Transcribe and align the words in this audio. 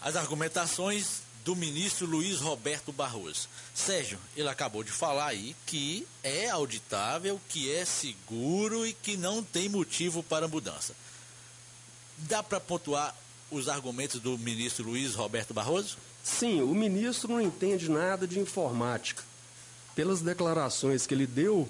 as 0.00 0.16
argumentações 0.16 1.22
do 1.44 1.56
ministro 1.56 2.06
Luiz 2.06 2.40
Roberto 2.40 2.92
Barroso. 2.92 3.48
Sérgio, 3.74 4.18
ele 4.36 4.48
acabou 4.48 4.82
de 4.82 4.90
falar 4.90 5.26
aí 5.26 5.56
que 5.66 6.06
é 6.22 6.50
auditável, 6.50 7.40
que 7.48 7.72
é 7.72 7.84
seguro 7.84 8.86
e 8.86 8.92
que 8.92 9.16
não 9.16 9.42
tem 9.42 9.68
motivo 9.68 10.22
para 10.22 10.48
mudança. 10.48 10.94
Dá 12.18 12.42
para 12.42 12.60
pontuar 12.60 13.16
os 13.50 13.68
argumentos 13.68 14.20
do 14.20 14.36
ministro 14.38 14.84
Luiz 14.84 15.14
Roberto 15.14 15.54
Barroso? 15.54 15.96
Sim, 16.22 16.60
o 16.60 16.74
ministro 16.74 17.30
não 17.30 17.40
entende 17.40 17.90
nada 17.90 18.26
de 18.26 18.38
informática. 18.38 19.22
Pelas 19.94 20.20
declarações 20.20 21.06
que 21.06 21.14
ele 21.14 21.26
deu, 21.26 21.68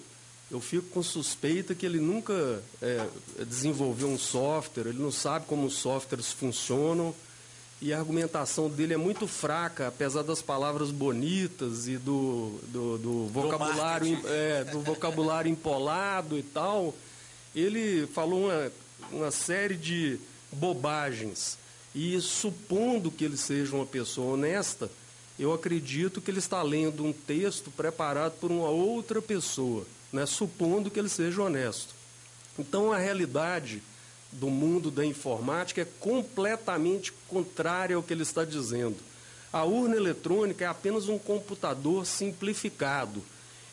eu 0.50 0.60
fico 0.60 0.88
com 0.88 1.02
suspeita 1.02 1.74
que 1.74 1.86
ele 1.86 2.00
nunca 2.00 2.62
é, 2.82 3.08
desenvolveu 3.46 4.08
um 4.08 4.18
software, 4.18 4.88
ele 4.88 4.98
não 4.98 5.12
sabe 5.12 5.46
como 5.46 5.66
os 5.66 5.74
softwares 5.74 6.32
funcionam 6.32 7.14
e 7.80 7.94
a 7.94 7.98
argumentação 7.98 8.68
dele 8.68 8.92
é 8.92 8.96
muito 8.96 9.26
fraca, 9.26 9.88
apesar 9.88 10.22
das 10.22 10.42
palavras 10.42 10.90
bonitas 10.90 11.88
e 11.88 11.96
do, 11.96 12.60
do, 12.68 12.98
do 12.98 13.26
vocabulário 13.28 14.20
do, 14.20 14.28
é, 14.28 14.64
do 14.64 14.80
vocabulário 14.80 15.50
empolado 15.50 16.38
e 16.38 16.42
tal. 16.42 16.94
Ele 17.54 18.06
falou 18.08 18.46
uma, 18.46 18.72
uma 19.10 19.30
série 19.30 19.76
de 19.76 20.20
bobagens. 20.52 21.58
E 21.94 22.20
supondo 22.20 23.10
que 23.10 23.24
ele 23.24 23.36
seja 23.36 23.74
uma 23.74 23.86
pessoa 23.86 24.34
honesta, 24.34 24.90
eu 25.38 25.52
acredito 25.52 26.20
que 26.20 26.30
ele 26.30 26.38
está 26.38 26.62
lendo 26.62 27.02
um 27.02 27.12
texto 27.12 27.70
preparado 27.70 28.34
por 28.38 28.50
uma 28.50 28.68
outra 28.68 29.22
pessoa, 29.22 29.86
né? 30.12 30.26
supondo 30.26 30.90
que 30.90 30.98
ele 30.98 31.08
seja 31.08 31.42
honesto. 31.42 31.94
Então 32.58 32.92
a 32.92 32.98
realidade 32.98 33.82
do 34.32 34.48
mundo 34.48 34.90
da 34.90 35.04
informática 35.04 35.82
é 35.82 35.86
completamente 35.98 37.12
contrária 37.28 37.96
ao 37.96 38.02
que 38.02 38.12
ele 38.12 38.22
está 38.22 38.44
dizendo. 38.44 38.96
A 39.52 39.64
urna 39.64 39.96
eletrônica 39.96 40.64
é 40.64 40.68
apenas 40.68 41.08
um 41.08 41.18
computador 41.18 42.06
simplificado. 42.06 43.22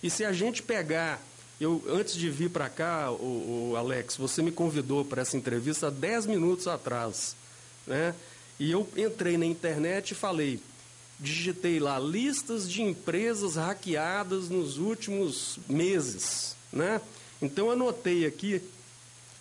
E 0.02 0.10
se 0.10 0.26
a 0.26 0.34
gente 0.34 0.64
pegar. 0.64 1.22
Eu, 1.60 1.84
antes 1.90 2.14
de 2.14 2.30
vir 2.30 2.52
para 2.52 2.70
cá, 2.70 3.10
o, 3.10 3.72
o, 3.72 3.76
Alex, 3.76 4.16
você 4.16 4.44
me 4.44 4.52
convidou 4.52 5.04
para 5.04 5.24
essa 5.24 5.36
entrevista 5.36 5.88
há 5.88 5.90
10 5.90 6.28
minutos 6.28 6.68
atrás. 6.68 7.36
Né? 7.88 8.14
E 8.60 8.70
eu 8.70 8.88
entrei 8.96 9.40
na 9.40 9.46
internet 9.46 10.12
e 10.12 10.16
falei, 10.16 10.60
digitei 11.20 11.80
lá 11.80 11.98
listas 11.98 12.70
de 12.70 12.84
empresas 12.84 13.56
hackeadas 13.56 14.50
nos 14.50 14.78
últimos 14.78 15.58
meses. 15.68 16.56
Né? 16.72 17.02
Então 17.42 17.72
anotei 17.72 18.28
aqui 18.28 18.62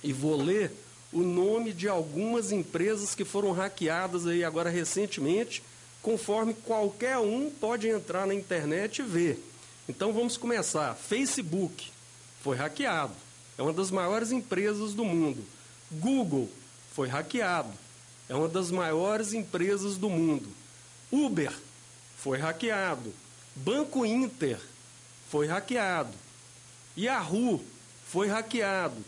e 0.02 0.10
vou 0.10 0.40
ler 0.40 0.72
o 1.12 1.20
nome 1.20 1.72
de 1.72 1.88
algumas 1.88 2.52
empresas 2.52 3.14
que 3.14 3.24
foram 3.24 3.52
hackeadas 3.52 4.26
aí 4.26 4.44
agora 4.44 4.70
recentemente, 4.70 5.62
conforme 6.02 6.54
qualquer 6.54 7.18
um 7.18 7.50
pode 7.50 7.88
entrar 7.88 8.26
na 8.26 8.34
internet 8.34 8.98
e 8.98 9.02
ver. 9.02 9.42
Então 9.88 10.12
vamos 10.12 10.36
começar. 10.36 10.94
Facebook 10.94 11.90
foi 12.42 12.56
hackeado. 12.56 13.14
É 13.56 13.62
uma 13.62 13.72
das 13.72 13.90
maiores 13.90 14.30
empresas 14.32 14.92
do 14.92 15.04
mundo. 15.04 15.44
Google 15.90 16.50
foi 16.94 17.08
hackeado. 17.08 17.72
É 18.28 18.34
uma 18.34 18.48
das 18.48 18.70
maiores 18.70 19.32
empresas 19.32 19.96
do 19.96 20.10
mundo. 20.10 20.48
Uber 21.10 21.52
foi 22.16 22.38
hackeado. 22.38 23.14
Banco 23.54 24.04
Inter 24.04 24.58
foi 25.30 25.46
hackeado. 25.46 26.12
Yahoo 26.98 27.64
foi 28.06 28.28
hackeado. 28.28 29.04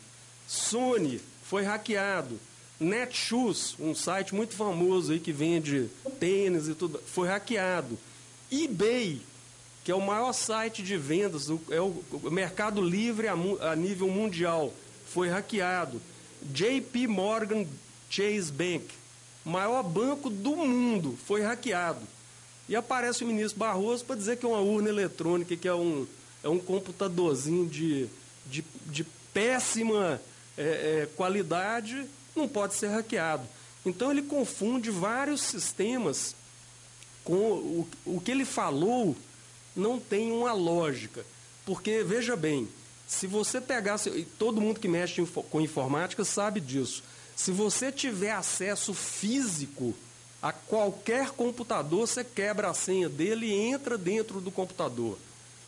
Sony 0.47 1.21
foi 1.49 1.63
hackeado. 1.63 2.39
Netshoes, 2.79 3.75
um 3.81 3.95
site 3.95 4.35
muito 4.35 4.55
famoso 4.55 5.13
aí 5.13 5.19
que 5.19 5.33
vende 5.33 5.89
tênis 6.21 6.69
e 6.69 6.75
tudo, 6.75 7.01
foi 7.07 7.27
hackeado. 7.27 7.99
eBay, 8.53 9.21
que 9.83 9.91
é 9.91 9.95
o 9.95 10.01
maior 10.01 10.33
site 10.33 10.83
de 10.83 10.97
vendas, 10.97 11.49
é 11.71 11.81
o 11.81 12.05
mercado 12.31 12.83
livre 12.83 13.27
a, 13.27 13.75
nível 13.75 14.09
mundial, 14.09 14.73
foi 15.09 15.29
hackeado. 15.29 16.01
JP 16.43 17.09
Morgan 17.09 17.67
Chase 18.11 18.53
Bank, 18.53 18.87
maior 19.45 19.83
banco 19.83 20.31
do 20.31 20.55
mundo, 20.55 21.19
foi 21.27 21.41
hackeado. 21.41 22.07
E 22.69 22.77
aparece 22.77 23.25
o 23.25 23.27
ministro 23.27 23.59
Barroso 23.59 24.05
para 24.05 24.17
dizer 24.17 24.37
que 24.37 24.45
é 24.45 24.49
uma 24.49 24.61
urna 24.61 24.91
eletrônica, 24.91 25.57
que 25.57 25.67
é 25.67 25.75
um, 25.75 26.07
é 26.45 26.49
um 26.49 26.59
computadorzinho 26.59 27.67
de, 27.67 28.07
de, 28.47 28.63
de 28.87 29.05
péssima 29.33 30.21
é, 30.59 31.03
é, 31.03 31.09
qualidade 31.17 32.05
não 32.35 32.49
pode 32.49 32.75
ser 32.75 32.89
hackeado. 32.89 33.47
Então 33.87 34.11
ele 34.11 34.23
confunde 34.23 34.91
vários 34.91 35.41
sistemas 35.41 36.35
com 37.23 37.35
o, 37.35 37.89
o 38.05 38.21
que 38.21 38.33
ele 38.33 38.45
falou 38.45 39.17
não 39.77 40.01
tem 40.01 40.33
uma 40.33 40.53
lógica. 40.53 41.25
Porque, 41.65 42.03
veja 42.03 42.35
bem, 42.35 42.69
se 43.07 43.27
você 43.27 43.61
pegasse, 43.61 44.27
todo 44.39 44.61
mundo 44.61 44.81
que 44.81 44.89
mexe 44.89 45.25
com 45.51 45.61
informática 45.61 46.25
sabe 46.25 46.61
disso, 46.61 47.03
se 47.37 47.53
você 47.53 47.93
tiver 47.93 48.33
acesso 48.33 48.93
físico 48.93 49.95
a 50.43 50.53
qualquer 50.53 51.31
computador, 51.31 52.07
você 52.07 52.25
quebra 52.25 52.71
a 52.71 52.75
senha 52.75 53.09
dele 53.09 53.47
e 53.47 53.55
entra 53.55 53.97
dentro 53.97 54.41
do 54.41 54.51
computador. 54.51 55.17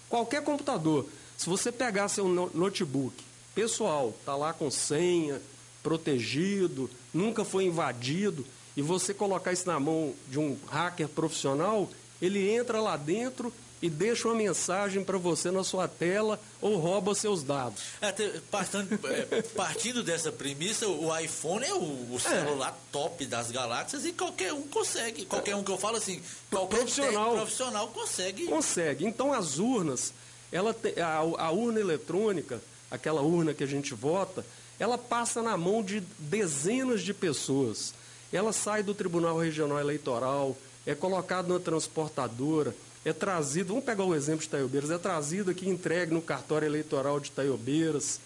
Qualquer 0.09 0.43
computador. 0.43 1.07
Se 1.39 1.49
você 1.49 1.71
pegar 1.71 2.09
seu 2.09 2.29
notebook 2.29 3.30
pessoal, 3.55 4.15
está 4.19 4.35
lá 4.37 4.53
com 4.53 4.71
senha, 4.71 5.41
protegido, 5.83 6.91
nunca 7.13 7.45
foi 7.45 7.65
invadido, 7.65 8.47
e 8.77 8.83
você 8.83 9.13
colocar 9.13 9.53
isso 9.53 9.67
na 9.67 9.81
mão 9.81 10.15
de 10.29 10.39
um 10.39 10.57
hacker 10.69 11.09
profissional, 11.09 11.89
ele 12.21 12.51
entra 12.51 12.81
lá 12.81 12.97
dentro 12.97 13.53
e 13.83 13.89
deixa 13.89 14.29
uma 14.29 14.35
mensagem 14.35 15.03
para 15.03 15.17
você 15.17 15.51
na 15.51 15.65
sua 15.65 15.89
tela 15.89 16.39
ou 16.61 16.77
rouba 16.77 17.15
seus 17.15 17.43
dados. 17.43 17.83
É, 18.01 18.13
partindo, 18.51 19.01
é, 19.07 19.43
partindo 19.55 20.03
dessa 20.03 20.31
premissa, 20.31 20.87
o 20.87 21.17
iPhone 21.19 21.65
é 21.65 21.73
o, 21.73 21.79
o 21.79 22.17
é. 22.17 22.19
celular 22.19 22.71
é. 22.71 22.93
top 22.93 23.25
das 23.25 23.51
galáxias 23.51 24.05
e 24.05 24.13
qualquer 24.13 24.53
um 24.53 24.63
consegue. 24.63 25.25
Qualquer 25.25 25.57
um 25.57 25.65
que 25.65 25.71
eu 25.71 25.79
falo 25.79 25.97
assim, 25.97 26.21
qualquer 26.51 26.81
profissional, 26.81 27.35
profissional 27.35 27.89
consegue. 27.89 28.47
Consegue. 28.47 29.07
Então 29.07 29.33
as 29.33 29.59
urnas, 29.59 30.13
ela 30.53 30.75
te, 30.75 31.01
a, 31.01 31.17
a 31.17 31.51
urna 31.51 31.81
eletrônica, 31.81 32.61
aquela 32.91 33.23
urna 33.23 33.55
que 33.55 33.65
a 33.65 33.67
gente 33.67 33.95
vota, 33.95 34.45
ela 34.79 34.99
passa 34.99 35.43
na 35.43 35.57
mão 35.57 35.83
de 35.83 36.01
dezenas 36.19 37.03
de 37.03 37.15
pessoas. 37.15 37.95
Ela 38.33 38.53
sai 38.53 38.83
do 38.83 38.95
Tribunal 38.95 39.39
Regional 39.39 39.79
Eleitoral, 39.79 40.57
é 40.87 40.95
colocada 40.95 41.53
na 41.53 41.61
transportadora, 41.61 42.75
é 43.05 43.13
trazido, 43.13 43.69
vamos 43.69 43.85
pegar 43.85 44.05
o 44.05 44.15
exemplo 44.15 44.41
de 44.41 44.47
Itaiobeiras, 44.47 44.91
é 44.91 44.99
trazido 44.99 45.51
aqui 45.51 45.69
entregue 45.69 46.13
no 46.13 46.23
cartório 46.23 46.67
eleitoral 46.67 47.21
de 47.21 47.29
Itaiobeiras. 47.29 48.21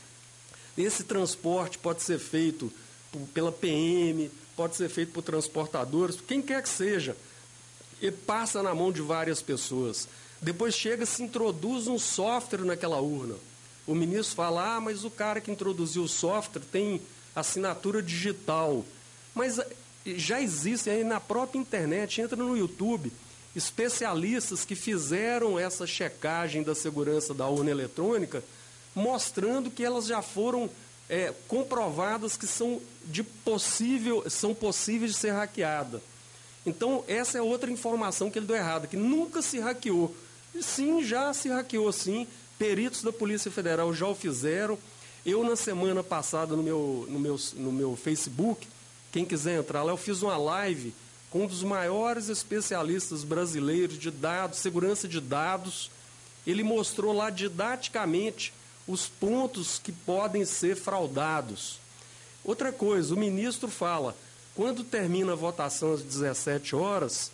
Esse 0.77 1.05
transporte 1.05 1.79
pode 1.79 2.03
ser 2.03 2.19
feito 2.19 2.73
pela 3.33 3.53
PM, 3.53 4.31
pode 4.57 4.77
ser 4.77 4.89
feito 4.89 5.13
por 5.13 5.23
transportadores, 5.23 6.19
quem 6.27 6.43
quer 6.43 6.63
que 6.63 6.69
seja. 6.69 7.17
E 8.01 8.11
passa 8.11 8.63
na 8.63 8.75
mão 8.75 8.93
de 8.93 9.01
várias 9.01 9.41
pessoas. 9.41 10.09
Depois 10.43 10.75
chega, 10.75 11.07
se 11.07 11.23
introduz 11.23 11.87
um 11.87 11.99
software 11.99 12.65
naquela 12.65 13.01
urna 13.01 13.37
o 13.87 13.95
ministro 13.95 14.35
fala, 14.37 14.77
ah, 14.77 14.81
mas 14.81 15.05
o 15.05 15.11
cara 15.11 15.41
que 15.41 15.51
introduziu 15.51 16.03
o 16.05 16.09
software 16.09 16.63
tem 16.71 17.01
assinatura 17.35 18.03
digital. 18.03 18.85
Mas 19.35 19.59
eh, 19.59 19.67
já 20.07 20.41
existe 20.41 20.89
aí 20.89 21.05
na 21.05 21.21
própria 21.21 21.59
internet, 21.59 22.21
entra 22.21 22.37
no 22.37 22.57
YouTube, 22.57 23.13
especialistas 23.55 24.65
que 24.65 24.75
fizeram 24.75 25.59
essa 25.59 25.87
checagem 25.87 26.63
da 26.63 26.75
segurança 26.75 27.35
da 27.35 27.47
urna 27.49 27.71
eletrônica, 27.71 28.43
mostrando 28.95 29.71
que 29.71 29.85
elas 29.85 30.07
já 30.07 30.23
foram 30.23 30.71
é, 31.09 31.33
comprovadas 31.49 32.37
que 32.37 32.47
são, 32.47 32.81
de 33.05 33.23
possível, 33.23 34.25
são 34.31 34.55
possíveis 34.55 35.13
de 35.13 35.19
ser 35.19 35.33
hackeadas. 35.33 36.01
Então, 36.67 37.05
essa 37.07 37.37
é 37.37 37.43
outra 37.43 37.71
informação 37.71 38.31
que 38.31 38.39
ele 38.39 38.47
deu 38.47 38.57
errado, 38.57 38.89
que 38.89 38.97
nunca 38.97 39.43
se 39.43 39.59
hackeou. 39.59 40.15
Sim, 40.63 41.05
já 41.05 41.33
se 41.35 41.49
hackeou 41.49 41.93
sim, 41.93 42.27
Peritos 42.59 43.03
da 43.03 43.13
Polícia 43.13 43.51
Federal 43.51 43.93
já 43.93 44.07
o 44.07 44.15
fizeram. 44.15 44.79
Eu, 45.25 45.43
na 45.43 45.57
semana 45.57 46.03
passada, 46.03 46.55
no 46.55 46.63
meu, 46.63 47.07
no 47.09 47.19
meu, 47.19 47.41
no 47.55 47.73
meu 47.73 47.97
Facebook, 47.97 48.69
quem 49.11 49.25
quiser 49.25 49.59
entrar 49.59 49.83
lá, 49.83 49.93
eu 49.93 49.97
fiz 49.97 50.23
uma 50.23 50.37
live 50.37 50.95
com 51.31 51.45
um 51.45 51.47
dos 51.47 51.63
maiores 51.63 52.29
especialistas 52.29 53.25
brasileiros 53.25 53.99
de 53.99 54.11
dados, 54.11 54.59
segurança 54.59 55.09
de 55.09 55.21
dados. 55.21 55.91
Ele 56.47 56.63
mostrou 56.63 57.13
lá 57.13 57.31
didaticamente 57.31 58.53
os 58.87 59.07
pontos 59.07 59.81
que 59.83 59.91
podem 59.91 60.45
ser 60.45 60.77
fraudados. 60.77 61.79
Outra 62.45 62.71
coisa, 62.71 63.15
o 63.15 63.19
ministro 63.19 63.69
fala, 63.69 64.15
quando 64.55 64.85
termina 64.85 65.33
a 65.33 65.37
votação 65.37 65.95
às 65.95 66.03
17 66.03 66.77
horas, 66.77 67.33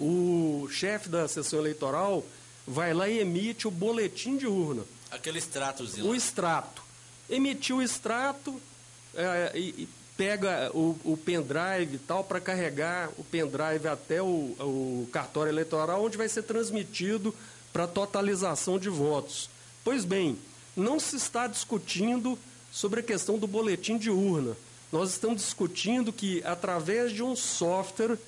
o 0.00 0.66
chefe 0.70 1.08
da 1.08 1.28
sessão 1.28 1.58
eleitoral 1.58 2.24
vai 2.66 2.92
lá 2.94 3.08
e 3.08 3.18
emite 3.18 3.66
o 3.66 3.70
boletim 3.70 4.36
de 4.36 4.46
urna. 4.46 4.84
Aquele 5.10 5.38
extratozinho. 5.38 6.06
O 6.06 6.14
extrato. 6.14 6.82
Emitiu 7.28 7.76
o 7.76 7.82
extrato 7.82 8.60
é, 9.14 9.52
e, 9.54 9.68
e 9.82 9.88
pega 10.16 10.70
o, 10.74 10.96
o 11.04 11.16
pendrive 11.16 11.96
e 11.96 11.98
tal 11.98 12.22
para 12.22 12.40
carregar 12.40 13.10
o 13.18 13.24
pendrive 13.24 13.88
até 13.88 14.22
o, 14.22 14.26
o 14.26 15.08
cartório 15.12 15.50
eleitoral, 15.50 16.04
onde 16.04 16.16
vai 16.16 16.28
ser 16.28 16.42
transmitido 16.42 17.34
para 17.72 17.86
totalização 17.86 18.78
de 18.78 18.88
votos. 18.88 19.48
Pois 19.82 20.04
bem, 20.04 20.38
não 20.76 21.00
se 21.00 21.16
está 21.16 21.46
discutindo 21.46 22.38
sobre 22.70 23.00
a 23.00 23.02
questão 23.02 23.38
do 23.38 23.46
boletim 23.46 23.98
de 23.98 24.10
urna. 24.10 24.56
Nós 24.90 25.10
estamos 25.10 25.42
discutindo 25.42 26.12
que, 26.12 26.42
através 26.44 27.12
de 27.12 27.22
um 27.22 27.34
software 27.34 28.18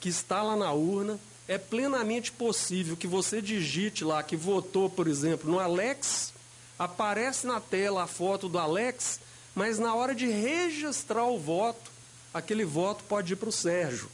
que 0.00 0.08
está 0.08 0.42
lá 0.42 0.56
na 0.56 0.72
urna, 0.72 1.18
é 1.50 1.58
plenamente 1.58 2.30
possível 2.30 2.96
que 2.96 3.08
você 3.08 3.42
digite 3.42 4.04
lá 4.04 4.22
que 4.22 4.36
votou, 4.36 4.88
por 4.88 5.08
exemplo, 5.08 5.50
no 5.50 5.58
Alex, 5.58 6.32
aparece 6.78 7.44
na 7.44 7.58
tela 7.58 8.04
a 8.04 8.06
foto 8.06 8.48
do 8.48 8.56
Alex, 8.56 9.18
mas 9.52 9.76
na 9.76 9.92
hora 9.92 10.14
de 10.14 10.28
registrar 10.28 11.24
o 11.24 11.40
voto, 11.40 11.90
aquele 12.32 12.64
voto 12.64 13.02
pode 13.02 13.32
ir 13.32 13.36
para 13.36 13.48
o 13.48 13.52
Sérgio. 13.52 14.08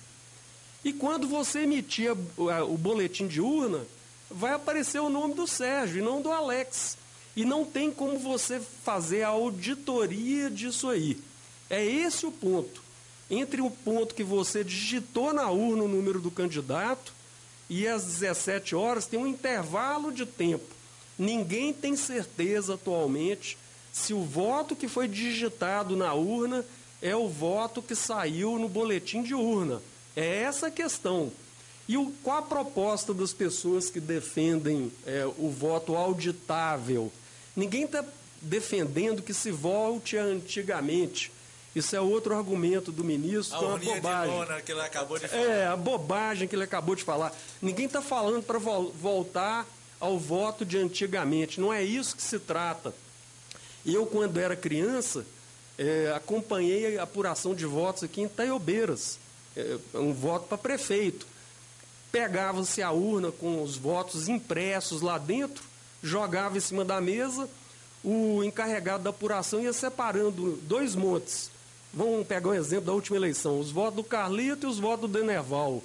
E 0.83 0.95
quando 0.95 1.29
você 1.29 1.65
emitir 1.65 2.11
o 2.39 2.79
boletim 2.79 3.27
de 3.27 3.43
urna, 3.43 3.85
vai 4.31 4.55
aparecer 4.55 5.01
o 5.01 5.11
nome 5.11 5.35
do 5.35 5.47
Sérgio 5.47 5.99
e 5.99 6.03
não 6.03 6.23
do 6.23 6.33
Alex. 6.33 6.97
E 7.37 7.45
não 7.45 7.67
tem 7.67 7.91
como 7.91 8.19
você 8.19 8.63
fazer 8.83 9.25
a 9.25 9.29
auditoria 9.29 10.49
disso 10.49 10.89
aí. 10.89 11.21
É 11.69 11.85
esse 11.85 12.25
o 12.25 12.33
ponto. 12.33 12.83
Entre 13.29 13.61
o 13.61 13.71
ponto 13.71 14.15
que 14.15 14.25
você 14.25 14.65
digitou 14.65 15.35
na 15.35 15.51
urna 15.51 15.83
o 15.83 15.89
número 15.89 16.19
do 16.19 16.31
candidato 16.31 17.15
e 17.69 17.87
às 17.87 18.05
17 18.05 18.75
horas 18.75 19.07
tem 19.07 19.19
um 19.19 19.27
intervalo 19.27 20.13
de 20.13 20.25
tempo. 20.25 20.75
Ninguém 21.19 21.73
tem 21.73 21.97
certeza 21.97 22.75
atualmente 22.75 23.57
se 23.93 24.13
o 24.13 24.23
voto 24.23 24.77
que 24.77 24.89
foi 24.89 25.09
digitado 25.09 25.97
na 25.97 26.13
urna 26.13 26.65
é 27.01 27.17
o 27.17 27.29
voto 27.29 27.81
que 27.81 27.95
saiu 27.95 28.59
no 28.59 28.69
boletim 28.69 29.23
de 29.23 29.35
urna. 29.35 29.83
É 30.15 30.43
essa 30.43 30.67
a 30.67 30.71
questão. 30.71 31.33
E 31.89 31.97
o, 31.97 32.13
qual 32.23 32.39
a 32.39 32.43
proposta 32.43 33.15
das 33.15 33.33
pessoas 33.33 33.89
que 33.89 34.01
defendem 34.01 34.93
é, 35.07 35.25
o 35.39 35.51
voto 35.51 35.95
auditável? 35.95 37.13
Ninguém 37.55 37.85
está 37.85 38.05
defendendo 38.43 39.23
que 39.23 39.33
se 39.33 39.51
volte 39.51 40.19
a 40.19 40.25
antigamente. 40.25 41.33
Isso 41.77 41.95
é 41.95 42.01
outro 42.01 42.35
argumento 42.35 42.91
do 42.91 43.05
ministro, 43.05 43.55
a 43.55 43.59
que 43.59 43.65
é 43.65 43.69
uma 43.69 44.01
bobagem. 44.01 44.33
De 44.33 44.39
lona 44.39 44.63
que 44.63 44.73
ele 44.73 44.81
acabou 44.81 45.19
de 45.19 45.29
falar. 45.29 45.43
É, 45.43 45.67
a 45.67 45.77
bobagem 45.77 46.49
que 46.49 46.57
ele 46.57 46.65
acabou 46.65 46.97
de 46.97 47.05
falar. 47.05 47.33
Ninguém 47.61 47.85
está 47.85 48.01
falando 48.01 48.43
para 48.43 48.59
vo 48.59 48.91
voltar 48.93 49.67
ao 50.01 50.19
voto 50.19 50.65
de 50.65 50.79
antigamente. 50.79 51.61
Não 51.61 51.71
é 51.71 51.85
isso 51.85 52.17
que 52.17 52.23
se 52.23 52.39
trata. 52.39 52.95
Eu, 53.85 54.07
quando 54.07 54.39
era 54.39 54.57
criança, 54.57 55.27
é, 55.77 56.15
acompanhei 56.17 56.97
a 56.97 57.03
apuração 57.03 57.55
de 57.55 57.67
votos 57.67 58.05
aqui 58.05 58.23
em 58.23 58.29
Taiobeiras. 58.29 59.19
É, 59.55 59.77
um 59.95 60.15
voto 60.15 60.49
para 60.49 60.57
prefeito 60.57 61.27
pegava-se 62.11 62.81
a 62.81 62.91
urna 62.91 63.31
com 63.31 63.63
os 63.63 63.77
votos 63.77 64.27
impressos 64.27 65.03
lá 65.03 65.19
dentro, 65.19 65.63
jogava 66.03 66.57
em 66.57 66.61
cima 66.61 66.83
da 66.83 66.99
mesa, 66.99 67.47
o 68.03 68.43
encarregado 68.43 69.05
da 69.05 69.11
apuração 69.11 69.61
ia 69.61 69.75
separando 69.75 70.59
dois 70.63 70.95
montes. 70.95 71.51
Vamos 71.97 72.27
pegar 72.27 72.51
um 72.51 72.55
exemplo 72.55 72.85
da 72.85 72.93
última 72.93 73.17
eleição: 73.17 73.59
os 73.59 73.71
votos 73.71 73.97
do 73.97 74.05
Carlito 74.05 74.67
e 74.67 74.71
os 74.71 74.79
votos 74.79 75.11
do 75.11 75.19
Denerval. 75.19 75.83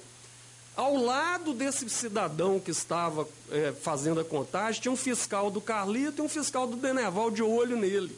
Ao 0.76 0.94
lado 0.94 1.54
desse 1.54 1.88
cidadão 1.88 2.60
que 2.60 2.70
estava 2.70 3.26
é, 3.50 3.72
fazendo 3.72 4.20
a 4.20 4.24
contagem, 4.24 4.82
tinha 4.82 4.92
um 4.92 4.96
fiscal 4.96 5.50
do 5.50 5.60
Carlito 5.60 6.22
e 6.22 6.24
um 6.24 6.28
fiscal 6.28 6.66
do 6.66 6.76
Denerval 6.76 7.30
de 7.30 7.42
olho 7.42 7.76
nele. 7.76 8.14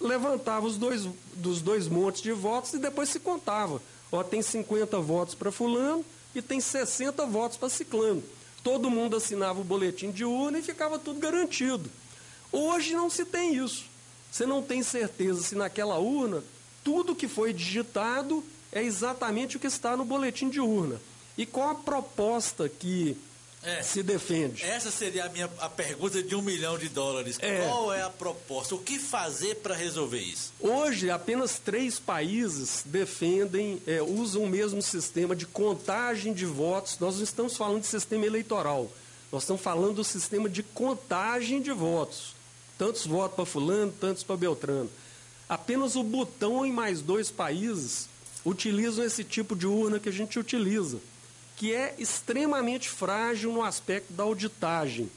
Levantava 0.00 0.64
os 0.64 0.76
dois, 0.76 1.08
dos 1.34 1.60
dois 1.60 1.88
montes 1.88 2.22
de 2.22 2.32
votos 2.32 2.72
e 2.72 2.78
depois 2.78 3.08
se 3.08 3.18
contava. 3.18 3.82
Ó, 4.10 4.22
tem 4.22 4.40
50 4.40 5.00
votos 5.00 5.34
para 5.34 5.50
fulano, 5.50 6.04
e 6.34 6.42
tem 6.42 6.60
60 6.60 7.24
votos 7.26 7.56
para 7.56 7.68
Ciclano. 7.68 8.22
Todo 8.62 8.90
mundo 8.90 9.16
assinava 9.16 9.60
o 9.60 9.64
boletim 9.64 10.10
de 10.10 10.24
urna 10.24 10.58
e 10.58 10.62
ficava 10.62 10.98
tudo 10.98 11.20
garantido. 11.20 11.90
Hoje 12.50 12.94
não 12.94 13.10
se 13.10 13.24
tem 13.24 13.54
isso. 13.54 13.84
Você 14.34 14.46
não 14.46 14.60
tem 14.60 14.82
certeza 14.82 15.40
se 15.44 15.54
naquela 15.54 15.96
urna 15.96 16.42
tudo 16.82 17.14
que 17.14 17.28
foi 17.28 17.52
digitado 17.52 18.42
é 18.72 18.82
exatamente 18.82 19.56
o 19.56 19.60
que 19.60 19.68
está 19.68 19.96
no 19.96 20.04
boletim 20.04 20.50
de 20.50 20.58
urna. 20.58 21.00
E 21.38 21.46
qual 21.46 21.68
a 21.68 21.74
proposta 21.76 22.68
que 22.68 23.16
é, 23.62 23.80
se 23.80 24.02
defende. 24.02 24.64
Essa 24.64 24.90
seria 24.90 25.26
a 25.26 25.28
minha 25.28 25.48
a 25.60 25.68
pergunta 25.68 26.20
de 26.20 26.34
um 26.34 26.42
milhão 26.42 26.76
de 26.76 26.88
dólares. 26.88 27.38
É. 27.40 27.68
Qual 27.68 27.94
é 27.94 28.02
a 28.02 28.10
proposta? 28.10 28.74
O 28.74 28.78
que 28.80 28.98
fazer 28.98 29.54
para 29.62 29.76
resolver 29.76 30.18
isso? 30.18 30.52
Hoje, 30.58 31.10
apenas 31.10 31.60
três 31.60 32.00
países 32.00 32.82
defendem, 32.84 33.80
é, 33.86 34.02
usam 34.02 34.42
o 34.42 34.48
mesmo 34.48 34.82
sistema 34.82 35.36
de 35.36 35.46
contagem 35.46 36.34
de 36.34 36.44
votos. 36.44 36.98
Nós 36.98 37.14
não 37.14 37.22
estamos 37.22 37.56
falando 37.56 37.82
de 37.82 37.86
sistema 37.86 38.26
eleitoral. 38.26 38.90
Nós 39.30 39.44
estamos 39.44 39.62
falando 39.62 39.94
do 39.94 40.04
sistema 40.04 40.48
de 40.48 40.64
contagem 40.64 41.62
de 41.62 41.70
votos. 41.70 42.34
Tantos 42.78 43.06
votos 43.06 43.36
para 43.36 43.46
fulano, 43.46 43.92
tantos 43.92 44.22
para 44.22 44.36
Beltrano. 44.36 44.90
Apenas 45.48 45.96
o 45.96 46.02
Butão 46.02 46.66
e 46.66 46.72
mais 46.72 47.00
dois 47.00 47.30
países 47.30 48.08
utilizam 48.44 49.04
esse 49.04 49.22
tipo 49.24 49.54
de 49.54 49.66
urna 49.66 50.00
que 50.00 50.08
a 50.08 50.12
gente 50.12 50.38
utiliza 50.38 50.98
que 51.56 51.72
é 51.72 51.94
extremamente 51.98 52.88
frágil 52.88 53.52
no 53.52 53.62
aspecto 53.62 54.12
da 54.12 54.24
auditagem. 54.24 55.10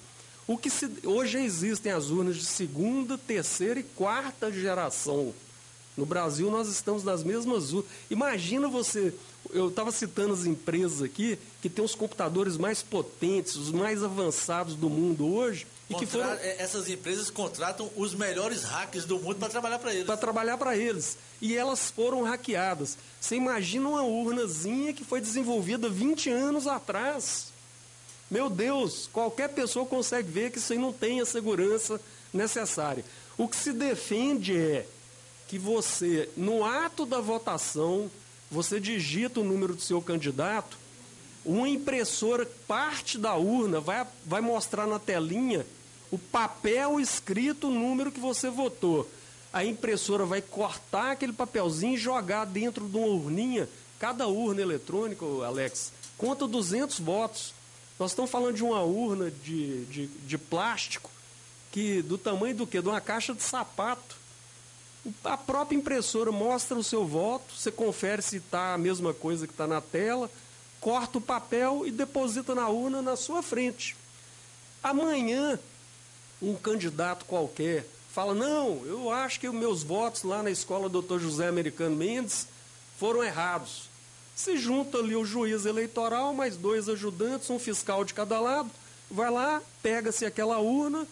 O 0.45 0.57
que 0.57 0.69
se, 0.69 0.89
hoje 1.04 1.39
existem 1.39 1.92
as 1.92 2.09
urnas 2.09 2.38
de 2.38 2.45
segunda, 2.45 3.18
terceira 3.18 3.80
e 3.80 3.83
quarta 3.83 4.51
geração. 4.51 5.33
No 5.95 6.06
Brasil 6.06 6.50
nós 6.51 6.69
estamos 6.69 7.04
nas 7.04 7.24
mesmas 7.24 7.74
urnas. 7.74 7.89
Imagina 8.09 8.68
você, 8.68 9.13
eu 9.51 9.69
estava 9.69 9.92
citando 9.92 10.33
as 10.33 10.45
empresas 10.45 11.01
aqui 11.01 11.38
que 11.62 11.69
têm 11.69 11.83
os 11.83 11.95
computadores 11.95 12.56
mais 12.56 12.81
potentes, 12.83 13.56
os 13.56 13.71
mais 13.71 14.04
avançados 14.04 14.75
do 14.75 14.89
mundo 14.89 15.27
hoje. 15.27 15.65
E 15.89 15.95
que 15.95 16.06
foram... 16.06 16.34
É, 16.34 16.62
essas 16.62 16.89
empresas 16.89 17.30
contratam 17.30 17.89
os 17.95 18.13
melhores 18.13 18.63
hackers 18.63 19.06
do 19.06 19.19
mundo 19.19 19.38
para 19.38 19.50
trabalhar 19.50 19.80
para 19.80 19.94
eles. 19.94 20.06
Para 20.06 20.18
trabalhar 20.18 20.57
para 20.57 20.75
eles. 20.75 21.18
E 21.42 21.56
elas 21.56 21.89
foram 21.89 22.24
hackeadas. 22.24 22.98
Você 23.19 23.36
imagina 23.36 23.88
uma 23.88 24.04
urnazinha 24.04 24.94
que 24.94 25.06
foi 25.06 25.22
desenvolvida 25.22 25.89
20 25.89 26.30
anos 26.30 26.68
atrás. 26.68 27.48
Meu 28.30 28.50
Deus, 28.50 29.10
qualquer 29.13 29.50
pessoa 29.50 29.86
consegue 29.86 30.30
ver 30.30 30.51
que 30.51 30.57
isso 30.57 30.74
aí 30.74 30.80
não 30.80 30.92
tem 30.92 31.22
a 31.22 31.25
segurança 31.25 32.01
necessária. 32.33 33.06
O 33.38 33.48
que 33.48 33.56
se 33.56 33.72
defende 33.72 34.57
é 34.57 34.86
que 35.48 35.57
você, 35.57 36.28
no 36.36 36.66
ato 36.66 37.06
da 37.06 37.22
votação, 37.22 38.12
você 38.51 38.80
digita 38.80 39.40
o 39.40 39.45
número 39.45 39.74
do 39.74 39.81
seu 39.81 40.01
candidato, 40.01 40.78
uma 41.45 41.69
impressora, 41.69 42.45
parte 42.68 43.18
da 43.18 43.35
urna, 43.35 43.80
vai, 43.80 44.06
vai 44.26 44.42
mostrar 44.42 44.85
na 44.85 45.00
telinha 45.00 45.66
o 46.11 46.18
papel 46.18 46.99
escrito 46.99 47.68
o 47.68 47.71
número 47.71 48.11
que 48.11 48.19
você 48.19 48.49
votou. 48.49 49.09
A 49.52 49.64
impressora 49.64 50.26
vai 50.26 50.42
cortar 50.42 51.11
aquele 51.11 51.33
papelzinho 51.33 51.95
e 51.95 51.97
jogar 51.97 52.45
dentro 52.45 52.87
de 52.87 52.97
uma 52.97 53.07
urninha. 53.07 53.68
Cada 53.99 54.28
urna 54.28 54.61
eletrônica, 54.61 55.26
Alex, 55.26 55.92
conta 56.18 56.47
200 56.47 56.99
votos. 56.99 57.54
Nós 57.99 58.11
estamos 58.11 58.30
falando 58.30 58.56
de 58.56 58.64
uma 58.64 58.81
urna 58.83 59.31
de, 59.31 59.85
de, 59.85 60.07
de 60.07 60.37
plástico 60.37 61.09
que 61.71 62.02
do 62.02 62.18
tamanho 62.18 62.56
do 62.56 62.68
quê? 62.68 62.81
De 62.81 62.87
uma 62.87 63.02
caixa 63.02 63.33
de 63.33 63.42
sapato. 63.42 64.16
A 65.23 65.37
própria 65.37 65.78
impressora 65.78 66.31
mostra 66.31 66.78
o 66.78 66.83
seu 66.83 67.06
voto, 67.06 67.54
você 67.56 67.71
confere 67.71 68.21
se 68.21 68.37
está 68.37 68.73
a 68.73 68.78
mesma 68.78 69.14
coisa 69.14 69.47
que 69.47 69.54
está 69.54 69.66
na 69.66 69.80
tela, 69.80 70.30
corta 70.81 71.18
o 71.18 71.21
papel 71.21 71.83
e 71.85 71.92
deposita 71.92 72.54
na 72.54 72.68
urna 72.68 73.02
na 73.02 73.16
sua 73.16 73.42
frente. 73.42 73.95
Amanhã 74.83 75.59
um 76.41 76.56
candidato 76.56 77.25
qualquer 77.25 77.85
fala: 78.17 78.33
não, 78.33 78.83
eu 78.85 79.11
acho 79.11 79.39
que 79.39 79.47
os 79.47 79.53
meus 79.53 79.83
votos 79.83 80.23
lá 80.23 80.41
na 80.41 80.49
escola 80.49 80.89
Dr. 80.89 81.19
José 81.19 81.47
Americano 81.47 81.95
Mendes 81.95 82.47
foram 82.97 83.23
errados. 83.23 83.87
Se 84.35 84.57
junta 84.57 84.97
ali 84.97 85.15
o 85.15 85.25
juiz 85.25 85.65
eleitoral, 85.65 86.33
mais 86.33 86.57
dois 86.57 86.89
ajudantes, 86.89 87.49
um 87.49 87.59
fiscal 87.59 88.03
de 88.03 88.15
cada 88.15 88.39
lado, 88.39 88.71
vai 89.09 89.29
lá, 89.29 89.61
pega-se 89.83 90.25
aquela 90.25 90.59
urna 90.59 91.07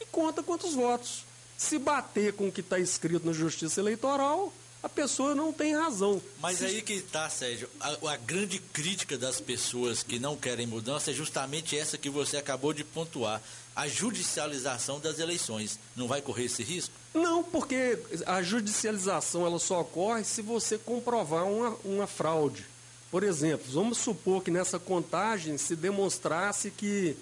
e 0.00 0.04
conta 0.06 0.42
quantos 0.42 0.74
votos. 0.74 1.24
Se 1.56 1.78
bater 1.78 2.32
com 2.32 2.48
o 2.48 2.52
que 2.52 2.60
está 2.60 2.78
escrito 2.78 3.26
na 3.26 3.32
Justiça 3.32 3.80
Eleitoral, 3.80 4.52
a 4.82 4.88
pessoa 4.88 5.34
não 5.34 5.52
tem 5.52 5.74
razão. 5.74 6.22
Mas 6.40 6.62
aí 6.62 6.82
que 6.82 6.92
está, 6.92 7.28
Sérgio, 7.28 7.68
a, 7.80 8.12
a, 8.12 8.16
grande 8.16 8.60
crítica 8.60 9.18
das 9.18 9.40
pessoas 9.40 10.04
que 10.04 10.20
não 10.20 10.36
querem 10.36 10.66
mudança 10.66 11.10
é 11.10 11.14
justamente 11.14 11.76
essa 11.76 11.98
que 11.98 12.08
você 12.08 12.36
acabou 12.36 12.72
de 12.72 12.84
pontuar, 12.84 13.42
a 13.78 13.86
judicialização 13.86 14.98
das 14.98 15.20
eleições. 15.20 15.78
Não 15.94 16.08
vai 16.08 16.20
correr 16.20 16.46
esse 16.46 16.64
risco? 16.64 16.92
Não, 17.14 17.44
porque 17.44 17.96
a 18.26 18.42
judicialização 18.42 19.46
ela 19.46 19.60
só 19.60 19.82
ocorre 19.82 20.24
se 20.24 20.42
você 20.42 20.76
comprovar 20.76 21.44
uma, 21.44 21.76
uma 21.84 22.06
fraude. 22.08 22.66
Por 23.08 23.22
exemplo, 23.22 23.66
vamos 23.70 23.98
supor 23.98 24.42
que 24.42 24.50
nessa 24.50 24.80
contagem 24.80 25.56
se 25.56 25.76
demonstrasse 25.76 26.72
que 26.72 27.16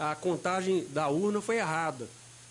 a 0.00 0.16
contagem 0.16 0.84
da 0.90 1.06
urna 1.06 1.40
foi 1.40 1.58
errada. 1.58 2.08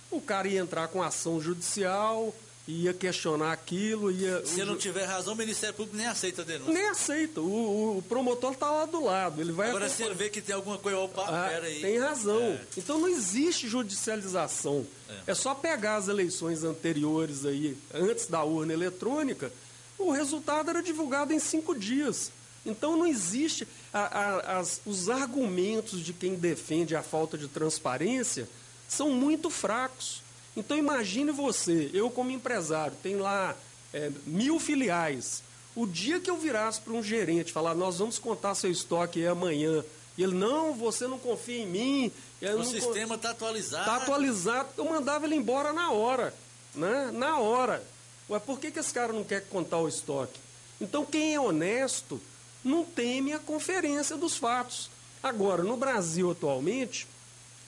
O 0.09 0.21
cara 0.21 0.47
ia 0.47 0.61
entrar 0.61 0.87
com 0.87 1.03
ação 1.03 1.41
judicial, 1.41 2.33
ia 2.69 2.93
questionar 2.93 3.51
aquilo, 3.51 4.11
ia. 4.11 4.45
Se 4.45 4.63
não 4.63 4.77
tiver 4.77 5.05
razão, 5.05 5.33
o 5.33 5.37
Ministério 5.37 5.75
Público 5.75 5.97
nem 5.97 6.05
aceita 6.05 6.43
a 6.43 6.45
denúncia. 6.45 6.73
Nem 6.73 6.87
aceita. 6.87 7.41
O, 7.41 7.97
o 7.97 8.01
promotor 8.03 8.53
está 8.53 8.69
lá 8.69 8.85
do 8.85 9.03
lado. 9.03 9.41
Ele 9.41 9.51
vai 9.51 9.69
Agora, 9.69 9.89
se 9.89 10.03
ele 10.03 10.13
vê 10.13 10.29
que 10.29 10.39
tem 10.39 10.53
alguma 10.53 10.77
coisa, 10.77 10.99
opa, 10.99 11.23
ah, 11.23 11.49
peraí. 11.49 11.81
Tem 11.81 11.97
razão. 11.97 12.39
É. 12.39 12.61
Então 12.77 12.99
não 12.99 13.07
existe 13.07 13.67
judicialização. 13.67 14.85
É. 15.09 15.31
é 15.31 15.35
só 15.35 15.55
pegar 15.55 15.95
as 15.95 16.07
eleições 16.07 16.63
anteriores 16.63 17.43
aí, 17.43 17.75
antes 17.91 18.27
da 18.27 18.43
urna 18.43 18.71
eletrônica, 18.71 19.51
o 19.97 20.11
resultado 20.11 20.69
era 20.69 20.83
divulgado 20.83 21.33
em 21.33 21.39
cinco 21.39 21.77
dias. 21.77 22.31
Então 22.63 22.95
não 22.95 23.07
existe. 23.07 23.67
A, 23.91 23.99
a, 23.99 24.59
as, 24.59 24.79
os 24.85 25.09
argumentos 25.09 25.99
de 26.03 26.13
quem 26.13 26.35
defende 26.35 26.95
a 26.95 27.01
falta 27.01 27.35
de 27.35 27.47
transparência 27.47 28.47
são 28.87 29.09
muito 29.09 29.49
fracos. 29.49 30.21
Então 30.55 30.77
imagine 30.77 31.31
você, 31.31 31.89
eu 31.93 32.09
como 32.09 32.31
empresário, 32.31 32.95
tem 33.01 33.15
lá 33.15 33.55
é, 33.93 34.11
mil 34.25 34.59
filiais. 34.59 35.43
O 35.75 35.85
dia 35.85 36.19
que 36.19 36.29
eu 36.29 36.37
virasse 36.37 36.81
para 36.81 36.93
um 36.93 37.03
gerente 37.03 37.51
falar, 37.51 37.75
nós 37.75 37.99
vamos 37.99 38.19
contar 38.19 38.55
seu 38.55 38.71
estoque 38.71 39.25
amanhã, 39.25 39.83
e 40.19 40.23
ele, 40.23 40.35
não, 40.35 40.73
você 40.73 41.07
não 41.07 41.17
confia 41.17 41.59
em 41.59 41.65
mim. 41.65 42.11
o 42.41 42.63
sistema 42.65 43.15
está 43.15 43.29
atualizado. 43.29 43.83
Está 43.83 43.95
atualizado. 43.95 44.67
Eu 44.77 44.83
mandava 44.83 45.25
ele 45.25 45.35
embora 45.35 45.71
na 45.71 45.91
hora. 45.91 46.33
Né? 46.75 47.09
Na 47.13 47.39
hora. 47.39 47.81
Ué, 48.29 48.37
por 48.37 48.59
que, 48.59 48.69
que 48.69 48.79
esse 48.79 48.93
cara 48.93 49.13
não 49.13 49.23
quer 49.23 49.45
contar 49.47 49.77
o 49.77 49.87
estoque? 49.87 50.37
Então, 50.81 51.05
quem 51.05 51.35
é 51.35 51.39
honesto 51.39 52.21
não 52.65 52.83
teme 52.83 53.31
a 53.31 53.39
conferência 53.39 54.17
dos 54.17 54.35
fatos. 54.35 54.89
Agora, 55.23 55.63
no 55.63 55.77
Brasil 55.77 56.29
atualmente, 56.31 57.07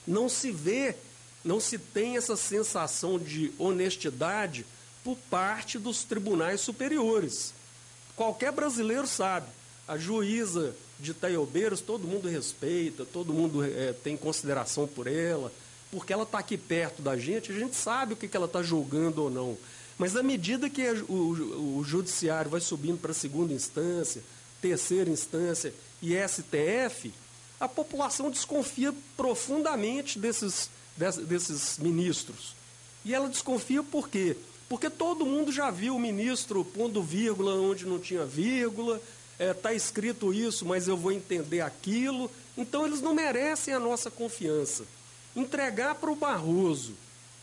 não 0.06 0.28
se 0.28 0.50
vê 0.50 0.94
não 1.44 1.60
se 1.60 1.78
tem 1.78 2.16
essa 2.16 2.36
sensação 2.36 3.18
de 3.18 3.52
honestidade 3.58 4.64
por 5.02 5.16
parte 5.30 5.78
dos 5.78 6.04
tribunais 6.04 6.60
superiores. 6.60 7.52
Qualquer 8.14 8.52
brasileiro 8.52 9.06
sabe, 9.06 9.46
a 9.88 9.96
juíza 9.96 10.74
de 11.00 11.12
Taiobeiros 11.12 11.80
todo 11.80 12.06
mundo 12.06 12.28
respeita, 12.28 13.04
todo 13.04 13.32
mundo 13.32 13.64
é, 13.64 13.92
tem 13.92 14.16
consideração 14.16 14.86
por 14.86 15.06
ela, 15.06 15.52
porque 15.90 16.12
ela 16.12 16.22
está 16.22 16.38
aqui 16.38 16.56
perto 16.56 17.02
da 17.02 17.16
gente, 17.18 17.50
a 17.50 17.58
gente 17.58 17.74
sabe 17.74 18.12
o 18.12 18.16
que, 18.16 18.28
que 18.28 18.36
ela 18.36 18.46
está 18.46 18.62
julgando 18.62 19.22
ou 19.22 19.30
não. 19.30 19.58
Mas 19.98 20.16
à 20.16 20.22
medida 20.22 20.70
que 20.70 20.82
o, 21.08 21.78
o, 21.78 21.84
judiciário 21.84 22.50
vai 22.50 22.60
subindo 22.60 22.98
para 22.98 23.12
segunda 23.12 23.52
instância, 23.52 24.22
terceira 24.60 25.10
instância 25.10 25.74
e 26.00 26.14
STF, 26.16 27.12
a 27.60 27.68
população 27.68 28.30
desconfia 28.30 28.94
profundamente 29.16 30.18
desses 30.18 30.70
desses 30.96 31.78
ministros. 31.78 32.54
E 33.04 33.14
ela 33.14 33.28
desconfia 33.28 33.82
por 33.82 34.08
quê? 34.08 34.36
Porque 34.68 34.88
todo 34.88 35.26
mundo 35.26 35.52
já 35.52 35.70
viu 35.70 35.96
o 35.96 36.00
ministro 36.00 36.64
pondo 36.64 37.02
vírgula 37.02 37.54
onde 37.54 37.84
não 37.84 37.98
tinha 37.98 38.24
vírgula, 38.24 39.00
está 39.32 39.44
é, 39.44 39.54
tá 39.54 39.74
escrito 39.74 40.32
isso, 40.32 40.64
mas 40.64 40.88
eu 40.88 40.96
vou 40.96 41.12
entender 41.12 41.60
aquilo. 41.60 42.30
Então 42.56 42.86
eles 42.86 43.00
não 43.00 43.14
merecem 43.14 43.74
a 43.74 43.80
nossa 43.80 44.10
confiança. 44.10 44.84
Entregar 45.34 45.96
para 45.96 46.10
o 46.10 46.16
Barroso 46.16 46.94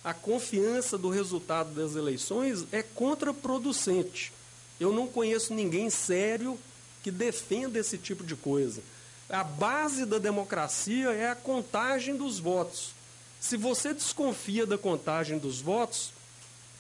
a 0.04 0.14
confiança 0.14 0.98
do 0.98 1.10
resultado 1.10 1.74
das 1.74 1.96
eleições 1.96 2.66
é 2.72 2.82
contraproducente. 2.82 4.32
Eu 4.80 4.94
não 4.94 5.08
conheço 5.08 5.54
ninguém 5.54 5.90
sério 5.90 6.58
que 7.04 7.12
defenda 7.12 7.78
esse 7.78 7.98
tipo 7.98 8.24
de 8.24 8.36
coisa. 8.36 8.82
A 9.30 9.44
base 9.44 10.06
da 10.06 10.18
democracia 10.18 11.12
é 11.12 11.30
a 11.30 11.36
contagem 11.36 12.16
dos 12.16 12.40
votos. 12.40 12.92
Se 13.40 13.56
você 13.56 13.94
desconfia 13.94 14.66
da 14.66 14.78
contagem 14.78 15.38
dos 15.38 15.62
votos, 15.62 16.12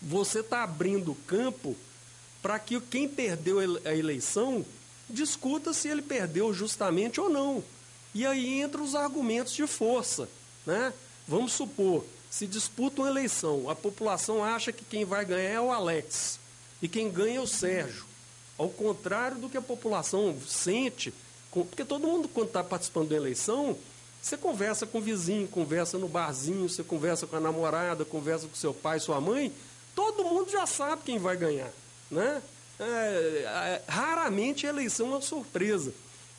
você 0.02 0.40
está 0.40 0.64
abrindo 0.64 1.16
campo 1.26 1.76
para 2.42 2.60
que 2.60 2.80
quem 2.82 3.08
perdeu 3.08 3.60
a 3.86 3.96
eleição 3.96 4.66
discuta 5.10 5.74
se 5.74 5.88
ele 5.88 6.02
perdeu 6.02 6.54
justamente 6.54 7.20
ou 7.20 7.30
não. 7.30 7.64
E 8.14 8.26
aí 8.26 8.62
entram 8.62 8.84
os 8.84 8.96
argumentos 8.96 9.54
de 9.54 9.66
força. 9.68 10.30
Né? 10.66 10.94
Vamos 11.28 11.54
supor, 11.54 12.06
se 12.30 12.46
disputa 12.46 13.02
uma 13.02 13.10
eleição, 13.10 13.70
a 13.70 13.76
população 13.76 14.44
acha 14.44 14.72
que 14.72 14.86
quem 14.86 15.06
vai 15.06 15.26
ganhar 15.26 15.50
é 15.50 15.62
o 15.62 15.72
Alex 15.72 16.40
e 16.82 16.88
quem 16.88 17.10
ganha 17.10 17.38
é 17.38 17.42
o 17.42 17.48
Sérgio. 17.48 18.06
Ao 18.58 18.70
contrário 18.70 19.38
do 19.38 19.50
que 19.50 19.58
a 19.58 19.62
população 19.62 20.36
sente, 20.48 21.14
porque 21.52 21.86
todo 21.86 22.08
mundo, 22.08 22.28
quando 22.28 22.48
está 22.48 22.64
participando 22.64 23.10
da 23.10 23.16
eleição, 23.16 23.78
você 24.22 24.36
conversa 24.36 24.86
com 24.86 24.98
o 24.98 25.02
vizinho, 25.02 25.48
conversa 25.48 25.98
no 25.98 26.08
barzinho, 26.08 26.68
você 26.68 26.84
conversa 26.84 27.26
com 27.26 27.36
a 27.36 27.40
namorada, 27.40 28.04
conversa 28.04 28.48
com 28.48 28.56
seu 28.56 28.74
pai, 28.74 29.00
sua 29.00 29.22
mãe, 29.22 29.54
todo 29.96 30.24
mundo 30.24 30.52
já 30.52 30.66
sabe 30.66 31.04
quem 31.06 31.18
vai 31.18 31.38
ganhar. 31.38 31.72
Né? 32.12 32.42
É, 32.80 32.84
é, 32.86 33.84
raramente 33.88 34.66
a 34.66 34.70
eleição 34.70 35.08
é 35.08 35.10
uma 35.12 35.22
surpresa. 35.22 35.94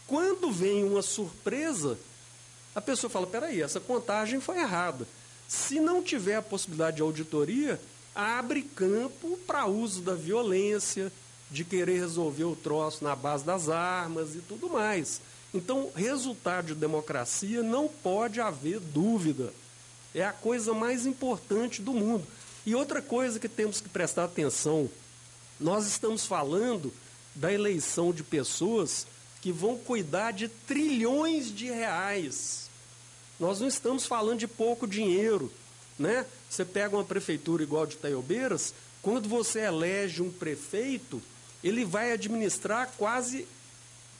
Quando 0.06 0.50
vem 0.50 0.84
uma 0.84 1.02
surpresa, 1.02 1.98
a 2.74 2.80
pessoa 2.80 3.10
fala: 3.10 3.26
peraí, 3.26 3.62
essa 3.62 3.80
contagem 3.80 4.40
foi 4.40 4.58
errada. 4.58 5.06
Se 5.48 5.80
não 5.80 6.02
tiver 6.02 6.36
a 6.36 6.42
possibilidade 6.42 6.96
de 6.96 7.02
auditoria, 7.02 7.80
abre 8.14 8.62
campo 8.62 9.38
para 9.46 9.66
uso 9.66 10.00
da 10.00 10.14
violência, 10.14 11.12
de 11.50 11.64
querer 11.64 11.98
resolver 11.98 12.44
o 12.44 12.56
troço 12.56 13.02
na 13.02 13.16
base 13.16 13.44
das 13.44 13.68
armas 13.68 14.34
e 14.34 14.38
tudo 14.38 14.68
mais. 14.68 15.20
Então, 15.52 15.90
resultado 15.94 16.68
de 16.68 16.74
democracia 16.74 17.62
não 17.62 17.88
pode 17.88 18.40
haver 18.40 18.78
dúvida. 18.78 19.52
É 20.14 20.24
a 20.24 20.32
coisa 20.32 20.72
mais 20.72 21.06
importante 21.06 21.82
do 21.82 21.92
mundo. 21.92 22.26
E 22.64 22.74
outra 22.74 23.02
coisa 23.02 23.40
que 23.40 23.48
temos 23.48 23.80
que 23.80 23.88
prestar 23.88 24.24
atenção: 24.24 24.88
nós 25.58 25.86
estamos 25.86 26.26
falando 26.26 26.92
da 27.34 27.52
eleição 27.52 28.12
de 28.12 28.22
pessoas 28.22 29.06
que 29.40 29.50
vão 29.50 29.76
cuidar 29.76 30.32
de 30.32 30.48
trilhões 30.48 31.54
de 31.54 31.66
reais. 31.66 32.68
Nós 33.38 33.60
não 33.60 33.68
estamos 33.68 34.06
falando 34.06 34.40
de 34.40 34.46
pouco 34.46 34.86
dinheiro. 34.86 35.50
Né? 35.98 36.26
Você 36.48 36.64
pega 36.64 36.96
uma 36.96 37.04
prefeitura 37.04 37.62
igual 37.62 37.86
de 37.86 37.96
Taiobeiras, 37.96 38.74
quando 39.02 39.28
você 39.28 39.60
elege 39.60 40.22
um 40.22 40.30
prefeito, 40.30 41.22
ele 41.64 41.84
vai 41.84 42.12
administrar 42.12 42.92
quase 42.98 43.46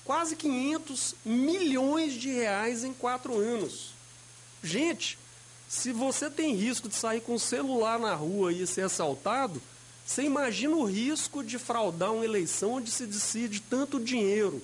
quase 0.04 0.36
500 0.36 1.14
milhões 1.24 2.14
de 2.14 2.30
reais 2.30 2.84
em 2.84 2.92
quatro 2.92 3.38
anos. 3.38 3.90
Gente, 4.62 5.18
se 5.68 5.92
você 5.92 6.28
tem 6.28 6.54
risco 6.54 6.88
de 6.88 6.94
sair 6.94 7.20
com 7.20 7.34
o 7.34 7.40
celular 7.40 7.98
na 7.98 8.14
rua 8.14 8.52
e 8.52 8.66
ser 8.66 8.82
assaltado, 8.82 9.62
você 10.04 10.22
imagina 10.22 10.74
o 10.74 10.84
risco 10.84 11.44
de 11.44 11.58
fraudar 11.58 12.12
uma 12.12 12.24
eleição 12.24 12.72
onde 12.72 12.90
se 12.90 13.06
decide 13.06 13.60
tanto 13.60 14.00
dinheiro. 14.00 14.60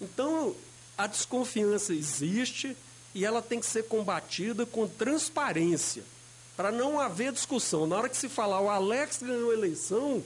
Então, 0.00 0.54
a 0.98 1.06
desconfiança 1.06 1.94
existe 1.94 2.76
e 3.14 3.24
ela 3.24 3.40
tem 3.40 3.60
que 3.60 3.66
ser 3.66 3.84
combatida 3.84 4.66
com 4.66 4.86
transparência, 4.86 6.02
para 6.56 6.70
não 6.70 7.00
haver 7.00 7.32
discussão. 7.32 7.86
Na 7.86 7.96
hora 7.96 8.08
que 8.08 8.16
se 8.16 8.28
falar 8.28 8.60
o 8.60 8.68
Alex 8.68 9.20
ganhou 9.22 9.50
a 9.50 9.54
eleição 9.54 10.22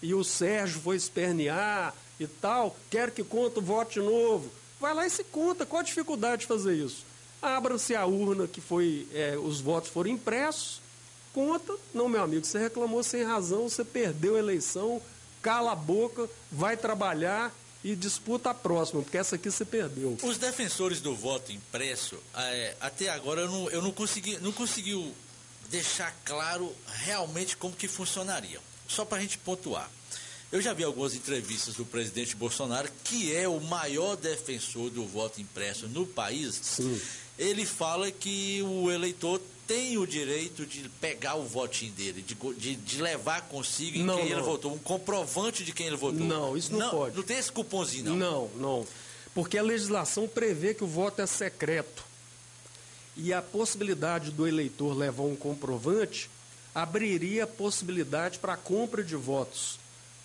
e 0.00 0.14
o 0.14 0.24
Sérgio 0.24 0.80
foi 0.80 0.96
espernear, 0.96 1.94
e 2.20 2.26
tal, 2.26 2.76
quer 2.90 3.10
que 3.10 3.24
conta 3.24 3.60
o 3.60 3.62
voto 3.62 3.94
de 3.94 4.00
novo. 4.00 4.50
Vai 4.78 4.94
lá 4.94 5.06
e 5.06 5.10
se 5.10 5.24
conta. 5.24 5.64
Qual 5.64 5.80
a 5.80 5.84
dificuldade 5.84 6.42
de 6.42 6.46
fazer 6.46 6.74
isso? 6.74 7.04
Abra-se 7.40 7.94
a 7.96 8.04
urna 8.04 8.46
que 8.46 8.60
foi, 8.60 9.08
é, 9.14 9.36
os 9.38 9.60
votos 9.62 9.88
foram 9.88 10.10
impressos, 10.10 10.82
conta. 11.32 11.74
Não, 11.94 12.08
meu 12.08 12.22
amigo, 12.22 12.44
você 12.44 12.58
reclamou 12.58 13.02
sem 13.02 13.24
razão, 13.24 13.68
você 13.68 13.82
perdeu 13.82 14.36
a 14.36 14.38
eleição, 14.38 15.00
cala 15.40 15.72
a 15.72 15.74
boca, 15.74 16.28
vai 16.52 16.76
trabalhar 16.76 17.54
e 17.82 17.96
disputa 17.96 18.50
a 18.50 18.54
próxima, 18.54 19.00
porque 19.00 19.16
essa 19.16 19.36
aqui 19.36 19.50
você 19.50 19.64
perdeu. 19.64 20.18
Os 20.22 20.36
defensores 20.36 21.00
do 21.00 21.14
voto 21.16 21.50
impresso, 21.50 22.18
é, 22.36 22.76
até 22.78 23.08
agora 23.08 23.40
eu 23.40 23.50
não, 23.50 23.70
eu 23.70 23.80
não 23.80 23.90
consegui, 23.90 24.36
não 24.40 24.52
conseguiu 24.52 25.14
deixar 25.70 26.14
claro 26.24 26.70
realmente 26.86 27.56
como 27.56 27.74
que 27.74 27.88
funcionaria. 27.88 28.60
Só 28.86 29.04
para 29.06 29.18
a 29.18 29.20
gente 29.22 29.38
pontuar. 29.38 29.88
Eu 30.52 30.60
já 30.60 30.72
vi 30.72 30.82
algumas 30.82 31.14
entrevistas 31.14 31.74
do 31.76 31.84
presidente 31.84 32.34
Bolsonaro, 32.34 32.88
que 33.04 33.34
é 33.34 33.48
o 33.48 33.60
maior 33.60 34.16
defensor 34.16 34.90
do 34.90 35.06
voto 35.06 35.40
impresso 35.40 35.86
no 35.86 36.04
país. 36.04 36.58
Sim. 36.60 37.00
Ele 37.38 37.64
fala 37.64 38.10
que 38.10 38.60
o 38.62 38.90
eleitor 38.90 39.40
tem 39.70 39.96
o 39.96 40.04
direito 40.04 40.66
de 40.66 40.88
pegar 41.00 41.36
o 41.36 41.44
votinho 41.44 41.92
dele, 41.92 42.22
de, 42.22 42.34
de, 42.34 42.74
de 42.74 43.00
levar 43.00 43.42
consigo 43.42 43.98
em 43.98 44.02
não, 44.02 44.16
quem 44.16 44.30
não. 44.30 44.32
ele 44.32 44.42
votou, 44.42 44.74
um 44.74 44.78
comprovante 44.78 45.62
de 45.62 45.72
quem 45.72 45.86
ele 45.86 45.96
votou. 45.96 46.26
Não, 46.26 46.56
isso 46.56 46.72
não, 46.72 46.80
não 46.80 46.90
pode. 46.90 47.16
Não 47.16 47.22
tem 47.22 47.38
esse 47.38 47.52
cupomzinho, 47.52 48.06
não? 48.06 48.16
Não, 48.16 48.50
não. 48.56 48.86
Porque 49.32 49.56
a 49.56 49.62
legislação 49.62 50.26
prevê 50.26 50.74
que 50.74 50.82
o 50.82 50.88
voto 50.88 51.22
é 51.22 51.26
secreto. 51.26 52.04
E 53.16 53.32
a 53.32 53.40
possibilidade 53.40 54.32
do 54.32 54.48
eleitor 54.48 54.92
levar 54.96 55.22
um 55.22 55.36
comprovante 55.36 56.28
abriria 56.74 57.44
a 57.44 57.46
possibilidade 57.46 58.40
para 58.40 58.54
a 58.54 58.56
compra 58.56 59.04
de 59.04 59.14
votos. 59.14 59.79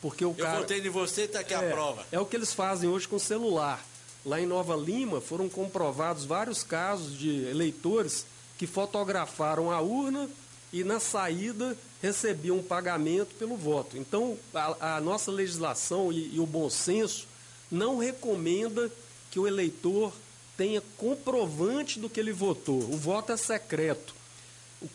Porque 0.06 0.24
o 0.24 0.36
Eu 0.38 0.46
cara, 0.46 0.60
votei 0.60 0.86
em 0.86 0.90
você, 0.92 1.24
está 1.24 1.40
aqui 1.40 1.56
é, 1.56 1.58
a 1.58 1.64
prova. 1.64 2.06
É 2.12 2.20
o 2.20 2.28
que 2.28 2.36
eles 2.36 2.54
fazem 2.54 2.88
hoje 2.88 3.08
com 3.08 3.16
o 3.16 3.20
celular. 3.20 3.84
Lá 4.24 4.40
em 4.40 4.46
Nova 4.46 4.76
Lima 4.76 5.20
foram 5.20 5.50
comprovados 5.50 6.26
vários 6.26 6.62
casos 6.62 7.18
de 7.18 7.48
eleitores 7.48 8.24
que 8.56 8.68
fotografaram 8.68 9.72
a 9.72 9.82
urna 9.82 10.30
e 10.72 10.84
na 10.84 11.00
saída 11.00 11.76
recebiam 12.04 12.58
um 12.58 12.62
pagamento 12.62 13.34
pelo 13.34 13.58
voto. 13.58 13.98
Então, 13.98 14.38
a, 14.54 14.98
a 14.98 15.02
nossa 15.02 15.32
legislação 15.32 16.14
e, 16.14 16.36
e 16.36 16.40
o 16.40 16.46
bom 16.46 16.70
senso 16.70 17.28
não 17.72 17.98
recomenda 17.98 18.92
que 19.32 19.40
o 19.40 19.48
eleitor 19.48 20.14
tenha 20.56 20.84
comprovante 21.00 22.00
do 22.00 22.12
que 22.12 22.20
ele 22.20 22.32
votou. 22.32 22.78
O 22.78 22.96
voto 22.96 23.32
é 23.32 23.38
secreto. 23.38 24.14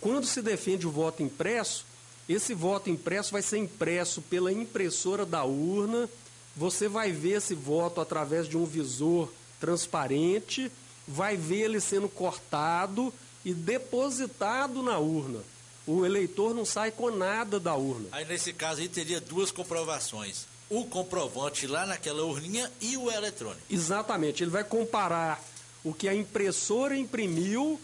Quando 0.00 0.24
se 0.24 0.40
defende 0.40 0.86
o 0.86 0.90
voto 0.92 1.20
impresso, 1.20 1.84
esse 2.32 2.54
voto 2.54 2.88
impresso 2.88 3.32
vai 3.32 3.42
ser 3.42 3.58
impresso 3.58 4.22
pela 4.22 4.52
impressora 4.52 5.26
da 5.26 5.44
urna. 5.44 6.08
Você 6.56 6.88
vai 6.88 7.10
ver 7.10 7.38
esse 7.38 7.54
voto 7.54 8.00
através 8.00 8.48
de 8.48 8.56
um 8.56 8.64
visor 8.64 9.28
transparente, 9.58 10.70
vai 11.06 11.36
ver 11.36 11.62
ele 11.62 11.80
sendo 11.80 12.08
cortado 12.08 13.12
e 13.44 13.52
depositado 13.52 14.82
na 14.82 14.98
urna. 14.98 15.40
O 15.86 16.06
eleitor 16.06 16.54
não 16.54 16.64
sai 16.64 16.92
com 16.92 17.10
nada 17.10 17.58
da 17.58 17.74
urna. 17.74 18.06
Aí 18.12 18.24
nesse 18.24 18.52
caso 18.52 18.80
aí 18.80 18.88
teria 18.88 19.20
duas 19.20 19.50
comprovações. 19.50 20.46
O 20.68 20.84
comprovante 20.84 21.66
lá 21.66 21.84
naquela 21.84 22.22
urninha 22.22 22.70
e 22.80 22.96
o 22.96 23.10
eletrônico. 23.10 23.62
Exatamente. 23.68 24.44
Ele 24.44 24.52
vai 24.52 24.62
comparar 24.62 25.42
o 25.82 25.92
que 25.92 26.08
a 26.08 26.14
impressora 26.14 26.96
imprimiu 26.96 27.80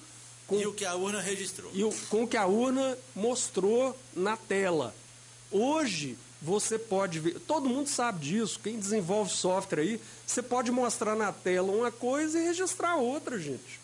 com, 0.47 0.61
e 0.61 0.67
o 0.67 0.73
que 0.73 0.85
a 0.85 0.95
urna 0.95 1.21
registrou. 1.21 1.71
E 1.75 1.85
o, 1.85 1.93
com 2.09 2.25
o 2.25 2.29
que 2.29 2.37
a 2.37 2.47
urna 2.47 2.97
mostrou 3.15 3.97
na 4.15 4.37
tela. 4.37 4.95
Hoje, 5.51 6.17
você 6.41 6.79
pode 6.79 7.19
ver, 7.19 7.41
todo 7.41 7.69
mundo 7.69 7.89
sabe 7.89 8.21
disso, 8.21 8.61
quem 8.63 8.79
desenvolve 8.79 9.31
software 9.31 9.81
aí, 9.81 10.01
você 10.27 10.43
pode 10.43 10.71
mostrar 10.71 11.17
na 11.17 11.33
tela 11.33 11.73
uma 11.73 11.91
coisa 11.91 12.39
e 12.39 12.45
registrar 12.45 12.97
outra, 12.97 13.39
gente. 13.39 13.81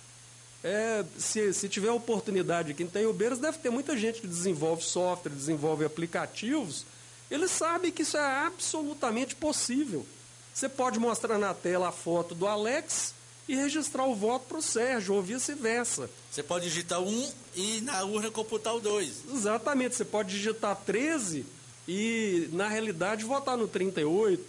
É, 0.63 1.05
se, 1.19 1.53
se 1.53 1.69
tiver 1.69 1.91
oportunidade 1.91 2.71
aqui 2.71 2.85
em 2.85 2.89
Tenhobeiras, 2.89 3.39
deve 3.39 3.59
ter 3.59 3.71
muita 3.71 3.97
gente 3.97 4.21
que 4.21 4.29
desenvolve 4.29 4.85
software, 4.85 5.33
desenvolve 5.33 5.85
aplicativos, 5.85 6.85
eles 7.29 7.51
sabem 7.51 7.91
que 7.91 8.03
isso 8.03 8.17
é 8.17 8.45
absolutamente 8.47 9.35
possível. 9.35 10.07
Você 10.53 10.69
pode 10.69 10.99
mostrar 10.99 11.39
na 11.39 11.55
tela 11.55 11.89
a 11.89 11.93
foto 11.93 12.35
do 12.35 12.47
Alex 12.47 13.15
e 13.49 13.55
registrar 13.55 14.07
o 14.07 14.15
voto 14.15 14.47
para 14.49 14.59
o 14.59 14.63
Sérgio, 14.63 15.15
ou 15.15 15.23
vice-versa. 15.23 16.09
Você 16.31 16.43
pode 16.43 16.65
digitar 16.67 17.01
um 17.01 17.31
e 17.55 17.81
na 17.81 18.03
urna 18.05 18.31
computar 18.31 18.75
o 18.75 18.81
dois. 18.81 19.23
Exatamente, 19.33 19.97
você 19.97 20.05
pode 20.05 20.31
digitar 20.31 20.77
13 20.77 21.45
e, 21.87 22.49
na 22.53 22.69
realidade, 22.69 23.25
votar 23.25 23.57
no 23.57 23.67
38. 23.67 24.43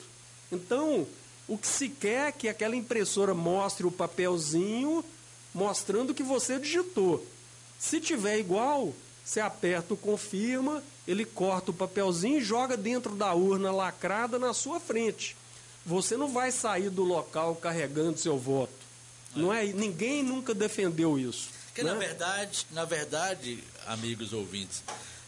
Então, 0.52 1.08
o 1.48 1.58
que 1.58 1.68
se 1.68 1.90
quer 1.90 2.30
é 2.30 2.32
que 2.32 2.48
aquela 2.48 2.76
impressora 2.76 3.34
mostre 3.34 3.86
o 3.86 3.92
papelzinho 3.92 5.04
mostrando 5.54 6.14
que 6.14 6.24
você 6.24 6.60
digitou. 6.60 7.26
Se 7.78 8.00
tiver 8.00 8.40
igual, 8.40 8.94
você 9.24 9.40
aperta 9.40 9.94
o 9.94 9.98
confirma, 9.98 10.84
ele 11.08 11.26
corta 11.26 11.72
o 11.72 11.74
papelzinho 11.74 12.40
e 12.40 12.44
joga 12.44 12.78
dentro 12.78 13.16
da 13.16 13.34
urna 13.34 13.72
lacrada 13.72 14.40
na 14.40 14.54
sua 14.54 14.80
frente. 14.80 15.36
Você 15.86 16.16
não 16.16 16.30
vai 16.30 16.52
sair 16.52 16.90
do 16.90 17.04
local 17.04 17.56
carregando 17.56 18.18
seu 18.18 18.38
voto. 18.38 18.83
É. 19.36 19.40
Não 19.40 19.54
é, 19.54 19.66
ninguém 19.66 20.24
nunca 20.24 20.54
defendeu 20.54 21.18
isso. 21.18 21.50
Porque 21.68 21.84
né? 21.84 21.92
na 21.92 21.98
verdade, 21.98 22.68
na 22.72 22.86
verdade, 22.86 23.64
amigos 23.88 24.32
ouvintes, 24.32 24.84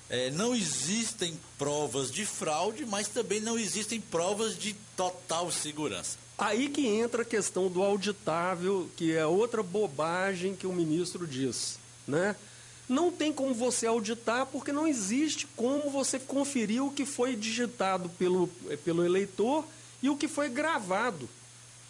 é, 0.10 0.30
não 0.32 0.56
existem 0.56 1.40
provas 1.58 2.12
de 2.12 2.26
fraude, 2.26 2.86
mas 2.86 3.08
também 3.08 3.40
não 3.40 3.58
existem 3.58 4.00
provas 4.00 4.58
de 4.58 4.74
total 4.96 5.52
segurança. 5.52 6.18
Aí 6.38 6.70
que 6.70 6.86
entra 6.86 7.22
a 7.22 7.26
questão 7.26 7.70
do 7.70 7.82
auditável, 7.82 8.90
que 8.96 9.16
é 9.16 9.26
outra 9.26 9.64
bobagem 9.64 10.56
que 10.56 10.68
o 10.68 10.74
ministro 10.74 11.26
diz, 11.26 11.80
né? 12.08 12.36
Não 12.88 13.12
tem 13.12 13.34
como 13.34 13.54
você 13.54 13.88
auditar 13.88 14.46
porque 14.46 14.72
não 14.72 14.86
existe 14.86 15.48
como 15.56 15.90
você 15.90 16.20
conferir 16.20 16.84
o 16.84 16.92
que 16.92 17.06
foi 17.06 17.36
digitado 17.36 18.10
pelo, 18.10 18.48
pelo 18.84 19.04
eleitor 19.04 19.66
e 20.04 20.10
o 20.10 20.16
que 20.16 20.28
foi 20.28 20.50
gravado, 20.50 21.28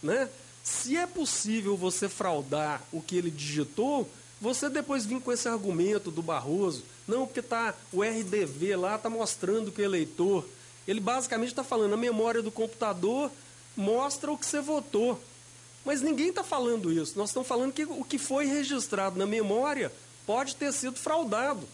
né? 0.02 0.30
Se 0.66 0.98
é 0.98 1.06
possível 1.06 1.78
você 1.78 2.10
fraudar 2.10 2.82
o 2.92 3.00
que 3.00 3.16
ele 3.16 3.30
digitou, 3.30 4.10
você 4.42 4.68
depois 4.68 5.06
vir 5.06 5.22
com 5.22 5.32
esse 5.32 5.48
argumento 5.48 6.10
do 6.10 6.24
Barroso, 6.24 6.84
não, 7.08 7.28
porque 7.28 7.44
tá, 7.44 7.76
o 7.94 8.02
RDV 8.02 8.76
lá 8.76 8.96
está 8.96 9.08
mostrando 9.08 9.72
que 9.72 9.80
o 9.80 9.86
eleitor. 9.86 10.44
Ele 10.88 11.00
basicamente 11.00 11.50
está 11.50 11.64
falando, 11.64 11.94
a 11.94 11.98
memória 11.98 12.42
do 12.42 12.52
computador 12.52 13.32
mostra 13.78 14.32
o 14.32 14.38
que 14.38 14.46
você 14.46 14.60
votou. 14.60 15.22
Mas 15.86 16.02
ninguém 16.02 16.30
está 16.30 16.44
falando 16.44 16.92
isso. 16.92 17.16
Nós 17.16 17.30
estamos 17.30 17.48
falando 17.48 17.72
que 17.72 17.84
o 17.84 18.04
que 18.04 18.18
foi 18.18 18.48
registrado 18.48 19.20
na 19.20 19.28
memória 19.28 19.94
pode 20.26 20.56
ter 20.56 20.74
sido 20.74 20.98
fraudado. 20.98 21.70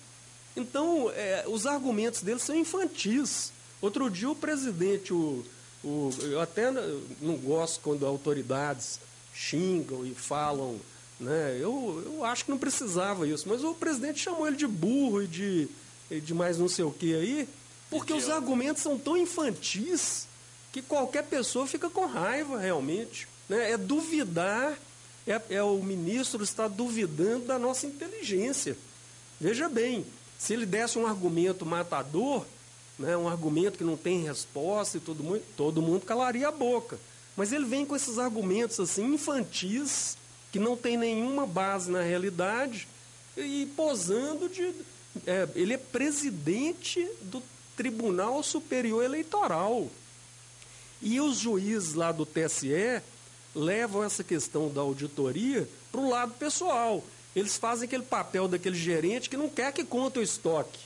Então, 0.54 1.10
é, 1.16 1.46
os 1.48 1.66
argumentos 1.66 2.22
dele 2.22 2.42
são 2.42 2.58
infantis. 2.58 3.54
Outro 3.82 4.10
dia, 4.10 4.30
o 4.30 4.36
presidente, 4.36 5.14
o, 5.14 5.46
o, 5.84 6.12
eu 6.22 6.40
até 6.40 6.72
não 7.22 7.36
gosto 7.38 7.80
quando 7.82 8.06
autoridades 8.06 9.00
xingam 9.34 10.06
e 10.06 10.14
falam 10.14 10.80
né? 11.22 11.56
Eu, 11.60 12.02
eu 12.04 12.26
acho 12.26 12.46
que 12.46 12.52
não 12.52 12.58
precisava 12.58 13.28
isso, 13.28 13.48
mas 13.48 13.64
o 13.64 13.76
presidente 13.76 14.20
chamou 14.20 14.48
ele 14.48 14.58
de 14.58 14.66
burro 14.66 15.22
e 15.22 15.28
de, 15.28 15.68
de 16.10 16.34
mais 16.34 16.58
não 16.58 16.68
sei 16.68 16.84
o 16.84 16.92
que 16.92 17.14
aí, 17.14 17.48
porque 17.92 18.12
os 18.12 18.28
argumentos 18.28 18.82
são 18.82 18.98
tão 18.98 19.16
infantis 19.16 20.28
que 20.72 20.82
qualquer 20.82 21.24
pessoa 21.24 21.68
fica 21.68 21.90
com 21.90 22.08
raiva 22.08 22.58
realmente. 22.58 23.28
Né? 23.48 23.72
É 23.72 23.78
duvidar, 23.78 24.76
é, 25.28 25.40
é 25.52 25.62
o 25.62 25.78
ministro 25.84 26.44
está 26.44 26.68
duvidando 26.68 27.46
da 27.46 27.60
nossa 27.60 27.86
inteligência. 27.86 28.76
Veja 29.40 29.70
bem, 29.70 30.06
se 30.40 30.54
ele 30.54 30.66
desse 30.66 30.98
um 30.98 31.06
argumento 31.06 31.66
matador, 31.66 32.46
né, 33.02 33.18
um 33.18 33.28
argumento 33.28 33.78
que 33.78 33.84
não 33.84 33.98
tem 33.98 34.24
resposta 34.24 34.98
e 34.98 35.02
todo 35.02 35.24
mundo, 35.24 35.42
todo 35.58 35.82
mundo 35.82 36.06
calaria 36.06 36.48
a 36.48 36.52
boca. 36.52 37.00
Mas 37.36 37.52
ele 37.52 37.66
vem 37.66 37.86
com 37.86 37.96
esses 37.96 38.20
argumentos 38.20 38.80
assim 38.80 39.14
infantis, 39.14 40.18
que 40.52 40.60
não 40.60 40.78
tem 40.78 40.98
nenhuma 40.98 41.46
base 41.48 41.90
na 41.90 42.02
realidade 42.02 42.88
e 43.36 43.68
posando 43.76 44.48
de. 44.48 44.74
É, 45.26 45.48
ele 45.56 45.74
é 45.74 45.78
presidente 45.78 47.08
do 47.24 47.42
Tribunal 47.76 48.44
Superior 48.44 49.04
Eleitoral. 49.04 49.90
E 51.02 51.20
os 51.20 51.38
juízes 51.38 51.96
lá 51.96 52.12
do 52.12 52.26
TSE 52.26 53.02
levam 53.56 54.04
essa 54.04 54.24
questão 54.24 54.70
da 54.70 54.82
auditoria 54.82 55.68
para 55.92 56.00
o 56.00 56.10
lado 56.10 56.34
pessoal. 56.34 57.04
Eles 57.36 57.58
fazem 57.58 57.88
aquele 57.88 58.04
papel 58.04 58.48
daquele 58.48 58.78
gerente 58.78 59.30
que 59.30 59.38
não 59.38 59.50
quer 59.50 59.74
que 59.74 59.84
conte 59.84 60.20
o 60.20 60.22
estoque. 60.22 60.80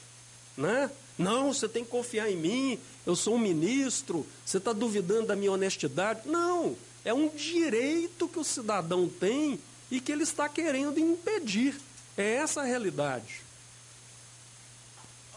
Né? 0.55 0.89
Não, 1.17 1.53
você 1.53 1.67
tem 1.67 1.83
que 1.83 1.91
confiar 1.91 2.29
em 2.29 2.35
mim, 2.35 2.79
eu 3.05 3.15
sou 3.15 3.35
um 3.35 3.39
ministro, 3.39 4.25
você 4.45 4.57
está 4.57 4.73
duvidando 4.73 5.27
da 5.27 5.35
minha 5.35 5.51
honestidade. 5.51 6.21
Não, 6.25 6.75
é 7.03 7.13
um 7.13 7.29
direito 7.29 8.27
que 8.27 8.39
o 8.39 8.43
cidadão 8.43 9.07
tem 9.07 9.59
e 9.89 10.01
que 10.01 10.11
ele 10.11 10.23
está 10.23 10.49
querendo 10.49 10.99
impedir. 10.99 11.79
É 12.17 12.35
essa 12.35 12.61
a 12.61 12.65
realidade. 12.65 13.41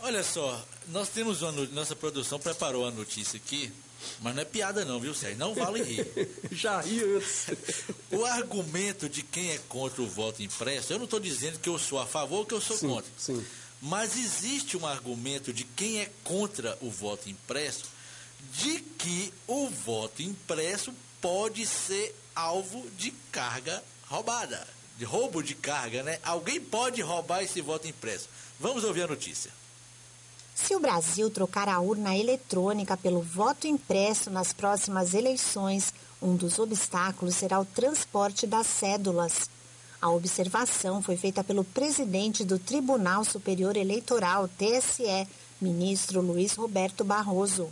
Olha 0.03 0.23
só, 0.23 0.64
nós 0.88 1.09
temos 1.09 1.43
uma, 1.43 1.53
nossa 1.53 1.95
produção 1.95 2.38
preparou 2.38 2.87
a 2.87 2.91
notícia 2.91 3.37
aqui, 3.37 3.73
mas 4.21 4.35
não 4.35 4.43
é 4.43 4.45
piada 4.45 4.85
não, 4.85 5.01
viu, 5.01 5.12
Sérgio? 5.12 5.38
Não 5.38 5.55
vale 5.55 5.83
rir. 5.83 6.07
Já 6.53 6.81
ri 6.81 7.03
antes. 7.03 7.47
o 8.12 8.25
argumento 8.25 9.09
de 9.09 9.23
quem 9.23 9.51
é 9.51 9.59
contra 9.69 10.01
o 10.01 10.07
voto 10.07 10.43
impresso, 10.43 10.93
eu 10.93 10.99
não 10.99 11.05
estou 11.05 11.19
dizendo 11.19 11.59
que 11.59 11.69
eu 11.69 11.79
sou 11.79 11.99
a 11.99 12.07
favor 12.07 12.38
ou 12.38 12.47
que 12.47 12.55
eu 12.55 12.61
sou 12.61 12.77
sim, 12.77 12.88
contra. 12.88 13.11
Sim. 13.19 13.45
Mas 13.81 14.17
existe 14.17 14.77
um 14.77 14.87
argumento 14.87 15.53
de 15.53 15.64
quem 15.64 16.01
é 16.01 16.11
contra 16.25 16.77
o 16.81 16.91
voto 16.91 17.31
impresso, 17.31 17.85
de 18.53 18.81
que 18.81 19.33
o 19.47 19.69
voto 19.69 20.23
impresso 20.23 20.93
pode 21.21 21.67
ser 21.67 22.14
alvo 22.35 22.88
de 22.97 23.11
carga 23.33 23.83
roubada, 24.09 24.67
de 24.97 25.05
roubo 25.05 25.43
de 25.43 25.55
carga, 25.55 26.03
né? 26.03 26.19
Alguém 26.23 26.61
pode 26.61 27.01
roubar 27.03 27.43
esse 27.43 27.61
voto 27.61 27.87
impresso. 27.87 28.29
Vamos 28.59 28.85
ouvir 28.85 29.03
a 29.03 29.09
notícia. 29.09 29.51
Se 30.55 30.75
o 30.75 30.81
Brasil 30.81 31.31
trocar 31.31 31.69
a 31.69 31.79
urna 31.79 32.17
eletrônica 32.17 32.97
pelo 32.97 33.23
voto 33.23 33.69
impresso 33.69 34.29
nas 34.29 34.53
próximas 34.53 35.14
eleições, 35.14 35.95
um 36.21 36.35
dos 36.35 36.59
obstáculos 36.59 37.37
será 37.37 37.61
o 37.61 37.64
transporte 37.64 38.45
das 38.45 38.67
cédulas. 38.67 39.49
A 40.01 40.11
observação 40.11 41.03
foi 41.03 41.17
feita 41.17 41.43
pelo 41.43 41.65
presidente 41.65 42.45
do 42.45 42.57
Tribunal 42.57 43.25
Superior 43.25 43.77
Eleitoral, 43.77 44.49
TSE, 44.49 45.27
ministro 45.61 46.21
Luiz 46.21 46.55
Roberto 46.55 47.03
Barroso. 47.03 47.69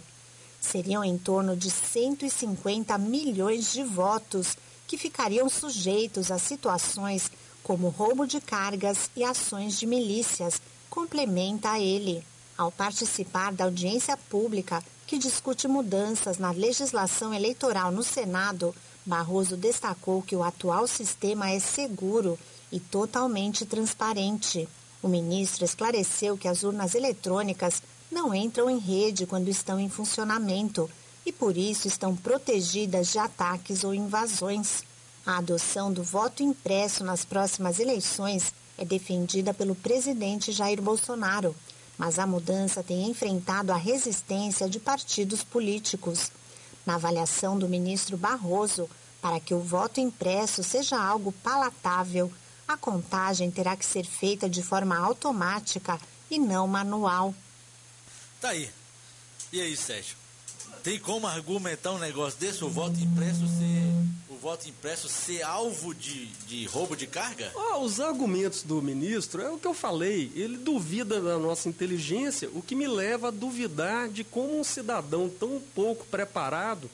Seriam 0.61 1.05
em 1.05 1.17
torno 1.17 1.57
de 1.57 1.71
150 1.71 2.99
milhões 2.99 3.73
de 3.73 3.85
votos 3.85 4.57
que 4.89 4.99
ficariam 4.99 5.49
sujeitos 5.49 6.33
a 6.33 6.39
situações 6.39 7.31
como 7.63 7.89
roubo 7.89 8.27
de 8.27 8.41
cargas 8.41 9.09
e 9.17 9.23
ações 9.23 9.79
de 9.79 9.87
milícias, 9.87 10.61
complementa 10.91 11.79
ele. 11.79 12.25
Ao 12.59 12.73
participar 12.73 13.53
da 13.53 13.65
audiência 13.65 14.17
pública 14.17 14.83
que 15.07 15.19
discute 15.19 15.69
mudanças 15.69 16.39
na 16.39 16.51
legislação 16.51 17.33
eleitoral 17.33 17.93
no 17.93 18.03
Senado, 18.03 18.75
Barroso 19.07 19.57
destacou 19.57 20.21
que 20.21 20.35
o 20.35 20.43
atual 20.43 20.89
sistema 20.89 21.49
é 21.49 21.61
seguro 21.61 22.37
e 22.73 22.81
totalmente 22.81 23.65
transparente. 23.65 24.69
O 25.01 25.07
ministro 25.07 25.65
esclareceu 25.65 26.37
que 26.37 26.49
as 26.49 26.65
urnas 26.65 26.97
eletrônicas 26.97 27.81
não 28.11 28.35
entram 28.35 28.69
em 28.69 28.79
rede 28.79 29.25
quando 29.25 29.49
estão 29.49 29.79
em 29.79 29.89
funcionamento 29.89 30.91
e, 31.25 31.31
por 31.31 31.57
isso, 31.57 31.87
estão 31.87 32.17
protegidas 32.17 33.13
de 33.13 33.19
ataques 33.21 33.85
ou 33.85 33.95
invasões. 33.95 34.83
A 35.25 35.39
adoção 35.39 35.93
do 35.93 36.03
voto 36.03 36.43
impresso 36.43 37.05
nas 37.05 37.25
próximas 37.25 37.79
eleições 37.79 38.53
é 38.77 38.85
defendida 38.85 39.55
pelo 39.55 39.77
presidente 39.77 40.51
Jair 40.51 40.83
Bolsonaro, 40.83 41.55
mas 41.97 42.19
a 42.19 42.27
mudança 42.27 42.83
tem 42.83 43.09
enfrentado 43.09 43.73
a 43.73 43.77
resistência 43.77 44.69
de 44.69 44.81
partidos 44.81 45.45
políticos. 45.45 46.33
Na 46.87 46.95
avaliação 46.95 47.59
do 47.59 47.69
ministro 47.69 48.17
Barroso, 48.17 48.89
para 49.21 49.41
que 49.41 49.53
o 49.53 49.61
voto 49.61 50.01
impresso 50.01 50.63
seja 50.63 50.97
algo 50.97 51.33
palatável, 51.33 52.33
a 52.67 52.77
contagem 52.77 53.51
terá 53.51 53.77
que 53.77 53.85
ser 53.85 54.07
feita 54.07 54.49
de 54.49 54.63
forma 54.63 54.97
automática 54.97 56.01
e 56.31 56.39
não 56.39 56.67
manual. 56.67 57.35
Tá 58.41 58.51
aí. 58.51 58.71
E 59.53 59.61
aí, 59.61 59.77
Sérgio? 59.77 60.17
Tem 60.83 60.99
como 61.01 61.27
argumentar 61.27 61.93
um 61.93 61.99
negócio 61.99 62.39
desse, 62.39 62.65
o 62.65 62.71
voto 62.71 62.99
impresso 63.01 63.47
ser, 63.49 63.86
o 64.37 64.39
voto 64.39 64.69
impresso 64.69 65.09
ser 65.09 65.43
alvo 65.43 65.95
de, 65.95 66.27
de 66.47 66.67
roubo 66.67 66.95
de 66.95 67.07
carga? 67.07 67.51
Oh, 67.55 67.79
os 67.81 67.99
argumentos 68.01 68.63
do 68.63 68.83
ministro 68.83 69.41
é 69.41 69.51
o 69.51 69.59
que 69.59 69.67
eu 69.67 69.73
falei. 69.73 70.31
Ele 70.35 70.59
duvida 70.59 71.21
da 71.21 71.39
nossa 71.39 71.71
inteligência, 71.71 72.51
o 72.53 72.61
que 72.61 72.75
me 72.75 72.87
leva 72.87 73.29
a 73.29 73.31
duvidar 73.31 74.09
de 74.11 74.23
como 74.23 74.61
um 74.61 74.65
cidadão 74.65 75.29
tão 75.29 75.61
pouco 75.75 76.05
preparado 76.07 76.91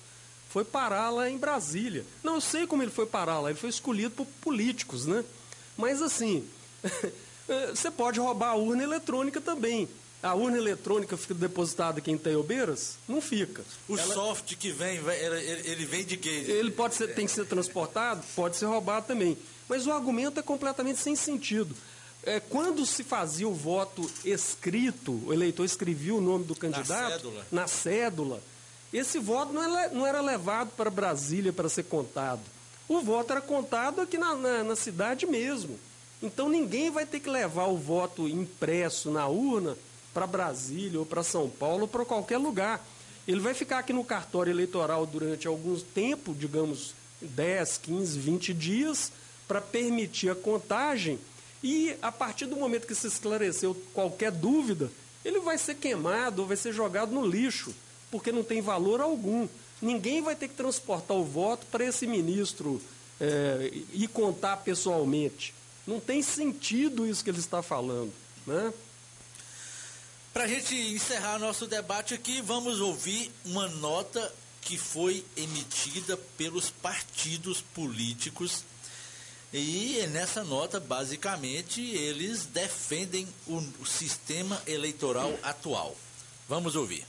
foi 0.50 0.64
parar 0.64 1.10
lá 1.10 1.28
em 1.28 1.36
Brasília. 1.36 2.04
Não, 2.22 2.34
eu 2.36 2.40
sei 2.40 2.66
como 2.66 2.82
ele 2.82 2.92
foi 2.92 3.06
parar 3.06 3.40
lá, 3.40 3.50
ele 3.50 3.58
foi 3.58 3.70
escolhido 3.70 4.14
por 4.14 4.26
políticos, 4.40 5.04
né? 5.04 5.24
Mas 5.76 6.00
assim, 6.00 6.46
você 7.74 7.90
pode 7.90 8.20
roubar 8.20 8.50
a 8.50 8.54
urna 8.54 8.84
eletrônica 8.84 9.40
também. 9.40 9.88
A 10.22 10.34
urna 10.34 10.56
eletrônica 10.56 11.16
fica 11.16 11.34
depositada 11.34 11.98
aqui 11.98 12.10
em 12.10 12.16
Teiobeiras? 12.16 12.96
Não 13.08 13.20
fica. 13.20 13.64
O 13.88 13.98
Ela... 13.98 14.14
soft 14.14 14.54
que 14.56 14.70
vem, 14.70 15.00
ele, 15.64 15.84
vem 15.84 16.04
de 16.04 16.16
quê? 16.16 16.44
Ele 16.46 16.70
pode 16.70 16.94
ser, 16.94 17.14
tem 17.14 17.26
que 17.26 17.32
ser 17.32 17.44
transportado, 17.46 18.22
pode 18.36 18.56
ser 18.56 18.66
roubado 18.66 19.06
também. 19.06 19.36
Mas 19.68 19.86
o 19.86 19.92
argumento 19.92 20.38
é 20.38 20.42
completamente 20.42 21.00
sem 21.00 21.16
sentido. 21.16 21.74
É, 22.22 22.38
quando 22.38 22.86
se 22.86 23.02
fazia 23.02 23.48
o 23.48 23.54
voto 23.54 24.08
escrito, 24.24 25.20
o 25.26 25.32
eleitor 25.32 25.64
escrevia 25.64 26.14
o 26.14 26.20
nome 26.20 26.44
do 26.44 26.54
candidato 26.54 27.02
na 27.02 27.10
cédula, 27.10 27.46
na 27.50 27.66
cédula 27.66 28.42
esse 28.92 29.18
voto 29.18 29.52
não 29.52 29.62
era, 29.62 29.88
não 29.88 30.06
era 30.06 30.20
levado 30.20 30.70
para 30.76 30.90
Brasília 30.90 31.52
para 31.52 31.68
ser 31.68 31.84
contado. 31.84 32.42
O 32.86 33.00
voto 33.00 33.32
era 33.32 33.40
contado 33.40 34.02
aqui 34.02 34.18
na, 34.18 34.34
na, 34.34 34.62
na 34.62 34.76
cidade 34.76 35.26
mesmo. 35.26 35.78
Então 36.22 36.48
ninguém 36.48 36.90
vai 36.90 37.06
ter 37.06 37.18
que 37.18 37.30
levar 37.30 37.66
o 37.66 37.78
voto 37.78 38.28
impresso 38.28 39.10
na 39.10 39.26
urna 39.26 39.76
para 40.12 40.26
Brasília 40.26 40.98
ou 40.98 41.06
para 41.06 41.22
São 41.22 41.48
Paulo 41.48 41.82
ou 41.82 41.88
para 41.88 42.04
qualquer 42.04 42.38
lugar. 42.38 42.84
Ele 43.26 43.40
vai 43.40 43.54
ficar 43.54 43.78
aqui 43.78 43.92
no 43.92 44.04
cartório 44.04 44.50
eleitoral 44.50 45.06
durante 45.06 45.46
algum 45.46 45.78
tempo, 45.78 46.34
digamos 46.34 46.94
10, 47.20 47.78
15, 47.78 48.18
20 48.18 48.54
dias, 48.54 49.12
para 49.46 49.60
permitir 49.60 50.30
a 50.30 50.34
contagem. 50.34 51.18
E 51.62 51.94
a 52.02 52.10
partir 52.10 52.46
do 52.46 52.56
momento 52.56 52.86
que 52.86 52.94
se 52.94 53.06
esclareceu 53.06 53.76
qualquer 53.94 54.32
dúvida, 54.32 54.90
ele 55.24 55.38
vai 55.38 55.56
ser 55.56 55.76
queimado 55.76 56.42
ou 56.42 56.48
vai 56.48 56.56
ser 56.56 56.72
jogado 56.72 57.12
no 57.12 57.24
lixo, 57.24 57.72
porque 58.10 58.32
não 58.32 58.42
tem 58.42 58.60
valor 58.60 59.00
algum. 59.00 59.46
Ninguém 59.80 60.20
vai 60.20 60.34
ter 60.34 60.48
que 60.48 60.54
transportar 60.54 61.16
o 61.16 61.24
voto 61.24 61.64
para 61.66 61.84
esse 61.84 62.06
ministro 62.06 62.80
é, 63.20 63.70
e 63.92 64.08
contar 64.08 64.58
pessoalmente. 64.58 65.54
Não 65.86 66.00
tem 66.00 66.22
sentido 66.22 67.06
isso 67.06 67.22
que 67.22 67.30
ele 67.30 67.38
está 67.38 67.62
falando. 67.62 68.12
Né? 68.46 68.72
Para 70.32 70.44
a 70.44 70.48
gente 70.48 70.74
encerrar 70.74 71.38
nosso 71.38 71.66
debate 71.66 72.14
aqui, 72.14 72.40
vamos 72.40 72.80
ouvir 72.80 73.30
uma 73.44 73.68
nota 73.68 74.32
que 74.62 74.78
foi 74.78 75.22
emitida 75.36 76.16
pelos 76.38 76.70
partidos 76.70 77.60
políticos. 77.60 78.64
E 79.52 80.06
nessa 80.10 80.42
nota, 80.42 80.80
basicamente, 80.80 81.82
eles 81.82 82.46
defendem 82.46 83.28
o, 83.46 83.84
sistema 83.84 84.58
eleitoral 84.66 85.38
atual. 85.42 85.94
Vamos 86.48 86.76
ouvir. 86.76 87.06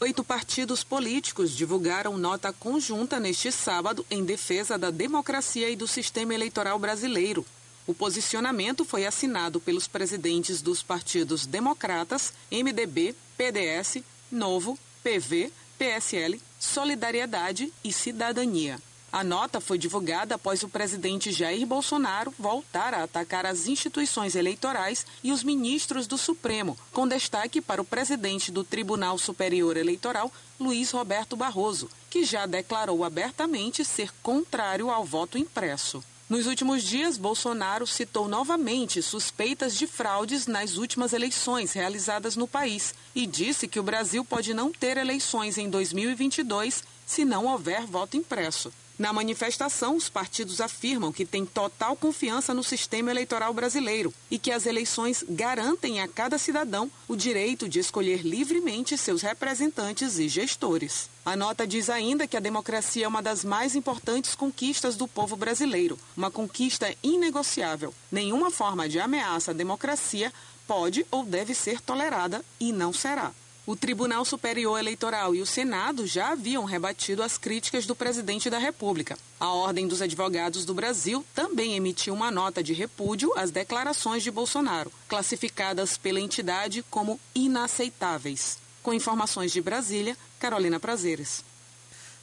Oito 0.00 0.24
partidos 0.24 0.82
políticos 0.82 1.54
divulgaram 1.54 2.16
nota 2.16 2.50
conjunta 2.50 3.20
neste 3.20 3.52
sábado 3.52 4.06
em 4.10 4.24
defesa 4.24 4.78
da 4.78 4.90
democracia 4.90 5.68
e 5.68 5.76
do 5.76 5.86
sistema 5.86 6.32
eleitoral 6.32 6.78
brasileiro. 6.78 7.44
O 7.86 7.92
posicionamento 7.92 8.84
foi 8.84 9.04
assinado 9.04 9.60
pelos 9.60 9.86
presidentes 9.86 10.62
dos 10.62 10.82
partidos 10.82 11.44
Democratas, 11.44 12.32
MDB, 12.50 13.14
PDS, 13.36 14.02
Novo, 14.32 14.78
PV, 15.02 15.52
PSL, 15.78 16.40
Solidariedade 16.58 17.72
e 17.84 17.92
Cidadania. 17.92 18.80
A 19.12 19.22
nota 19.22 19.60
foi 19.60 19.78
divulgada 19.78 20.34
após 20.34 20.64
o 20.64 20.68
presidente 20.68 21.30
Jair 21.30 21.64
Bolsonaro 21.64 22.34
voltar 22.36 22.92
a 22.94 23.04
atacar 23.04 23.46
as 23.46 23.68
instituições 23.68 24.34
eleitorais 24.34 25.06
e 25.22 25.30
os 25.30 25.44
ministros 25.44 26.08
do 26.08 26.18
Supremo, 26.18 26.76
com 26.90 27.06
destaque 27.06 27.60
para 27.60 27.80
o 27.80 27.84
presidente 27.84 28.50
do 28.50 28.64
Tribunal 28.64 29.16
Superior 29.16 29.76
Eleitoral, 29.76 30.32
Luiz 30.58 30.90
Roberto 30.90 31.36
Barroso, 31.36 31.88
que 32.10 32.24
já 32.24 32.44
declarou 32.44 33.04
abertamente 33.04 33.84
ser 33.84 34.10
contrário 34.20 34.90
ao 34.90 35.04
voto 35.04 35.38
impresso. 35.38 36.02
Nos 36.28 36.46
últimos 36.46 36.82
dias, 36.82 37.18
Bolsonaro 37.18 37.86
citou 37.86 38.26
novamente 38.26 39.02
suspeitas 39.02 39.76
de 39.76 39.86
fraudes 39.86 40.46
nas 40.46 40.78
últimas 40.78 41.12
eleições 41.12 41.74
realizadas 41.74 42.34
no 42.34 42.48
país 42.48 42.94
e 43.14 43.26
disse 43.26 43.68
que 43.68 43.78
o 43.78 43.82
Brasil 43.82 44.24
pode 44.24 44.54
não 44.54 44.72
ter 44.72 44.96
eleições 44.96 45.58
em 45.58 45.68
2022 45.68 46.82
se 47.04 47.26
não 47.26 47.46
houver 47.46 47.84
voto 47.84 48.16
impresso. 48.16 48.72
Na 48.96 49.12
manifestação, 49.12 49.96
os 49.96 50.08
partidos 50.08 50.60
afirmam 50.60 51.12
que 51.12 51.26
têm 51.26 51.44
total 51.44 51.96
confiança 51.96 52.54
no 52.54 52.62
sistema 52.62 53.10
eleitoral 53.10 53.52
brasileiro 53.52 54.14
e 54.30 54.38
que 54.38 54.52
as 54.52 54.66
eleições 54.66 55.24
garantem 55.28 56.00
a 56.00 56.06
cada 56.06 56.38
cidadão 56.38 56.88
o 57.08 57.16
direito 57.16 57.68
de 57.68 57.80
escolher 57.80 58.22
livremente 58.22 58.96
seus 58.96 59.20
representantes 59.20 60.18
e 60.20 60.28
gestores. 60.28 61.10
A 61.24 61.34
nota 61.34 61.66
diz 61.66 61.90
ainda 61.90 62.28
que 62.28 62.36
a 62.36 62.40
democracia 62.40 63.06
é 63.06 63.08
uma 63.08 63.22
das 63.22 63.44
mais 63.44 63.74
importantes 63.74 64.36
conquistas 64.36 64.94
do 64.94 65.08
povo 65.08 65.36
brasileiro, 65.36 65.98
uma 66.16 66.30
conquista 66.30 66.94
inegociável. 67.02 67.92
Nenhuma 68.12 68.50
forma 68.50 68.88
de 68.88 69.00
ameaça 69.00 69.50
à 69.50 69.54
democracia 69.54 70.32
pode 70.68 71.04
ou 71.10 71.24
deve 71.24 71.52
ser 71.52 71.80
tolerada 71.80 72.44
e 72.60 72.72
não 72.72 72.92
será. 72.92 73.32
O 73.66 73.74
Tribunal 73.74 74.26
Superior 74.26 74.78
Eleitoral 74.78 75.34
e 75.34 75.40
o 75.40 75.46
Senado 75.46 76.06
já 76.06 76.32
haviam 76.32 76.64
rebatido 76.64 77.22
as 77.22 77.38
críticas 77.38 77.86
do 77.86 77.96
presidente 77.96 78.50
da 78.50 78.58
República. 78.58 79.18
A 79.40 79.48
Ordem 79.48 79.88
dos 79.88 80.02
Advogados 80.02 80.66
do 80.66 80.74
Brasil 80.74 81.24
também 81.34 81.74
emitiu 81.74 82.12
uma 82.12 82.30
nota 82.30 82.62
de 82.62 82.74
repúdio 82.74 83.32
às 83.38 83.50
declarações 83.50 84.22
de 84.22 84.30
Bolsonaro, 84.30 84.92
classificadas 85.08 85.96
pela 85.96 86.20
entidade 86.20 86.84
como 86.90 87.18
inaceitáveis. 87.34 88.58
Com 88.82 88.92
informações 88.92 89.50
de 89.50 89.62
Brasília, 89.62 90.14
Carolina 90.38 90.78
Prazeres. 90.78 91.42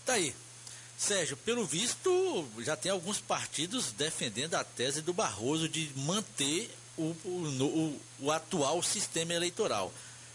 Tá 0.06 0.13
aí. 0.13 0.36
Sérgio, 0.95 1.36
pelo 1.38 1.65
visto, 1.65 2.45
já 2.60 2.75
tem 2.75 2.91
alguns 2.91 3.19
partidos 3.19 3.91
defendendo 3.91 4.54
a 4.54 4.63
tese 4.63 5.01
do 5.01 5.12
Barroso 5.12 5.67
de 5.67 5.89
manter 5.95 6.69
o, 6.95 7.15
o, 7.25 7.99
o, 8.19 8.25
o 8.27 8.32
atual 8.32 8.84
sistema 8.84 9.34
eleitoral. 9.34 9.91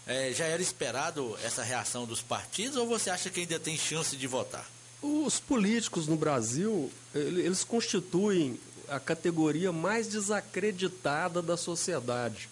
É, 0.07 0.31
já 0.33 0.45
era 0.45 0.61
esperado 0.61 1.37
essa 1.43 1.61
reação 1.61 2.05
dos 2.05 2.21
partidos 2.21 2.77
ou 2.77 2.87
você 2.87 3.09
acha 3.09 3.29
que 3.29 3.41
ainda 3.41 3.59
tem 3.59 3.77
chance 3.77 4.15
de 4.15 4.25
votar? 4.25 4.65
Os 5.01 5.39
políticos 5.39 6.07
no 6.07 6.15
Brasil, 6.15 6.89
eles 7.13 7.63
constituem 7.63 8.57
a 8.87 8.99
categoria 8.99 9.71
mais 9.71 10.07
desacreditada 10.07 11.41
da 11.41 11.57
sociedade. 11.57 12.49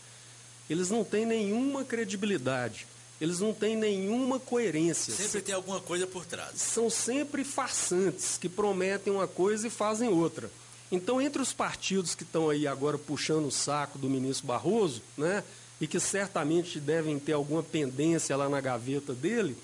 Eles 0.70 0.90
não 0.90 1.04
têm 1.04 1.26
nenhuma 1.26 1.84
credibilidade. 1.84 2.86
Eles 3.20 3.40
não 3.40 3.54
têm 3.54 3.78
nenhuma 3.78 4.40
coerência. 4.40 5.14
Sempre 5.14 5.42
tem 5.42 5.56
alguma 5.56 5.80
coisa 5.80 6.06
por 6.06 6.26
trás. 6.26 6.60
São 6.60 6.90
sempre 6.90 7.46
farsantes 7.46 8.38
que 8.38 8.50
prometem 8.50 9.14
uma 9.14 9.28
coisa 9.28 9.68
e 9.68 9.70
fazem 9.70 10.10
outra. 10.10 10.52
Então, 10.92 11.22
entre 11.22 11.42
os 11.42 11.54
partidos 11.54 12.14
que 12.14 12.24
estão 12.24 12.50
aí 12.50 12.68
agora 12.68 12.98
puxando 12.98 13.48
o 13.48 13.52
saco 13.52 13.98
do 13.98 14.10
ministro 14.10 14.46
Barroso, 14.46 15.02
né, 15.18 15.44
e 15.80 15.88
que 15.88 16.00
certamente 16.00 16.80
devem 16.80 17.20
ter 17.20 17.34
alguma 17.34 17.62
pendência 17.62 18.36
lá 18.36 18.48
na 18.48 18.62
gaveta 18.62 19.14
dele, 19.14 19.58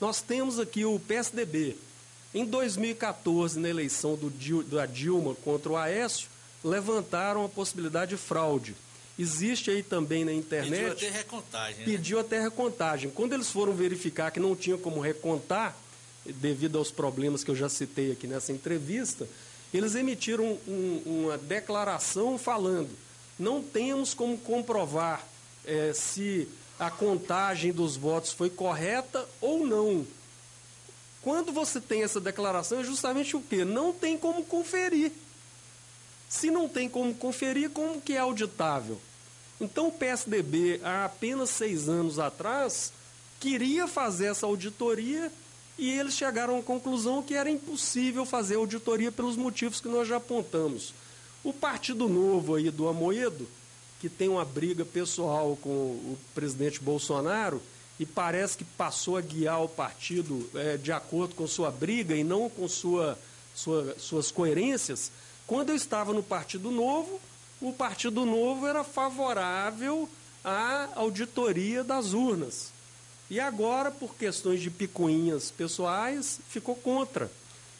nós 0.00 0.20
temos 0.20 0.58
aqui 0.58 0.84
o 0.84 0.98
PSDB. 0.98 1.76
Em 2.34 2.44
2014, 2.44 3.60
na 3.60 3.68
eleição 3.68 4.16
do, 4.16 4.30
da 4.64 4.86
Dilma 4.86 5.34
contra 5.44 5.72
o 5.72 5.76
Aécio, 5.76 6.28
levantaram 6.64 7.44
a 7.44 7.48
possibilidade 7.48 8.10
de 8.10 8.16
fraude. 8.16 8.74
Existe 9.18 9.70
aí 9.70 9.82
também 9.82 10.24
na 10.24 10.32
internet. 10.32 10.94
Pediu 10.94 11.08
até 11.08 11.10
recontagem. 11.10 11.78
Né? 11.78 11.84
Pediu 11.84 12.18
até 12.18 12.40
recontagem. 12.40 13.10
Quando 13.10 13.34
eles 13.34 13.50
foram 13.50 13.72
verificar 13.74 14.30
que 14.30 14.40
não 14.40 14.56
tinha 14.56 14.78
como 14.78 15.00
recontar, 15.00 15.76
devido 16.24 16.78
aos 16.78 16.90
problemas 16.90 17.44
que 17.44 17.50
eu 17.50 17.56
já 17.56 17.68
citei 17.68 18.12
aqui 18.12 18.26
nessa 18.26 18.52
entrevista, 18.52 19.28
eles 19.72 19.94
emitiram 19.94 20.58
um, 20.66 21.02
uma 21.04 21.36
declaração 21.36 22.38
falando 22.38 22.90
não 23.42 23.62
temos 23.62 24.14
como 24.14 24.38
comprovar 24.38 25.26
é, 25.64 25.92
se 25.92 26.48
a 26.78 26.90
contagem 26.90 27.72
dos 27.72 27.96
votos 27.96 28.32
foi 28.32 28.50
correta 28.50 29.28
ou 29.40 29.66
não. 29.66 30.06
Quando 31.22 31.52
você 31.52 31.80
tem 31.80 32.02
essa 32.02 32.20
declaração, 32.20 32.80
é 32.80 32.84
justamente 32.84 33.36
o 33.36 33.40
quê? 33.40 33.64
Não 33.64 33.92
tem 33.92 34.18
como 34.18 34.44
conferir. 34.44 35.12
Se 36.28 36.50
não 36.50 36.68
tem 36.68 36.88
como 36.88 37.14
conferir, 37.14 37.70
como 37.70 38.00
que 38.00 38.14
é 38.14 38.18
auditável? 38.18 39.00
Então 39.60 39.88
o 39.88 39.92
PSDB, 39.92 40.80
há 40.82 41.04
apenas 41.04 41.50
seis 41.50 41.88
anos 41.88 42.18
atrás, 42.18 42.92
queria 43.38 43.86
fazer 43.86 44.26
essa 44.26 44.46
auditoria 44.46 45.30
e 45.78 45.88
eles 45.90 46.14
chegaram 46.14 46.58
à 46.58 46.62
conclusão 46.62 47.22
que 47.22 47.34
era 47.34 47.48
impossível 47.48 48.24
fazer 48.24 48.56
auditoria 48.56 49.12
pelos 49.12 49.36
motivos 49.36 49.80
que 49.80 49.88
nós 49.88 50.08
já 50.08 50.16
apontamos. 50.16 50.92
O 51.44 51.52
Partido 51.52 52.08
Novo 52.08 52.56
aí 52.56 52.70
do 52.70 52.88
Amoedo, 52.88 53.48
que 54.02 54.08
tem 54.08 54.28
uma 54.28 54.44
briga 54.44 54.84
pessoal 54.84 55.56
com 55.62 55.70
o 55.70 56.18
presidente 56.34 56.80
Bolsonaro 56.80 57.62
e 58.00 58.04
parece 58.04 58.58
que 58.58 58.64
passou 58.64 59.16
a 59.16 59.20
guiar 59.20 59.62
o 59.62 59.68
partido 59.68 60.50
é, 60.56 60.76
de 60.76 60.90
acordo 60.90 61.36
com 61.36 61.46
sua 61.46 61.70
briga 61.70 62.16
e 62.16 62.24
não 62.24 62.50
com 62.50 62.66
sua, 62.66 63.16
sua, 63.54 63.94
suas 64.00 64.32
coerências. 64.32 65.12
Quando 65.46 65.68
eu 65.68 65.76
estava 65.76 66.12
no 66.12 66.20
Partido 66.20 66.72
Novo, 66.72 67.20
o 67.60 67.72
Partido 67.72 68.26
Novo 68.26 68.66
era 68.66 68.82
favorável 68.82 70.08
à 70.42 70.88
auditoria 70.96 71.84
das 71.84 72.12
urnas. 72.12 72.72
E 73.30 73.38
agora, 73.38 73.92
por 73.92 74.16
questões 74.16 74.60
de 74.60 74.68
picuinhas 74.68 75.52
pessoais, 75.52 76.40
ficou 76.48 76.74
contra. 76.74 77.30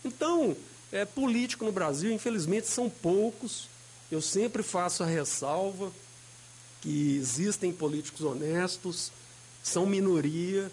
Então, 0.05 0.57
é, 0.93 1.05
político 1.05 1.65
no 1.65 1.73
Brasil, 1.73 2.13
infelizmente, 2.13 2.69
são 2.69 2.89
poucos. 2.89 3.67
Eu 4.09 4.23
sempre 4.23 4.63
faço 4.63 5.03
a 5.03 5.07
ressalva 5.07 5.91
que 6.83 7.17
existem 7.17 7.73
políticos 7.73 8.21
honestos, 8.23 9.11
são 9.63 9.87
minoria, 9.87 10.71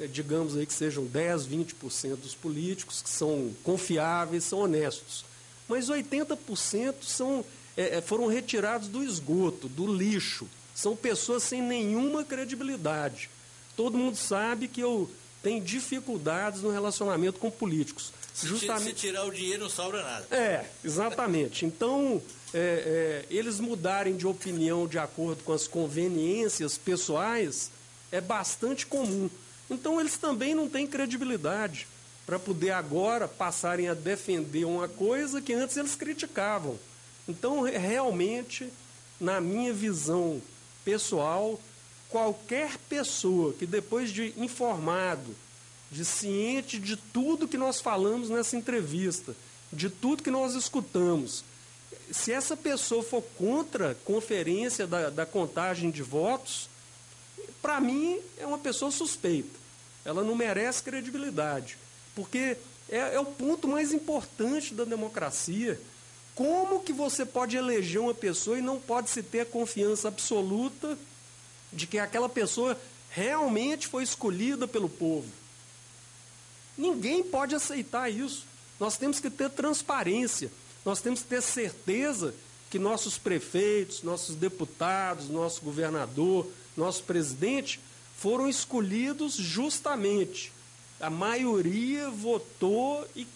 eh, 0.00 0.06
digamos 0.06 0.56
aí 0.56 0.66
que 0.66 0.72
sejam 0.72 1.04
10, 1.04 1.46
20% 1.46 2.16
dos 2.16 2.34
políticos 2.34 3.02
que 3.02 3.10
são 3.10 3.54
confiáveis, 3.62 4.44
são 4.44 4.60
honestos. 4.60 5.24
Mas 5.68 5.88
80% 5.88 6.94
são, 7.02 7.44
é, 7.76 8.00
foram 8.00 8.26
retirados 8.26 8.88
do 8.88 9.04
esgoto, 9.04 9.68
do 9.68 9.86
lixo. 9.86 10.48
São 10.74 10.96
pessoas 10.96 11.42
sem 11.42 11.62
nenhuma 11.62 12.24
credibilidade. 12.24 13.30
Todo 13.76 13.98
mundo 13.98 14.16
sabe 14.16 14.66
que 14.66 14.80
eu 14.80 15.08
tenho 15.42 15.62
dificuldades 15.62 16.62
no 16.62 16.70
relacionamento 16.70 17.38
com 17.38 17.50
políticos. 17.50 18.12
Se, 18.32 18.46
Justamente... 18.46 18.84
se 18.84 18.92
tirar 18.92 19.24
o 19.24 19.30
dinheiro, 19.30 19.64
não 19.64 19.70
sobra 19.70 20.02
nada. 20.02 20.26
É, 20.30 20.64
exatamente. 20.84 21.66
Então, 21.66 22.22
é, 22.52 23.24
é, 23.30 23.34
eles 23.34 23.60
mudarem 23.60 24.16
de 24.16 24.26
opinião 24.26 24.86
de 24.86 24.98
acordo 24.98 25.42
com 25.44 25.52
as 25.52 25.66
conveniências 25.66 26.76
pessoais 26.78 27.70
é 28.10 28.20
bastante 28.20 28.86
comum. 28.86 29.30
Então 29.68 30.00
eles 30.00 30.16
também 30.16 30.54
não 30.54 30.68
têm 30.68 30.86
credibilidade 30.86 31.86
para 32.26 32.38
poder 32.38 32.70
agora 32.70 33.28
passarem 33.28 33.88
a 33.88 33.94
defender 33.94 34.64
uma 34.64 34.88
coisa 34.88 35.40
que 35.40 35.52
antes 35.52 35.76
eles 35.76 35.94
criticavam. 35.94 36.78
Então, 37.28 37.62
realmente, 37.62 38.68
na 39.20 39.40
minha 39.40 39.72
visão 39.72 40.42
pessoal, 40.84 41.60
qualquer 42.08 42.76
pessoa 42.88 43.52
que 43.52 43.66
depois 43.66 44.10
de 44.10 44.34
informado, 44.36 45.34
de 45.90 46.04
ciente 46.04 46.78
de 46.78 46.96
tudo 46.96 47.48
que 47.48 47.58
nós 47.58 47.80
falamos 47.80 48.30
nessa 48.30 48.56
entrevista, 48.56 49.34
de 49.72 49.90
tudo 49.90 50.22
que 50.22 50.30
nós 50.30 50.54
escutamos, 50.54 51.44
se 52.10 52.32
essa 52.32 52.56
pessoa 52.56 53.02
for 53.02 53.22
contra 53.36 53.92
a 53.92 53.94
conferência 53.94 54.86
da, 54.86 55.10
da 55.10 55.26
contagem 55.26 55.90
de 55.90 56.02
votos, 56.02 56.68
para 57.62 57.80
mim 57.80 58.18
é 58.38 58.46
uma 58.46 58.58
pessoa 58.58 58.90
suspeita. 58.90 59.58
Ela 60.04 60.22
não 60.24 60.34
merece 60.34 60.82
credibilidade. 60.82 61.76
Porque 62.14 62.56
é, 62.88 63.14
é 63.14 63.20
o 63.20 63.26
ponto 63.26 63.68
mais 63.68 63.92
importante 63.92 64.74
da 64.74 64.84
democracia. 64.84 65.80
Como 66.34 66.80
que 66.80 66.92
você 66.92 67.24
pode 67.24 67.56
eleger 67.56 68.00
uma 68.00 68.14
pessoa 68.14 68.58
e 68.58 68.62
não 68.62 68.80
pode 68.80 69.10
se 69.10 69.22
ter 69.22 69.40
a 69.40 69.46
confiança 69.46 70.08
absoluta 70.08 70.98
de 71.72 71.86
que 71.86 71.98
aquela 71.98 72.28
pessoa 72.28 72.76
realmente 73.10 73.86
foi 73.86 74.02
escolhida 74.02 74.66
pelo 74.66 74.88
povo? 74.88 75.39
Ninguém 76.80 77.22
pode 77.22 77.54
aceitar 77.54 78.08
isso. 78.08 78.46
Nós 78.80 78.96
temos 78.96 79.20
que 79.20 79.28
ter 79.28 79.50
transparência. 79.50 80.50
Nós 80.82 81.02
temos 81.02 81.20
que 81.20 81.28
ter 81.28 81.42
certeza 81.42 82.34
que 82.70 82.78
nossos 82.78 83.18
prefeitos, 83.18 84.02
nossos 84.02 84.34
deputados, 84.34 85.28
nosso 85.28 85.60
governador, 85.60 86.46
nosso 86.74 87.02
presidente 87.02 87.78
foram 88.16 88.48
escolhidos 88.48 89.34
justamente. 89.34 90.52
A 90.98 91.10
maioria 91.10 92.08
votou 92.08 93.06
e 93.14 93.26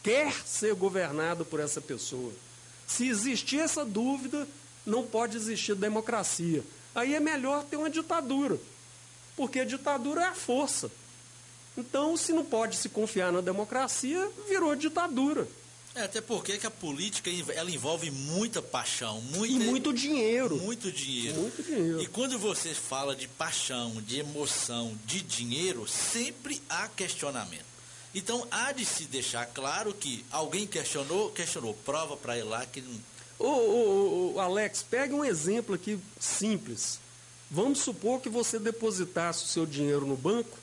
quer 0.00 0.32
ser 0.46 0.72
governado 0.74 1.44
por 1.44 1.58
essa 1.58 1.80
pessoa. 1.80 2.32
Se 2.86 3.08
existir 3.08 3.58
essa 3.58 3.84
dúvida, 3.84 4.46
não 4.86 5.04
pode 5.04 5.36
existir 5.36 5.74
democracia. 5.74 6.62
Aí 6.94 7.16
é 7.16 7.20
melhor 7.20 7.64
ter 7.64 7.76
uma 7.76 7.90
ditadura, 7.90 8.60
porque 9.34 9.58
a 9.58 9.64
ditadura 9.64 10.22
é 10.22 10.26
a 10.26 10.34
força. 10.34 10.88
Então, 11.76 12.16
se 12.16 12.32
não 12.32 12.44
pode 12.44 12.76
se 12.76 12.88
confiar 12.88 13.32
na 13.32 13.40
democracia, 13.40 14.28
virou 14.48 14.74
ditadura. 14.74 15.46
É, 15.96 16.02
até 16.02 16.20
porque 16.20 16.58
que 16.58 16.66
a 16.66 16.70
política 16.70 17.30
ela 17.54 17.70
envolve 17.70 18.10
muita 18.10 18.60
paixão, 18.60 19.18
muita, 19.20 19.64
e 19.64 19.66
muito 19.66 19.94
dinheiro. 19.94 20.56
Muito 20.56 20.92
dinheiro. 20.92 21.40
Muito 21.40 21.62
dinheiro. 21.62 22.02
E 22.02 22.06
quando 22.06 22.38
você 22.38 22.74
fala 22.74 23.16
de 23.16 23.26
paixão, 23.26 24.02
de 24.02 24.20
emoção, 24.20 24.94
de 25.06 25.22
dinheiro, 25.22 25.88
sempre 25.88 26.60
há 26.68 26.86
questionamento. 26.88 27.64
Então 28.14 28.46
há 28.50 28.72
de 28.72 28.84
se 28.84 29.04
deixar 29.04 29.46
claro 29.46 29.94
que 29.94 30.22
alguém 30.30 30.66
questionou, 30.66 31.30
questionou, 31.30 31.72
prova 31.84 32.14
para 32.14 32.36
ele 32.36 32.48
lá 32.48 32.64
que 32.66 32.82
não. 32.82 33.00
Ô, 33.38 33.46
ô, 33.46 34.34
ô, 34.34 34.40
Alex, 34.40 34.82
pega 34.82 35.14
um 35.14 35.24
exemplo 35.24 35.74
aqui 35.74 35.98
simples. 36.20 36.98
Vamos 37.50 37.78
supor 37.78 38.20
que 38.20 38.28
você 38.28 38.58
depositasse 38.58 39.44
o 39.44 39.48
seu 39.48 39.64
dinheiro 39.64 40.06
no 40.06 40.16
banco, 40.16 40.58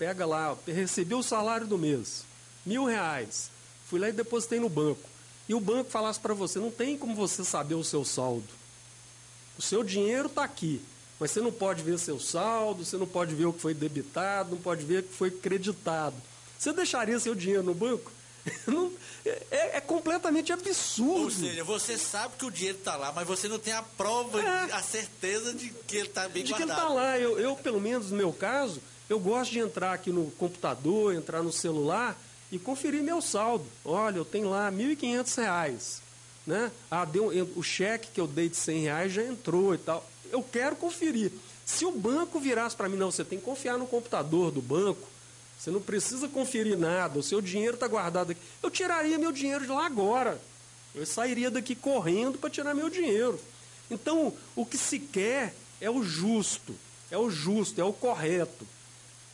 pega 0.00 0.24
lá, 0.24 0.56
recebeu 0.66 1.18
o 1.18 1.22
salário 1.22 1.66
do 1.66 1.76
mês, 1.76 2.24
mil 2.64 2.86
reais. 2.86 3.50
Fui 3.86 4.00
lá 4.00 4.08
e 4.08 4.12
depositei 4.12 4.58
no 4.58 4.70
banco. 4.70 5.06
E 5.46 5.54
o 5.54 5.60
banco 5.60 5.90
falasse 5.90 6.18
para 6.18 6.32
você: 6.32 6.58
não 6.58 6.70
tem 6.70 6.96
como 6.96 7.14
você 7.14 7.44
saber 7.44 7.74
o 7.74 7.84
seu 7.84 8.02
saldo. 8.02 8.48
O 9.58 9.62
seu 9.62 9.84
dinheiro 9.84 10.28
está 10.28 10.42
aqui, 10.42 10.80
mas 11.18 11.32
você 11.32 11.42
não 11.42 11.52
pode 11.52 11.82
ver 11.82 11.98
seu 11.98 12.18
saldo, 12.18 12.82
você 12.82 12.96
não 12.96 13.06
pode 13.06 13.34
ver 13.34 13.44
o 13.44 13.52
que 13.52 13.60
foi 13.60 13.74
debitado, 13.74 14.52
não 14.52 14.62
pode 14.62 14.86
ver 14.86 15.00
o 15.00 15.02
que 15.02 15.12
foi 15.12 15.30
creditado. 15.30 16.16
Você 16.58 16.72
deixaria 16.72 17.20
seu 17.20 17.34
dinheiro 17.34 17.62
no 17.62 17.74
banco? 17.74 18.10
Não, 18.66 18.90
é, 19.24 19.76
é, 19.76 19.80
completamente 19.80 20.52
absurdo. 20.52 21.24
Ou 21.24 21.30
seja, 21.30 21.62
você 21.62 21.98
sabe 21.98 22.34
que 22.38 22.44
o 22.44 22.50
dinheiro 22.50 22.78
está 22.78 22.96
lá, 22.96 23.12
mas 23.12 23.26
você 23.26 23.48
não 23.48 23.58
tem 23.58 23.72
a 23.72 23.82
prova, 23.82 24.40
é, 24.40 24.72
a 24.72 24.82
certeza 24.82 25.52
de 25.52 25.68
que 25.86 25.96
ele 25.96 26.08
está 26.08 26.28
bem 26.28 26.42
de 26.42 26.50
guardado. 26.50 26.68
De 26.68 26.74
que 26.74 26.80
ele 26.80 26.88
está 26.88 26.88
lá. 26.88 27.18
Eu, 27.18 27.38
eu, 27.38 27.56
pelo 27.56 27.80
menos 27.80 28.10
no 28.10 28.16
meu 28.16 28.32
caso, 28.32 28.80
eu 29.08 29.18
gosto 29.18 29.52
de 29.52 29.58
entrar 29.58 29.92
aqui 29.92 30.10
no 30.10 30.30
computador, 30.32 31.14
entrar 31.14 31.42
no 31.42 31.52
celular 31.52 32.18
e 32.50 32.58
conferir 32.58 33.02
meu 33.02 33.20
saldo. 33.20 33.66
Olha, 33.84 34.16
eu 34.16 34.24
tenho 34.24 34.48
lá 34.48 34.70
R$ 34.70 34.76
1.500. 34.76 35.98
Né? 36.46 36.70
Ah, 36.90 37.04
deu, 37.04 37.26
o 37.54 37.62
cheque 37.62 38.08
que 38.14 38.20
eu 38.20 38.26
dei 38.26 38.48
de 38.48 38.56
100 38.56 38.82
reais 38.82 39.12
já 39.12 39.22
entrou 39.22 39.74
e 39.74 39.78
tal. 39.78 40.08
Eu 40.32 40.42
quero 40.42 40.76
conferir. 40.76 41.30
Se 41.66 41.84
o 41.84 41.92
banco 41.92 42.40
virasse 42.40 42.74
para 42.74 42.88
mim, 42.88 42.96
não, 42.96 43.10
você 43.10 43.24
tem 43.24 43.38
que 43.38 43.44
confiar 43.44 43.76
no 43.76 43.86
computador 43.86 44.50
do 44.50 44.62
banco. 44.62 45.09
Você 45.60 45.70
não 45.70 45.80
precisa 45.80 46.26
conferir 46.26 46.78
nada, 46.78 47.18
o 47.18 47.22
seu 47.22 47.42
dinheiro 47.42 47.74
está 47.74 47.86
guardado 47.86 48.32
aqui. 48.32 48.40
Eu 48.62 48.70
tiraria 48.70 49.18
meu 49.18 49.30
dinheiro 49.30 49.64
de 49.64 49.70
lá 49.70 49.84
agora. 49.84 50.40
Eu 50.94 51.04
sairia 51.04 51.50
daqui 51.50 51.74
correndo 51.74 52.38
para 52.38 52.48
tirar 52.48 52.74
meu 52.74 52.88
dinheiro. 52.88 53.38
Então, 53.90 54.32
o 54.56 54.64
que 54.64 54.78
se 54.78 54.98
quer 54.98 55.54
é 55.80 55.90
o 55.90 56.02
justo, 56.02 56.74
é 57.10 57.18
o 57.18 57.30
justo, 57.30 57.80
é 57.80 57.84
o 57.84 57.92
correto 57.92 58.66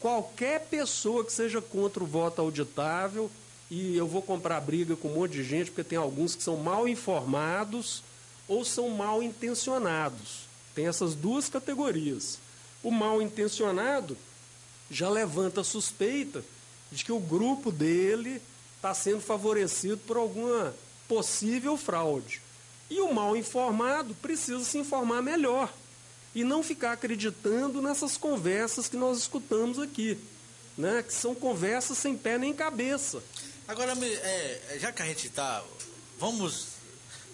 qualquer 0.00 0.66
pessoa 0.66 1.24
que 1.24 1.32
seja 1.32 1.60
contra 1.60 2.02
o 2.02 2.06
voto 2.06 2.40
auditável, 2.40 3.30
e 3.68 3.96
eu 3.96 4.06
vou 4.06 4.22
comprar 4.22 4.60
briga 4.60 4.94
com 4.94 5.08
um 5.08 5.14
monte 5.14 5.32
de 5.32 5.42
gente, 5.42 5.70
porque 5.70 5.82
tem 5.82 5.98
alguns 5.98 6.36
que 6.36 6.42
são 6.42 6.56
mal 6.56 6.86
informados 6.86 8.04
ou 8.46 8.64
são 8.64 8.90
mal 8.90 9.20
intencionados. 9.22 10.46
Tem 10.74 10.86
essas 10.86 11.16
duas 11.16 11.48
categorias. 11.48 12.38
O 12.82 12.90
mal 12.92 13.20
intencionado 13.20 14.16
já 14.90 15.08
levanta 15.08 15.60
a 15.60 15.64
suspeita 15.64 16.44
de 16.90 17.04
que 17.04 17.12
o 17.12 17.20
grupo 17.20 17.72
dele 17.72 18.40
está 18.76 18.94
sendo 18.94 19.20
favorecido 19.20 19.98
por 19.98 20.16
alguma 20.16 20.74
possível 21.08 21.76
fraude. 21.76 22.40
E 22.88 23.00
o 23.00 23.12
mal 23.12 23.36
informado 23.36 24.14
precisa 24.14 24.62
se 24.64 24.78
informar 24.78 25.22
melhor 25.22 25.72
e 26.34 26.44
não 26.44 26.62
ficar 26.62 26.92
acreditando 26.92 27.82
nessas 27.82 28.16
conversas 28.16 28.88
que 28.88 28.96
nós 28.96 29.18
escutamos 29.18 29.78
aqui, 29.78 30.18
né? 30.76 31.02
que 31.02 31.12
são 31.12 31.34
conversas 31.34 31.98
sem 31.98 32.16
pé 32.16 32.38
nem 32.38 32.52
cabeça. 32.52 33.22
Agora, 33.66 33.92
é, 34.04 34.78
já 34.78 34.92
que 34.92 35.02
a 35.02 35.06
gente 35.06 35.26
está. 35.26 35.64
Vamos 36.18 36.68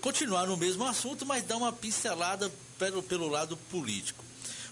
continuar 0.01 0.47
no 0.47 0.57
mesmo 0.57 0.85
assunto, 0.85 1.27
mas 1.27 1.45
dar 1.45 1.57
uma 1.57 1.73
pincelada 1.73 2.51
pelo, 2.79 3.03
pelo 3.03 3.29
lado 3.29 3.57
político. 3.71 4.25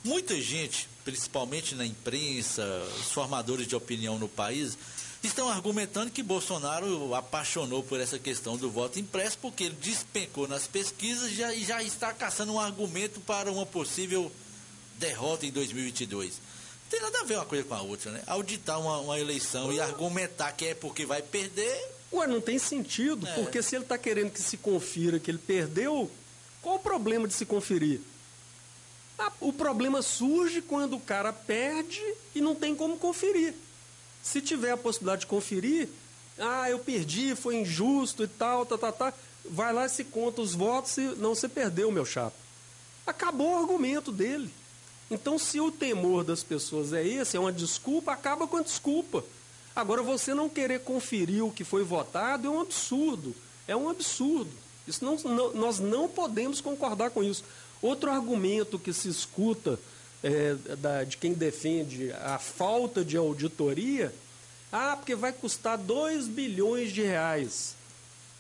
Muita 0.03 0.41
gente, 0.41 0.89
principalmente 1.05 1.75
na 1.75 1.85
imprensa, 1.85 2.65
os 2.99 3.13
formadores 3.13 3.67
de 3.67 3.77
opinião 3.77 4.19
no 4.19 4.29
país, 4.29 4.79
estão 5.23 5.49
argumentando 5.49 6.11
que 6.11 6.23
Bolsonaro 6.23 7.15
apaixonou 7.15 7.83
por 7.83 8.01
essa 8.01 8.19
questão 8.19 8.57
do 8.57 8.71
voto 8.71 8.99
impresso 8.99 9.37
porque 9.39 9.65
ele 9.65 9.77
despencou 9.81 10.49
nas 10.49 10.67
pesquisas 10.67 11.33
já, 11.33 11.53
e 11.55 11.65
já 11.65 11.83
está 11.83 12.13
caçando 12.13 12.53
um 12.53 12.61
argumento 12.61 13.21
para 13.21 13.53
uma 13.53 13.67
possível 13.67 14.33
derrota 14.99 15.45
em 15.45 15.51
2022. 15.51 16.31
Não 16.31 16.91
tem 16.91 17.01
nada 17.01 17.21
a 17.21 17.25
ver 17.25 17.37
uma 17.37 17.45
coisa 17.45 17.65
com 17.65 17.75
a 17.75 17.83
outra, 17.83 18.11
né? 18.11 18.23
Auditar 18.27 18.81
uma, 18.81 18.99
uma 18.99 19.21
eleição 19.21 19.73
e 19.73 19.81
argumentar 19.81 20.53
que 20.53 20.67
é 20.67 20.75
porque 20.75 21.05
vai 21.05 21.23
perder. 21.23 21.79
Ué, 22.13 22.27
não 22.27 22.41
tem 22.41 22.59
sentido, 22.59 23.27
é. 23.27 23.35
porque 23.35 23.63
se 23.63 23.77
ele 23.77 23.85
está 23.85 23.97
querendo 23.97 24.33
que 24.33 24.43
se 24.43 24.57
confira 24.57 25.21
que 25.21 25.31
ele 25.31 25.39
perdeu, 25.39 26.11
qual 26.61 26.77
o 26.77 26.81
problema 26.81 27.29
de 27.29 27.35
se 27.35 27.47
conferir? 27.47 28.01
Ah, 29.23 29.31
o 29.39 29.53
problema 29.53 30.01
surge 30.01 30.63
quando 30.63 30.97
o 30.97 31.01
cara 31.01 31.31
perde 31.31 32.03
e 32.35 32.41
não 32.41 32.55
tem 32.55 32.75
como 32.75 32.97
conferir. 32.97 33.55
Se 34.23 34.41
tiver 34.41 34.71
a 34.71 34.79
possibilidade 34.79 35.21
de 35.21 35.27
conferir, 35.27 35.91
ah, 36.39 36.71
eu 36.71 36.79
perdi, 36.79 37.37
foi 37.37 37.57
injusto 37.57 38.25
e 38.25 38.27
tal, 38.27 38.65
tá, 38.65 38.79
tá, 38.79 38.91
tá. 38.91 39.13
Vai 39.45 39.75
lá 39.75 39.85
e 39.85 39.91
se 39.91 40.05
conta 40.05 40.41
os 40.41 40.55
votos 40.55 40.97
e 40.97 41.03
não, 41.19 41.35
você 41.35 41.51
perdeu, 41.51 41.93
meu 41.93 42.07
chapa. 42.07 42.37
Acabou 43.07 43.53
o 43.53 43.59
argumento 43.59 44.11
dele. 44.11 44.51
Então, 45.11 45.39
se 45.39 45.61
o 45.61 45.71
temor 45.71 46.25
das 46.25 46.43
pessoas 46.43 46.95
é 46.95 47.07
esse, 47.07 47.37
é 47.37 47.41
uma 47.41 47.53
desculpa, 47.53 48.13
acaba 48.13 48.47
com 48.47 48.57
a 48.57 48.63
desculpa. 48.63 49.23
Agora, 49.77 50.03
você 50.03 50.33
não 50.33 50.49
querer 50.49 50.81
conferir 50.81 51.45
o 51.45 51.53
que 51.53 51.63
foi 51.65 51.85
votado 51.85 52.47
é 52.47 52.51
um 52.51 52.61
absurdo. 52.61 53.35
É 53.69 53.77
um 53.77 53.91
absurdo. 53.91 54.51
Isso 54.87 55.05
não, 55.05 55.17
não, 55.17 55.53
nós 55.53 55.79
não 55.79 56.09
podemos 56.09 56.61
concordar 56.61 57.11
com 57.11 57.23
isso. 57.23 57.45
Outro 57.83 58.11
argumento 58.11 58.79
que 58.79 58.93
se 58.93 59.09
escuta 59.09 59.79
é, 60.23 60.55
da, 60.77 61.05
de 61.05 61.17
quem 61.17 61.33
defende 61.33 62.13
a 62.13 62.39
falta 62.39 63.05
de 63.05 63.17
auditoria, 63.17 64.15
ah, 64.71 64.97
porque 64.97 65.15
vai 65.15 65.33
custar 65.33 65.79
2 65.79 66.29
bilhões 66.29 66.93
de 66.93 67.03
reais. 67.03 67.75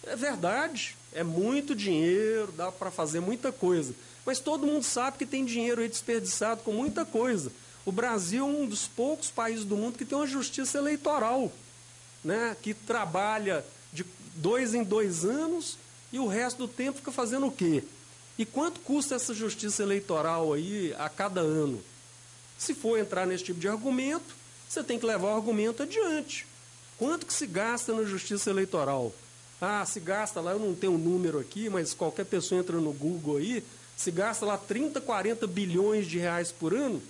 É 0.05 0.14
verdade, 0.14 0.96
é 1.12 1.22
muito 1.22 1.74
dinheiro, 1.74 2.53
dá 2.53 2.70
para 2.70 2.90
fazer 2.90 3.20
muita 3.20 3.50
coisa. 3.50 3.94
Mas 4.24 4.38
todo 4.38 4.66
mundo 4.66 4.83
sabe 4.83 5.18
que 5.18 5.26
tem 5.26 5.44
dinheiro 5.44 5.81
aí 5.81 5.88
desperdiçado 5.88 6.62
com 6.62 6.72
muita 6.72 7.05
coisa. 7.05 7.50
O 7.85 7.92
Brasil 7.92 8.44
é 8.44 8.48
um 8.48 8.66
dos 8.66 8.87
poucos 8.87 9.31
países 9.31 9.64
do 9.64 9.76
mundo 9.76 9.96
que 9.96 10.05
tem 10.05 10.16
uma 10.16 10.26
justiça 10.26 10.79
eleitoral, 10.79 11.50
né? 12.22 12.57
que 12.61 12.74
trabalha 12.74 13.64
de 13.92 14.05
dois 14.37 14.74
em 14.74 14.85
dois 14.85 15.24
anos 15.24 15.79
e 16.12 16.18
o 16.18 16.26
resto 16.26 16.59
do 16.59 16.68
tempo 16.68 16.98
fica 16.98 17.11
fazendo 17.11 17.46
o 17.46 17.53
quê? 17.53 17.83
E 18.40 18.46
quanto 18.46 18.81
custa 18.81 19.16
essa 19.16 19.35
justiça 19.35 19.83
eleitoral 19.83 20.55
aí 20.55 20.94
a 20.98 21.11
cada 21.11 21.42
ano? 21.42 21.79
Se 22.57 22.72
for 22.72 22.98
entrar 22.98 23.26
nesse 23.26 23.44
tipo 23.44 23.61
de 23.61 23.68
argumento, 23.68 24.35
você 24.66 24.83
tem 24.83 24.98
que 24.98 25.05
levar 25.05 25.35
o 25.35 25.37
argumento 25.37 25.83
adiante. 25.83 26.46
Quanto 26.96 27.26
que 27.26 27.35
se 27.35 27.46
gasta 27.46 27.92
na 27.92 28.03
justiça 28.05 28.48
eleitoral? 28.48 29.12
Ah, 29.61 29.85
se 29.85 30.00
gasta 30.00 30.40
lá, 30.40 30.53
eu 30.53 30.59
não 30.59 30.74
tenho 30.74 30.94
um 30.94 30.98
número 30.98 31.38
aqui, 31.38 31.68
mas 31.68 31.92
qualquer 31.92 32.24
pessoa 32.24 32.59
entra 32.59 32.79
no 32.79 32.94
Google 32.94 33.37
aí, 33.37 33.62
se 33.94 34.11
gasta 34.11 34.46
lá 34.46 34.57
30, 34.57 35.03
40 35.03 35.46
bilhões 35.46 36.07
de 36.07 36.18
reais 36.18 36.50
por 36.50 36.72
ano. 36.72 37.03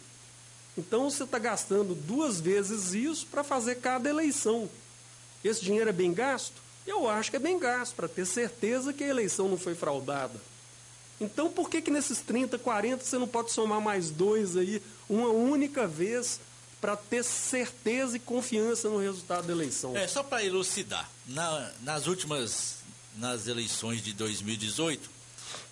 Então 0.76 1.08
você 1.08 1.22
está 1.22 1.38
gastando 1.38 1.94
duas 1.94 2.40
vezes 2.40 2.92
isso 2.92 3.24
para 3.28 3.44
fazer 3.44 3.76
cada 3.76 4.10
eleição. 4.10 4.68
Esse 5.44 5.62
dinheiro 5.62 5.90
é 5.90 5.92
bem 5.92 6.12
gasto? 6.12 6.60
Eu 6.84 7.08
acho 7.08 7.30
que 7.30 7.36
é 7.36 7.40
bem 7.40 7.56
gasto, 7.56 7.94
para 7.94 8.08
ter 8.08 8.26
certeza 8.26 8.92
que 8.92 9.04
a 9.04 9.08
eleição 9.08 9.48
não 9.48 9.56
foi 9.56 9.76
fraudada. 9.76 10.49
Então, 11.20 11.50
por 11.50 11.68
que 11.68 11.82
que 11.82 11.90
nesses 11.90 12.20
30, 12.20 12.58
40 12.58 13.04
você 13.04 13.18
não 13.18 13.28
pode 13.28 13.52
somar 13.52 13.80
mais 13.80 14.10
dois 14.10 14.56
aí, 14.56 14.82
uma 15.08 15.28
única 15.28 15.86
vez, 15.86 16.40
para 16.80 16.96
ter 16.96 17.22
certeza 17.22 18.16
e 18.16 18.20
confiança 18.20 18.88
no 18.88 18.98
resultado 18.98 19.46
da 19.46 19.52
eleição? 19.52 19.96
É, 19.96 20.08
só 20.08 20.22
para 20.22 20.42
elucidar, 20.42 21.10
na, 21.26 21.70
nas 21.82 22.06
últimas, 22.06 22.76
nas 23.18 23.46
eleições 23.46 24.02
de 24.02 24.14
2018, 24.14 25.10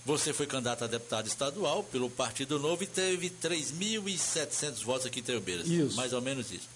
você 0.05 0.33
foi 0.33 0.47
candidato 0.47 0.85
a 0.85 0.87
deputado 0.87 1.27
estadual 1.27 1.83
pelo 1.83 2.11
Partido 2.11 2.59
Novo 2.59 2.83
e 2.83 2.87
teve 2.87 3.31
3.700 3.31 4.85
votos 4.85 5.07
aqui 5.07 5.21
em 5.21 5.23
Teobeiras. 5.23 5.67
Isso. 5.67 5.97
Mais 5.97 6.13
ou 6.13 6.21
menos 6.21 6.53
isso. 6.53 6.69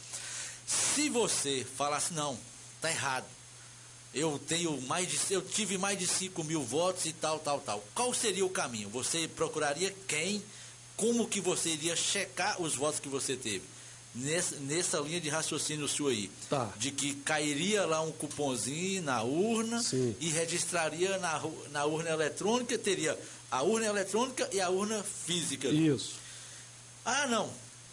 Se 0.66 1.10
você 1.10 1.66
falasse, 1.76 2.14
não, 2.14 2.38
tá 2.80 2.90
errado, 2.90 3.26
eu 4.14 4.38
tenho 4.38 4.80
mais 4.82 5.08
de, 5.08 5.18
eu 5.32 5.40
tive 5.40 5.78
mais 5.78 5.98
de 5.98 6.06
5 6.06 6.44
mil 6.44 6.62
votos 6.62 7.06
e 7.06 7.12
tal, 7.12 7.38
tal, 7.38 7.60
tal. 7.60 7.82
Qual 7.94 8.12
seria 8.12 8.44
o 8.44 8.50
caminho? 8.50 8.88
Você 8.90 9.26
procuraria 9.28 9.94
quem? 10.06 10.42
Como 10.96 11.26
que 11.26 11.40
você 11.40 11.70
iria 11.70 11.96
checar 11.96 12.60
os 12.60 12.74
votos 12.74 13.00
que 13.00 13.08
você 13.08 13.36
teve? 13.36 13.62
Nessa, 14.14 14.56
nessa 14.56 14.98
linha 14.98 15.18
de 15.18 15.30
raciocínio 15.30 15.88
sua 15.88 16.10
aí. 16.10 16.30
Tá. 16.50 16.70
De 16.76 16.90
que 16.90 17.14
cairia 17.14 17.86
lá 17.86 18.02
um 18.02 18.12
cupomzinho 18.12 19.02
na 19.02 19.22
urna 19.22 19.82
Sim. 19.82 20.14
e 20.20 20.28
registraria 20.28 21.16
na, 21.16 21.42
na 21.70 21.86
urna 21.86 22.10
eletrônica, 22.10 22.76
teria 22.76 23.18
a 23.50 23.62
urna 23.62 23.86
eletrônica 23.86 24.48
e 24.52 24.60
a 24.60 24.68
urna 24.68 25.02
física. 25.02 25.68
Isso. 25.68 26.16
Ah, 27.04 27.26
não. 27.26 27.50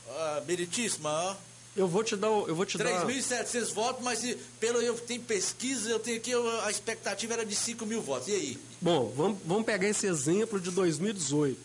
Ah, 0.10 0.44
meritíssima, 0.46 1.38
eu 1.80 1.88
vou 1.88 2.04
te 2.04 2.16
dar. 2.18 2.28
Eu 2.28 2.54
vou 2.54 2.66
te 2.66 2.78
3.700 2.78 3.74
votos, 3.74 4.04
mas 4.04 4.36
pelo 4.60 4.82
eu 4.82 4.96
tenho 4.98 5.22
pesquisa, 5.22 5.90
eu 5.90 5.98
tenho 5.98 6.18
aqui, 6.18 6.34
a 6.64 6.70
expectativa 6.70 7.34
era 7.34 7.46
de 7.46 7.56
5 7.56 7.86
mil 7.86 8.02
votos. 8.02 8.28
E 8.28 8.34
aí? 8.34 8.58
Bom, 8.82 9.14
vamos, 9.16 9.40
vamos 9.46 9.66
pegar 9.66 9.88
esse 9.88 10.06
exemplo 10.06 10.60
de 10.60 10.72
2018. 10.72 11.58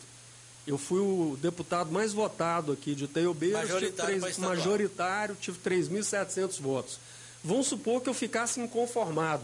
Eu 0.68 0.78
fui 0.78 1.00
o 1.00 1.36
deputado 1.42 1.90
mais 1.90 2.12
votado 2.12 2.72
aqui 2.72 2.94
de 2.94 3.08
Teobeiras, 3.08 3.62
majoritário, 3.62 4.14
tive, 4.14 4.20
3, 4.20 4.38
majoritário, 4.38 5.36
tive 5.40 5.58
3.700 5.58 6.60
votos. 6.60 7.00
Vamos 7.42 7.66
supor 7.66 8.00
que 8.00 8.08
eu 8.08 8.14
ficasse 8.14 8.60
inconformado. 8.60 9.42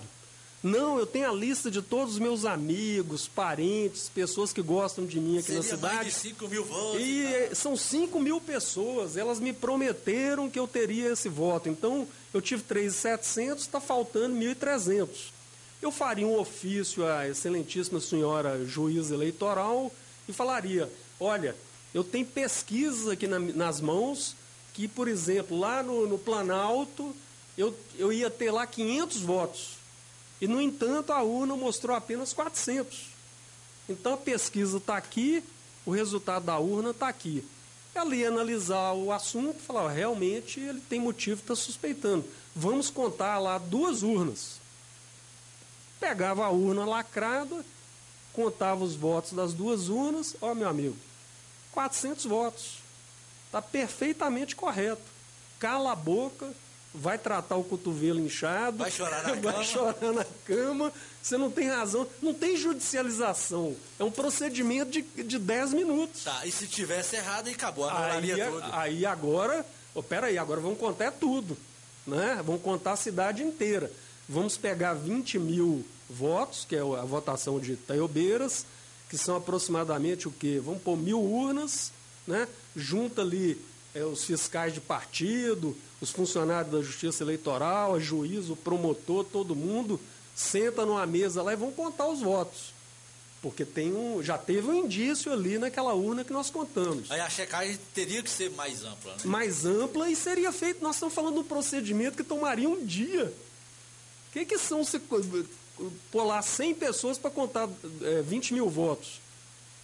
Não, 0.62 0.98
eu 0.98 1.06
tenho 1.06 1.30
a 1.30 1.32
lista 1.32 1.70
de 1.70 1.80
todos 1.80 2.14
os 2.14 2.18
meus 2.18 2.44
amigos, 2.44 3.26
parentes, 3.26 4.10
pessoas 4.14 4.52
que 4.52 4.60
gostam 4.60 5.06
de 5.06 5.18
mim 5.18 5.38
aqui 5.38 5.46
Seria 5.46 5.62
na 5.62 5.68
cidade. 5.68 5.94
Mais 5.94 6.06
de 6.08 6.12
5 6.12 6.48
mil 6.48 6.64
votos. 6.64 7.00
E 7.00 7.46
tá? 7.48 7.54
são 7.54 7.76
5 7.76 8.20
mil 8.20 8.40
pessoas. 8.42 9.16
Elas 9.16 9.40
me 9.40 9.54
prometeram 9.54 10.50
que 10.50 10.58
eu 10.58 10.68
teria 10.68 11.12
esse 11.12 11.30
voto. 11.30 11.70
Então, 11.70 12.06
eu 12.34 12.42
tive 12.42 12.62
3,700, 12.62 13.64
está 13.64 13.80
faltando 13.80 14.36
1.300. 14.36 15.08
Eu 15.80 15.90
faria 15.90 16.26
um 16.26 16.38
ofício 16.38 17.06
à 17.06 17.26
excelentíssima 17.26 17.98
senhora 17.98 18.62
juiz 18.66 19.10
eleitoral 19.10 19.90
e 20.28 20.32
falaria: 20.32 20.92
olha, 21.18 21.56
eu 21.94 22.04
tenho 22.04 22.26
pesquisas 22.26 23.08
aqui 23.08 23.26
na, 23.26 23.38
nas 23.38 23.80
mãos 23.80 24.36
que, 24.74 24.86
por 24.86 25.08
exemplo, 25.08 25.58
lá 25.58 25.82
no, 25.82 26.06
no 26.06 26.18
Planalto, 26.18 27.16
eu, 27.56 27.74
eu 27.98 28.12
ia 28.12 28.28
ter 28.28 28.50
lá 28.50 28.66
500 28.66 29.20
votos. 29.22 29.79
E, 30.40 30.48
no 30.48 30.60
entanto, 30.60 31.12
a 31.12 31.22
urna 31.22 31.54
mostrou 31.54 31.94
apenas 31.94 32.32
400. 32.32 33.06
Então, 33.88 34.14
a 34.14 34.16
pesquisa 34.16 34.78
está 34.78 34.96
aqui, 34.96 35.44
o 35.84 35.90
resultado 35.90 36.46
da 36.46 36.58
urna 36.58 36.90
está 36.90 37.08
aqui. 37.08 37.44
Ela 37.94 38.14
ia 38.14 38.28
analisar 38.28 38.92
o 38.92 39.12
assunto 39.12 39.58
e 39.58 39.62
falar, 39.62 39.90
realmente 39.90 40.60
ele 40.60 40.80
tem 40.88 41.00
motivo 41.00 41.40
estar 41.40 41.56
suspeitando. 41.56 42.24
Vamos 42.54 42.88
contar 42.88 43.38
lá 43.38 43.58
duas 43.58 44.02
urnas. 44.02 44.60
Pegava 45.98 46.44
a 46.44 46.50
urna 46.50 46.84
lacrada, 46.84 47.64
contava 48.32 48.84
os 48.84 48.94
votos 48.94 49.32
das 49.32 49.52
duas 49.52 49.88
urnas, 49.88 50.36
ó 50.40 50.54
meu 50.54 50.68
amigo, 50.68 50.96
400 51.72 52.24
votos. 52.24 52.78
Está 53.46 53.60
perfeitamente 53.60 54.54
correto. 54.54 55.02
Cala 55.58 55.92
a 55.92 55.96
boca, 55.96 56.54
vai 56.94 57.18
tratar 57.18 57.56
o 57.56 57.64
cotovelo 57.64 58.20
inchado, 58.20 58.78
vai 58.78 58.90
chorar 58.90 59.22
na, 59.22 59.34
vai 59.40 59.52
cama. 59.52 59.64
chorar 59.64 60.12
na 60.12 60.26
cama. 60.44 60.92
Você 61.22 61.36
não 61.36 61.50
tem 61.50 61.68
razão, 61.68 62.06
não 62.22 62.32
tem 62.32 62.56
judicialização. 62.56 63.76
É 63.98 64.04
um 64.04 64.10
procedimento 64.10 64.90
de, 64.90 65.02
de 65.02 65.38
10 65.38 65.74
minutos. 65.74 66.24
Tá, 66.24 66.44
e 66.46 66.50
se 66.50 66.66
tivesse 66.66 67.16
errado, 67.16 67.48
aí 67.48 67.54
acabou, 67.54 67.88
aí. 67.88 68.32
Aí 68.72 69.06
agora, 69.06 69.64
oh, 69.94 70.02
peraí, 70.02 70.38
agora 70.38 70.60
vamos 70.60 70.78
contar 70.78 71.06
é 71.06 71.10
tudo. 71.10 71.56
Né? 72.06 72.40
Vamos 72.44 72.62
contar 72.62 72.92
a 72.92 72.96
cidade 72.96 73.42
inteira. 73.42 73.90
Vamos 74.28 74.56
pegar 74.56 74.94
20 74.94 75.38
mil 75.38 75.84
votos, 76.08 76.64
que 76.64 76.74
é 76.74 76.80
a 76.80 77.04
votação 77.04 77.60
de 77.60 77.76
Taiobeiras, 77.76 78.64
que 79.08 79.18
são 79.18 79.36
aproximadamente 79.36 80.26
o 80.26 80.30
quê? 80.30 80.60
Vamos 80.62 80.82
pôr 80.82 80.96
mil 80.96 81.20
urnas, 81.20 81.92
né? 82.26 82.48
junta 82.74 83.22
ali 83.22 83.60
é, 83.94 84.04
os 84.04 84.24
fiscais 84.24 84.72
de 84.74 84.80
partido, 84.80 85.76
os 86.00 86.10
funcionários 86.10 86.72
da 86.72 86.80
Justiça 86.80 87.22
Eleitoral, 87.22 87.94
a 87.94 88.00
juiz, 88.00 88.48
o 88.48 88.56
promotor, 88.56 89.24
todo 89.24 89.54
mundo 89.54 90.00
senta 90.34 90.86
numa 90.86 91.06
mesa 91.06 91.42
lá 91.42 91.52
e 91.52 91.56
vão 91.56 91.70
contar 91.70 92.06
os 92.06 92.20
votos. 92.20 92.72
Porque 93.42 93.64
tem 93.64 93.94
um, 93.94 94.22
já 94.22 94.36
teve 94.36 94.68
um 94.68 94.74
indício 94.74 95.32
ali 95.32 95.58
naquela 95.58 95.94
urna 95.94 96.24
que 96.24 96.32
nós 96.32 96.50
contamos. 96.50 97.10
Aí 97.10 97.20
a 97.20 97.30
checagem 97.30 97.78
teria 97.94 98.22
que 98.22 98.28
ser 98.28 98.50
mais 98.50 98.84
ampla, 98.84 99.12
né? 99.12 99.18
Mais 99.24 99.64
ampla 99.64 100.10
e 100.10 100.16
seria 100.16 100.52
feito. 100.52 100.82
Nós 100.82 100.96
estamos 100.96 101.14
falando 101.14 101.34
de 101.34 101.40
um 101.40 101.44
procedimento 101.44 102.18
que 102.18 102.24
tomaria 102.24 102.68
um 102.68 102.84
dia. 102.84 103.32
O 104.28 104.32
que, 104.32 104.44
que 104.44 104.58
são 104.58 104.84
pôr 106.10 106.24
lá 106.24 106.42
100 106.42 106.74
pessoas 106.74 107.18
para 107.18 107.30
contar 107.30 107.68
é, 108.02 108.22
20 108.22 108.54
mil 108.54 108.68
votos. 108.68 109.20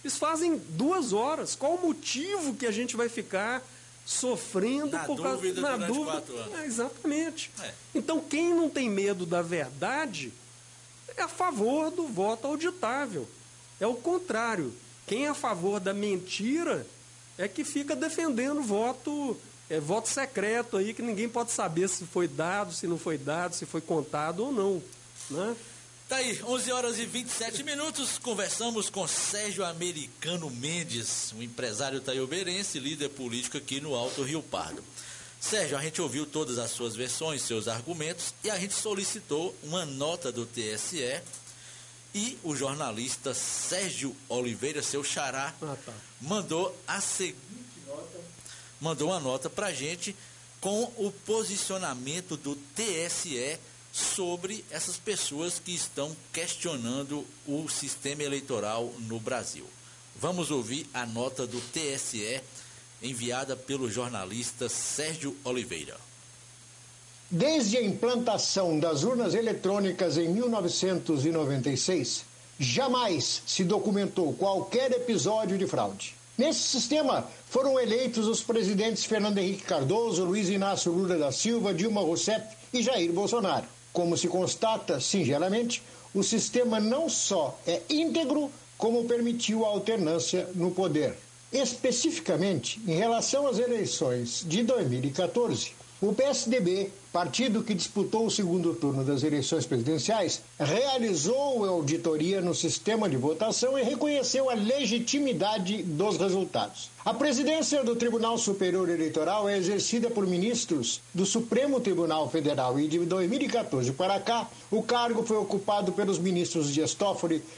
Eles 0.03 0.17
fazem 0.17 0.57
duas 0.69 1.11
horas. 1.11 1.55
Qual 1.55 1.75
o 1.75 1.81
motivo 1.81 2.53
que 2.53 2.65
a 2.67 2.71
gente 2.71 2.95
vai 2.95 3.09
ficar 3.09 3.65
sofrendo 4.07 4.91
na 4.91 5.03
por 5.03 5.21
causa 5.21 5.53
na 5.53 5.75
dúvida? 5.75 6.11
Quatro 6.11 6.37
anos. 6.37 6.59
É, 6.59 6.65
exatamente. 6.65 7.51
É. 7.61 7.73
Então, 7.93 8.21
quem 8.21 8.53
não 8.53 8.69
tem 8.69 8.89
medo 8.89 9.25
da 9.25 9.41
verdade 9.41 10.31
é 11.17 11.23
a 11.23 11.27
favor 11.27 11.91
do 11.91 12.07
voto 12.07 12.47
auditável. 12.47 13.27
É 13.81 13.85
o 13.85 13.95
contrário. 13.95 14.73
Quem 15.05 15.25
é 15.25 15.29
a 15.29 15.33
favor 15.33 15.81
da 15.81 15.93
mentira 15.93 16.87
é 17.37 17.49
que 17.49 17.65
fica 17.65 17.97
defendendo 17.97 18.61
voto, 18.61 19.37
é, 19.69 19.77
voto 19.77 20.07
secreto 20.07 20.77
aí, 20.77 20.93
que 20.93 21.01
ninguém 21.01 21.27
pode 21.27 21.51
saber 21.51 21.89
se 21.89 22.05
foi 22.05 22.29
dado, 22.29 22.73
se 22.73 22.87
não 22.87 22.97
foi 22.97 23.17
dado, 23.17 23.55
se 23.55 23.65
foi 23.65 23.81
contado 23.81 24.45
ou 24.45 24.53
não. 24.53 24.81
Né? 25.29 25.55
Tá 26.07 26.17
aí, 26.17 26.41
11 26.41 26.71
horas 26.71 26.99
e 26.99 27.05
27 27.05 27.63
minutos. 27.63 28.17
Conversamos 28.17 28.89
com 28.89 29.05
Sérgio 29.07 29.65
Americano 29.65 30.49
Mendes, 30.49 31.33
um 31.35 31.41
empresário 31.43 31.99
taioberense, 31.99 32.79
líder 32.79 33.09
político 33.09 33.57
aqui 33.57 33.81
no 33.81 33.93
Alto 33.93 34.23
Rio 34.23 34.41
Pardo. 34.41 34.81
Sérgio, 35.39 35.77
a 35.77 35.81
gente 35.81 36.01
ouviu 36.01 36.25
todas 36.25 36.57
as 36.59 36.71
suas 36.71 36.95
versões, 36.95 37.41
seus 37.41 37.67
argumentos, 37.67 38.33
e 38.43 38.49
a 38.49 38.57
gente 38.57 38.73
solicitou 38.73 39.53
uma 39.61 39.85
nota 39.85 40.31
do 40.31 40.45
TSE 40.45 41.21
e 42.15 42.37
o 42.41 42.55
jornalista 42.55 43.33
Sérgio 43.33 44.15
Oliveira, 44.29 44.81
seu 44.81 45.03
xará, 45.03 45.53
Ah, 45.61 45.75
tá. 45.85 45.93
mandou 46.21 46.75
a 46.87 47.01
seguinte 47.01 47.37
nota, 47.85 48.19
mandou 48.79 49.09
uma 49.09 49.19
nota 49.19 49.49
para 49.49 49.67
a 49.67 49.73
gente 49.73 50.15
com 50.61 50.83
o 50.97 51.11
posicionamento 51.25 52.35
do 52.37 52.55
TSE 52.55 53.59
sobre 53.97 54.63
essas 54.69 54.97
pessoas 54.97 55.57
que 55.57 55.73
estão 55.73 56.15
questionando 56.31 57.25
o 57.47 57.67
sistema 57.67 58.21
eleitoral 58.21 58.93
no 59.07 59.19
Brasil. 59.19 59.65
Vamos 60.15 60.51
ouvir 60.51 60.87
a 60.93 61.03
nota 61.03 61.47
do 61.47 61.59
TSE 61.59 62.39
enviada 63.01 63.55
pelo 63.55 63.89
jornalista 63.89 64.69
Sérgio 64.69 65.35
Oliveira. 65.43 65.97
Desde 67.29 67.75
a 67.77 67.81
implantação 67.81 68.79
das 68.79 69.01
urnas 69.03 69.33
eletrônicas 69.33 70.15
em 70.17 70.29
1996, 70.29 72.23
jamais 72.59 73.41
se 73.47 73.63
documentou 73.63 74.31
qualquer 74.33 74.91
episódio 74.91 75.57
de 75.57 75.65
fraude. 75.65 76.15
Nesse 76.37 76.59
sistema 76.59 77.27
foram 77.49 77.79
eleitos 77.79 78.27
os 78.27 78.43
presidentes 78.43 79.05
Fernando 79.05 79.39
Henrique 79.39 79.63
Cardoso, 79.63 80.23
Luiz 80.23 80.49
Inácio 80.49 80.91
Lula 80.91 81.17
da 81.17 81.31
Silva, 81.31 81.73
Dilma 81.73 82.01
Rousseff 82.01 82.45
e 82.71 82.83
Jair 82.83 83.11
Bolsonaro. 83.11 83.76
Como 83.93 84.15
se 84.17 84.27
constata 84.27 84.99
singelamente, 84.99 85.81
o 86.13 86.23
sistema 86.23 86.79
não 86.79 87.09
só 87.09 87.57
é 87.65 87.81
íntegro, 87.89 88.51
como 88.77 89.05
permitiu 89.05 89.65
a 89.65 89.69
alternância 89.69 90.47
no 90.53 90.71
poder. 90.71 91.15
Especificamente, 91.51 92.79
em 92.87 92.95
relação 92.95 93.47
às 93.47 93.57
eleições 93.57 94.43
de 94.45 94.63
2014, 94.63 95.71
o 96.01 96.13
PSDB, 96.13 96.91
partido 97.17 97.63
que 97.63 97.73
disputou 97.73 98.27
o 98.27 98.29
segundo 98.29 98.75
turno 98.75 99.03
das 99.03 99.23
eleições 99.23 99.65
presidenciais, 99.65 100.39
realizou 100.59 101.65
auditoria 101.65 102.41
no 102.41 102.53
sistema 102.53 103.09
de 103.09 103.17
votação 103.17 103.75
e 103.75 103.81
reconheceu 103.81 104.51
a 104.51 104.53
legitimidade 104.53 105.81
dos 105.81 106.15
resultados. 106.17 106.91
A 107.03 107.15
presidência 107.15 107.83
do 107.83 107.95
Tribunal 107.95 108.37
Superior 108.37 108.87
Eleitoral 108.87 109.49
é 109.49 109.57
exercida 109.57 110.11
por 110.11 110.27
ministros 110.27 111.01
do 111.11 111.25
Supremo 111.25 111.79
Tribunal 111.79 112.29
Federal 112.29 112.79
e 112.79 112.87
de 112.87 112.99
2014 112.99 113.93
para 113.93 114.19
cá, 114.19 114.47
o 114.69 114.83
cargo 114.83 115.23
foi 115.23 115.37
ocupado 115.37 115.93
pelos 115.93 116.19
ministros 116.19 116.71
Dias 116.71 116.95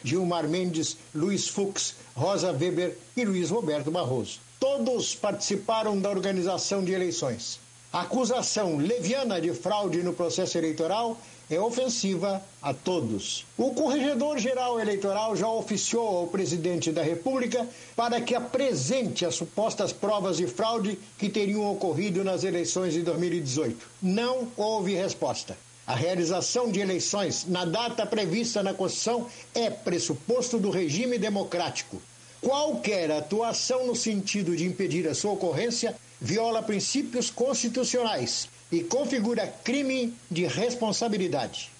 Gilmar 0.06 0.48
Mendes, 0.48 0.96
Luiz 1.14 1.50
Fux, 1.50 1.96
Rosa 2.16 2.54
Weber 2.54 2.98
e 3.14 3.26
Luiz 3.26 3.50
Roberto 3.50 3.92
Barroso. 3.92 4.40
Todos 4.58 5.16
participaram 5.16 6.00
da 6.00 6.10
organização 6.10 6.82
de 6.82 6.94
eleições. 6.94 7.60
A 7.92 8.02
acusação 8.02 8.78
leviana 8.78 9.42
de 9.42 9.52
fraude 9.52 10.04
no 10.04 10.14
processo 10.14 10.56
eleitoral 10.60 11.18
é 11.50 11.60
ofensiva 11.60 12.40
a 12.62 12.72
todos. 12.72 13.48
O 13.58 13.74
Corregedor-Geral 13.74 14.80
Eleitoral 14.80 15.36
já 15.36 15.48
oficiou 15.48 16.20
ao 16.20 16.28
presidente 16.28 16.92
da 16.92 17.02
República 17.02 17.68
para 17.96 18.22
que 18.22 18.36
apresente 18.36 19.26
as 19.26 19.34
supostas 19.34 19.92
provas 19.92 20.38
de 20.38 20.46
fraude 20.46 21.00
que 21.18 21.30
teriam 21.30 21.72
ocorrido 21.72 22.24
nas 22.24 22.44
eleições 22.44 22.94
de 22.94 23.02
2018. 23.02 23.84
Não 24.04 24.48
houve 24.56 24.94
resposta. 24.94 25.58
A 25.88 25.96
realização 25.96 26.72
de 26.72 26.80
eleições 26.80 27.48
na 27.48 27.66
data 27.66 28.06
prevista 28.06 28.62
na 28.62 28.76
Constituição 28.76 29.26
é 29.56 29.72
pressuposto 29.72 30.60
do 30.60 30.70
regime 30.70 31.18
democrático. 31.18 32.00
Qualquer 32.40 33.10
atuação 33.10 33.88
no 33.88 33.96
sentido 33.96 34.56
de 34.56 34.66
impedir 34.66 35.08
a 35.08 35.16
sua 35.16 35.32
ocorrência 35.32 35.96
viola 36.20 36.62
princípios 36.62 37.30
constitucionais 37.30 38.50
e 38.72 38.84
configura 38.84 39.48
crime 39.64 40.14
de 40.30 40.46
responsabilidade. 40.46 41.72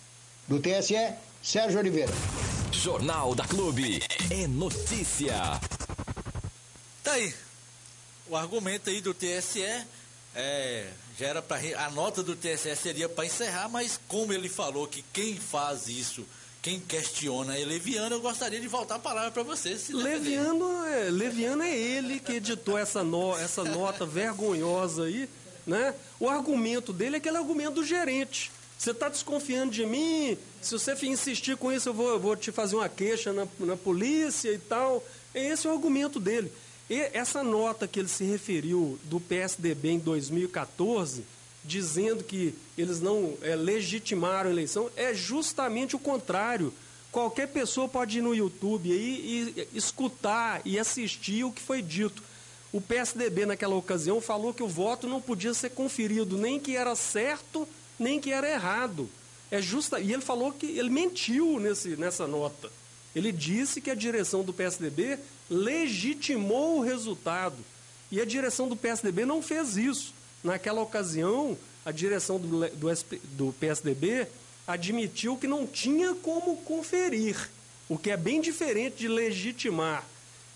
Do 0.48 0.60
TSE, 0.60 1.14
Sérgio 1.44 1.80
Oliveira. 1.80 2.14
Jornal 2.72 3.36
da 3.36 3.46
Clube. 3.46 4.02
É 4.30 4.48
notícia. 4.48 5.60
Tá 7.04 7.14
aí. 7.14 7.34
O 8.28 8.36
argumento 8.36 8.90
aí 8.90 9.02
do 9.02 9.14
TSE 9.14 9.64
é, 10.36 10.88
já 11.18 11.28
era 11.28 11.42
para 11.42 11.60
a 11.84 11.90
nota 11.90 12.24
do 12.24 12.36
TSE 12.36 12.76
seria 12.76 13.10
para 13.10 13.26
encerrar, 13.26 13.68
mas 13.68 14.00
como 14.08 14.32
ele 14.32 14.48
falou 14.48 14.88
que 14.88 15.04
quem 15.12 15.36
faz 15.36 15.88
isso, 15.88 16.26
quem 16.62 16.80
questiona 16.80 17.58
é 17.58 17.64
Leviano, 17.64 18.16
eu 18.16 18.22
gostaria 18.22 18.60
de 18.60 18.68
voltar 18.68 18.96
a 18.96 19.00
palavra 19.00 19.32
para 19.32 19.44
você. 19.44 19.78
Leviano 19.94 20.86
é, 20.86 21.10
Leviano 21.10 21.64
é 21.64 21.76
ele 21.76 22.20
que 22.20 22.34
editou 22.34 22.78
essa, 22.78 23.04
no, 23.04 23.38
essa 23.38 23.64
nota 23.64 24.06
vergonhosa 24.06 25.06
aí, 25.06 25.30
né? 25.66 25.94
O 26.20 26.28
argumento 26.28 26.92
dele 26.92 27.16
é 27.16 27.18
aquele 27.18 27.38
argumento 27.38 27.76
do 27.76 27.84
gerente. 27.86 28.52
Você 28.78 28.92
está 28.92 29.08
desconfiando 29.08 29.72
de 29.72 29.86
mim? 29.86 30.38
Se 30.62 30.72
você 30.72 30.94
insistir 31.06 31.56
com 31.56 31.72
isso, 31.72 31.90
eu 31.90 31.94
vou, 31.94 32.10
eu 32.10 32.20
vou 32.20 32.36
te 32.36 32.52
fazer 32.52 32.76
uma 32.76 32.90
queixa 32.90 33.32
na, 33.32 33.48
na 33.60 33.78
polícia 33.78 34.52
e 34.52 34.58
tal. 34.58 35.04
Esse 35.34 35.68
é 35.68 35.70
o 35.70 35.74
argumento 35.74 36.20
dele. 36.20 36.52
E 36.90 36.96
essa 37.14 37.44
nota 37.44 37.88
que 37.88 38.00
ele 38.00 38.08
se 38.08 38.24
referiu 38.24 39.00
do 39.04 39.20
PSDB 39.20 39.92
em 39.92 40.00
2014, 40.00 41.24
dizendo 41.64 42.24
que 42.24 42.54
eles 42.78 43.02
não 43.02 43.36
é, 43.42 43.56
legitimaram 43.56 44.50
a 44.50 44.54
eleição, 44.54 44.90
é 44.96 45.14
justamente 45.14 45.96
o 45.96 46.00
contrário. 46.00 46.74
Qualquer 47.12 47.48
pessoa 47.48 47.88
pode 47.88 48.20
ir 48.20 48.22
no 48.22 48.36
YouTube 48.36 48.92
aí 48.92 49.56
e 49.58 49.78
escutar 49.78 50.62
e 50.64 50.78
assistir 50.78 51.44
o 51.44 51.52
que 51.52 51.62
foi 51.62 51.82
dito. 51.82 52.24
O 52.72 52.80
PSDB 52.80 53.46
naquela 53.48 53.76
ocasião 53.76 54.22
falou 54.22 54.54
que 54.54 54.62
o 54.62 54.68
voto 54.68 55.08
não 55.08 55.20
podia 55.20 55.54
ser 55.54 55.72
conferido, 55.72 56.38
nem 56.38 56.60
que 56.60 56.76
era 56.76 56.96
certo, 56.96 57.68
nem 57.98 58.20
que 58.20 58.32
era 58.32 58.50
errado. 58.50 59.10
É 59.50 59.60
justa, 59.60 60.00
e 60.00 60.14
ele 60.14 60.22
falou 60.22 60.52
que 60.52 60.68
ele 60.68 60.92
mentiu 60.92 61.60
nesse, 61.60 61.96
nessa 61.98 62.28
nota. 62.28 62.70
Ele 63.16 63.32
disse 63.32 63.82
que 63.82 63.90
a 63.90 63.96
direção 63.96 64.44
do 64.44 64.54
PSDB 64.54 65.18
legitimou 65.50 66.78
o 66.78 66.82
resultado. 66.82 67.58
E 68.12 68.22
a 68.22 68.26
direção 68.26 68.68
do 68.68 68.76
PSDB 68.76 69.26
não 69.26 69.42
fez 69.42 69.76
isso. 69.76 70.14
Naquela 70.44 70.82
ocasião, 70.82 71.58
a 71.86 71.92
direção 71.92 72.40
do, 72.40 72.70
do, 72.70 72.88
do 73.34 73.54
PSDB 73.60 74.28
admitiu 74.68 75.36
que 75.36 75.48
não 75.48 75.66
tinha 75.66 76.14
como 76.16 76.58
conferir, 76.58 77.50
o 77.88 77.98
que 77.98 78.12
é 78.12 78.18
bem 78.18 78.40
diferente 78.40 78.98
de 78.98 79.08
legitimar. 79.08 80.06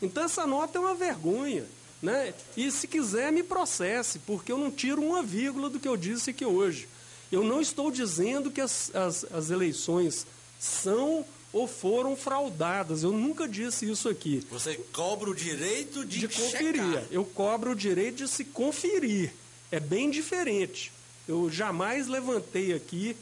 Então 0.01 0.23
essa 0.23 0.45
nota 0.45 0.77
é 0.77 0.81
uma 0.81 0.93
vergonha. 0.93 1.65
Né? 2.01 2.33
E 2.57 2.69
se 2.69 2.85
quiser, 2.85 3.31
me 3.31 3.43
processe, 3.43 4.19
porque 4.19 4.51
eu 4.51 4.57
não 4.57 4.69
tiro 4.69 5.01
uma 5.01 5.23
vírgula 5.23 5.69
do 5.69 5.79
que 5.79 5.87
eu 5.87 5.95
disse 5.95 6.31
aqui 6.31 6.45
hoje. 6.45 6.89
Eu 7.31 7.43
não 7.43 7.61
estou 7.61 7.89
dizendo 7.89 8.51
que 8.51 8.59
as, 8.59 8.93
as, 8.93 9.25
as 9.31 9.49
eleições 9.49 10.27
são 10.59 11.25
ou 11.53 11.67
foram 11.67 12.15
fraudadas. 12.15 13.03
Eu 13.03 13.11
nunca 13.11 13.47
disse 13.47 13.89
isso 13.89 14.09
aqui. 14.09 14.45
Você 14.51 14.75
cobra 14.91 15.29
o 15.29 15.35
direito 15.35 16.03
de, 16.03 16.19
de 16.19 16.27
conferir. 16.27 16.83
checar. 16.83 17.03
Eu 17.09 17.23
cobro 17.23 17.71
o 17.71 17.75
direito 17.75 18.17
de 18.17 18.27
se 18.27 18.43
conferir. 18.43 19.31
É 19.73 19.79
bem 19.79 20.11
diferente. 20.11 20.91
Eu 21.27 21.49
jamais 21.49 22.07
levantei 22.07 22.73
aqui, 22.73 23.17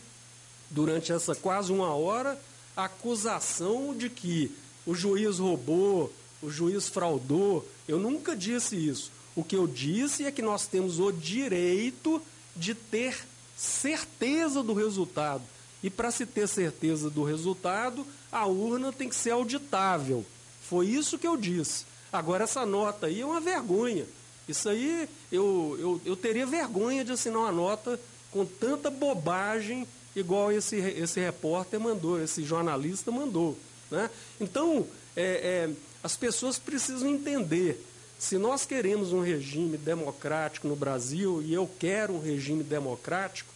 durante 0.69 1.09
essa 1.09 1.33
quase 1.33 1.71
uma 1.71 1.95
hora, 1.95 2.37
a 2.75 2.83
acusação 2.83 3.95
de 3.95 4.09
que 4.09 4.53
o 4.85 4.93
juiz 4.93 5.39
roubou, 5.39 6.11
o 6.43 6.49
juiz 6.49 6.89
fraudou. 6.89 7.65
Eu 7.87 7.97
nunca 7.97 8.35
disse 8.35 8.75
isso. 8.75 9.13
O 9.33 9.45
que 9.45 9.55
eu 9.55 9.65
disse 9.65 10.25
é 10.25 10.31
que 10.31 10.41
nós 10.41 10.67
temos 10.67 10.99
o 10.99 11.09
direito 11.09 12.21
de 12.53 12.75
ter 12.75 13.25
certeza 13.55 14.61
do 14.61 14.73
resultado. 14.73 15.43
E 15.81 15.89
para 15.89 16.11
se 16.11 16.25
ter 16.25 16.49
certeza 16.49 17.09
do 17.09 17.23
resultado, 17.23 18.05
a 18.29 18.45
urna 18.45 18.91
tem 18.91 19.07
que 19.07 19.15
ser 19.15 19.31
auditável. 19.31 20.25
Foi 20.63 20.85
isso 20.85 21.17
que 21.17 21.27
eu 21.27 21.37
disse. 21.37 21.85
Agora, 22.11 22.43
essa 22.43 22.65
nota 22.65 23.07
aí 23.07 23.21
é 23.21 23.25
uma 23.25 23.39
vergonha. 23.39 24.05
Isso 24.51 24.69
aí, 24.69 25.09
eu, 25.31 25.77
eu, 25.79 26.01
eu 26.05 26.15
teria 26.15 26.45
vergonha 26.45 27.03
de 27.03 27.11
assinar 27.11 27.39
uma 27.39 27.51
nota 27.51 27.99
com 28.29 28.45
tanta 28.45 28.89
bobagem 28.89 29.87
igual 30.15 30.51
esse, 30.51 30.75
esse 30.75 31.19
repórter 31.19 31.79
mandou, 31.79 32.21
esse 32.21 32.43
jornalista 32.43 33.11
mandou. 33.11 33.57
Né? 33.89 34.09
Então, 34.39 34.85
é, 35.15 35.23
é, 35.23 35.69
as 36.03 36.15
pessoas 36.15 36.59
precisam 36.59 37.09
entender. 37.09 37.85
Se 38.19 38.37
nós 38.37 38.65
queremos 38.65 39.13
um 39.13 39.21
regime 39.21 39.77
democrático 39.77 40.67
no 40.67 40.75
Brasil, 40.75 41.41
e 41.41 41.53
eu 41.53 41.69
quero 41.79 42.13
um 42.13 42.21
regime 42.21 42.63
democrático, 42.63 43.51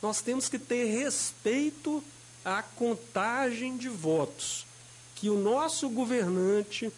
nós 0.00 0.20
temos 0.20 0.48
que 0.48 0.58
ter 0.58 0.84
respeito 0.84 2.02
à 2.44 2.62
contagem 2.62 3.76
de 3.76 3.88
votos. 3.88 4.66
Que 5.16 5.30
o 5.30 5.38
nosso 5.38 5.88
governante, 5.88 6.92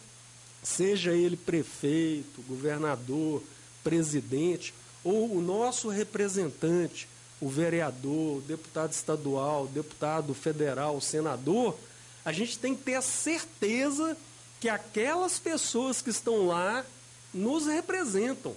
seja 0.67 1.13
ele 1.13 1.37
prefeito, 1.37 2.41
governador, 2.47 3.41
presidente, 3.83 4.73
ou 5.03 5.37
o 5.37 5.41
nosso 5.41 5.87
representante, 5.87 7.07
o 7.39 7.47
vereador, 7.47 8.37
o 8.37 8.41
deputado 8.41 8.91
estadual, 8.91 9.63
o 9.63 9.67
deputado 9.67 10.33
federal, 10.33 10.97
o 10.97 11.01
senador, 11.01 11.77
a 12.25 12.31
gente 12.31 12.59
tem 12.59 12.75
que 12.75 12.83
ter 12.83 12.95
a 12.95 13.01
certeza 13.01 14.17
que 14.59 14.67
aquelas 14.67 15.39
pessoas 15.39 16.01
que 16.01 16.09
estão 16.09 16.47
lá 16.47 16.85
nos 17.33 17.65
representam, 17.65 18.53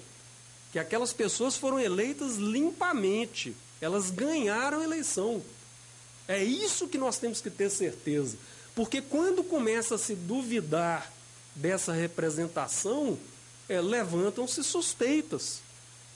que 0.72 0.78
aquelas 0.78 1.12
pessoas 1.12 1.56
foram 1.56 1.78
eleitas 1.78 2.36
limpamente, 2.36 3.54
elas 3.80 4.10
ganharam 4.10 4.80
a 4.80 4.84
eleição. 4.84 5.42
É 6.26 6.42
isso 6.42 6.88
que 6.88 6.98
nós 6.98 7.18
temos 7.18 7.40
que 7.40 7.50
ter 7.50 7.70
certeza. 7.70 8.36
Porque 8.74 9.00
quando 9.00 9.44
começa 9.44 9.94
a 9.96 9.98
se 9.98 10.14
duvidar 10.14 11.12
dessa 11.54 11.92
representação, 11.92 13.18
é, 13.68 13.80
levantam-se 13.80 14.62
suspeitas. 14.64 15.60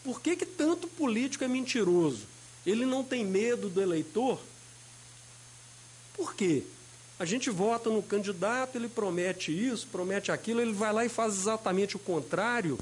Por 0.02 0.20
que, 0.20 0.36
que 0.36 0.46
tanto 0.46 0.86
político 0.86 1.44
é 1.44 1.48
mentiroso? 1.48 2.26
Ele 2.66 2.84
não 2.84 3.04
tem 3.04 3.24
medo 3.24 3.68
do 3.68 3.80
eleitor? 3.80 4.40
Por 6.14 6.34
quê? 6.34 6.64
A 7.18 7.24
gente 7.24 7.48
vota 7.48 7.90
no 7.90 8.02
candidato, 8.02 8.76
ele 8.76 8.88
promete 8.88 9.52
isso, 9.52 9.86
promete 9.86 10.32
aquilo, 10.32 10.60
ele 10.60 10.72
vai 10.72 10.92
lá 10.92 11.04
e 11.04 11.08
faz 11.08 11.34
exatamente 11.34 11.96
o 11.96 12.00
contrário, 12.00 12.78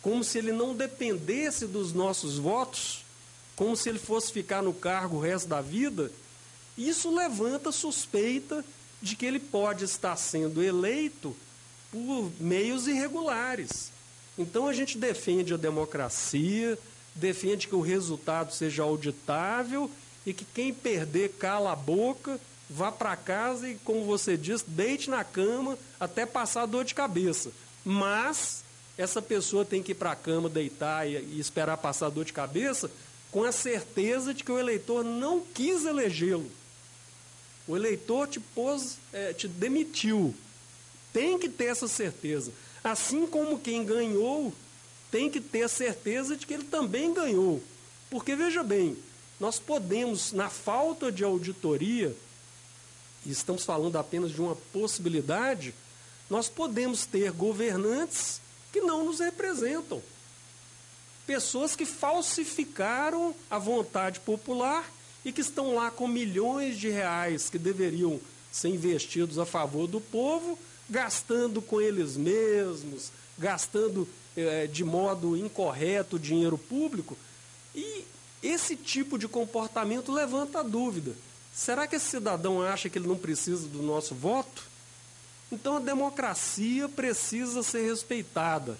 como 0.00 0.22
se 0.22 0.38
ele 0.38 0.52
não 0.52 0.74
dependesse 0.74 1.66
dos 1.66 1.92
nossos 1.92 2.38
votos, 2.38 3.04
como 3.56 3.76
se 3.76 3.88
ele 3.88 3.98
fosse 3.98 4.32
ficar 4.32 4.62
no 4.62 4.72
cargo 4.72 5.16
o 5.16 5.20
resto 5.20 5.48
da 5.48 5.60
vida. 5.60 6.10
Isso 6.78 7.14
levanta 7.14 7.72
suspeita 7.72 8.64
de 9.02 9.16
que 9.16 9.26
ele 9.26 9.40
pode 9.40 9.84
estar 9.84 10.16
sendo 10.16 10.62
eleito 10.62 11.34
por 11.94 12.32
meios 12.40 12.88
irregulares. 12.88 13.92
Então 14.36 14.66
a 14.66 14.72
gente 14.72 14.98
defende 14.98 15.54
a 15.54 15.56
democracia, 15.56 16.76
defende 17.14 17.68
que 17.68 17.76
o 17.76 17.80
resultado 17.80 18.52
seja 18.52 18.82
auditável 18.82 19.88
e 20.26 20.34
que 20.34 20.44
quem 20.44 20.74
perder 20.74 21.34
cala 21.38 21.72
a 21.72 21.76
boca, 21.76 22.40
vá 22.68 22.90
para 22.90 23.14
casa 23.14 23.68
e, 23.68 23.76
como 23.84 24.04
você 24.04 24.36
disse, 24.36 24.64
deite 24.66 25.08
na 25.08 25.22
cama 25.22 25.78
até 26.00 26.26
passar 26.26 26.66
dor 26.66 26.84
de 26.84 26.94
cabeça. 26.94 27.52
Mas 27.84 28.64
essa 28.98 29.22
pessoa 29.22 29.64
tem 29.64 29.82
que 29.82 29.92
ir 29.92 29.94
para 29.94 30.12
a 30.12 30.16
cama, 30.16 30.48
deitar 30.48 31.08
e, 31.08 31.16
e 31.16 31.38
esperar 31.38 31.76
passar 31.76 32.10
dor 32.10 32.24
de 32.24 32.32
cabeça 32.32 32.90
com 33.30 33.44
a 33.44 33.52
certeza 33.52 34.34
de 34.34 34.42
que 34.42 34.50
o 34.50 34.58
eleitor 34.58 35.04
não 35.04 35.40
quis 35.40 35.84
elegê-lo. 35.84 36.50
O 37.66 37.76
eleitor 37.76 38.28
te 38.28 38.40
pôs, 38.40 38.98
é, 39.12 39.32
te 39.32 39.46
demitiu. 39.46 40.34
Tem 41.14 41.38
que 41.38 41.48
ter 41.48 41.66
essa 41.66 41.86
certeza. 41.86 42.52
Assim 42.82 43.26
como 43.26 43.60
quem 43.60 43.84
ganhou 43.84 44.52
tem 45.10 45.30
que 45.30 45.40
ter 45.40 45.62
a 45.62 45.68
certeza 45.68 46.36
de 46.36 46.44
que 46.44 46.52
ele 46.52 46.64
também 46.64 47.14
ganhou. 47.14 47.62
Porque 48.10 48.34
veja 48.34 48.64
bem, 48.64 48.96
nós 49.38 49.60
podemos, 49.60 50.32
na 50.32 50.50
falta 50.50 51.12
de 51.12 51.22
auditoria, 51.22 52.14
e 53.24 53.30
estamos 53.30 53.64
falando 53.64 53.96
apenas 53.96 54.32
de 54.32 54.40
uma 54.40 54.56
possibilidade, 54.72 55.72
nós 56.28 56.48
podemos 56.48 57.06
ter 57.06 57.30
governantes 57.30 58.40
que 58.72 58.80
não 58.80 59.04
nos 59.04 59.20
representam. 59.20 60.02
Pessoas 61.24 61.76
que 61.76 61.86
falsificaram 61.86 63.34
a 63.48 63.56
vontade 63.56 64.18
popular 64.18 64.92
e 65.24 65.32
que 65.32 65.40
estão 65.42 65.76
lá 65.76 65.92
com 65.92 66.08
milhões 66.08 66.76
de 66.76 66.88
reais 66.88 67.48
que 67.48 67.58
deveriam 67.58 68.20
ser 68.50 68.68
investidos 68.68 69.38
a 69.38 69.46
favor 69.46 69.86
do 69.86 70.00
povo 70.00 70.58
gastando 70.88 71.62
com 71.62 71.80
eles 71.80 72.16
mesmos, 72.16 73.10
gastando 73.38 74.08
é, 74.36 74.66
de 74.66 74.84
modo 74.84 75.36
incorreto 75.36 76.18
dinheiro 76.18 76.58
público. 76.58 77.16
E 77.74 78.04
esse 78.42 78.76
tipo 78.76 79.18
de 79.18 79.26
comportamento 79.26 80.12
levanta 80.12 80.60
a 80.60 80.62
dúvida: 80.62 81.12
será 81.52 81.86
que 81.86 81.96
esse 81.96 82.06
cidadão 82.06 82.62
acha 82.62 82.88
que 82.88 82.98
ele 82.98 83.08
não 83.08 83.16
precisa 83.16 83.66
do 83.68 83.82
nosso 83.82 84.14
voto? 84.14 84.62
Então 85.50 85.76
a 85.76 85.80
democracia 85.80 86.88
precisa 86.88 87.62
ser 87.62 87.88
respeitada. 87.88 88.78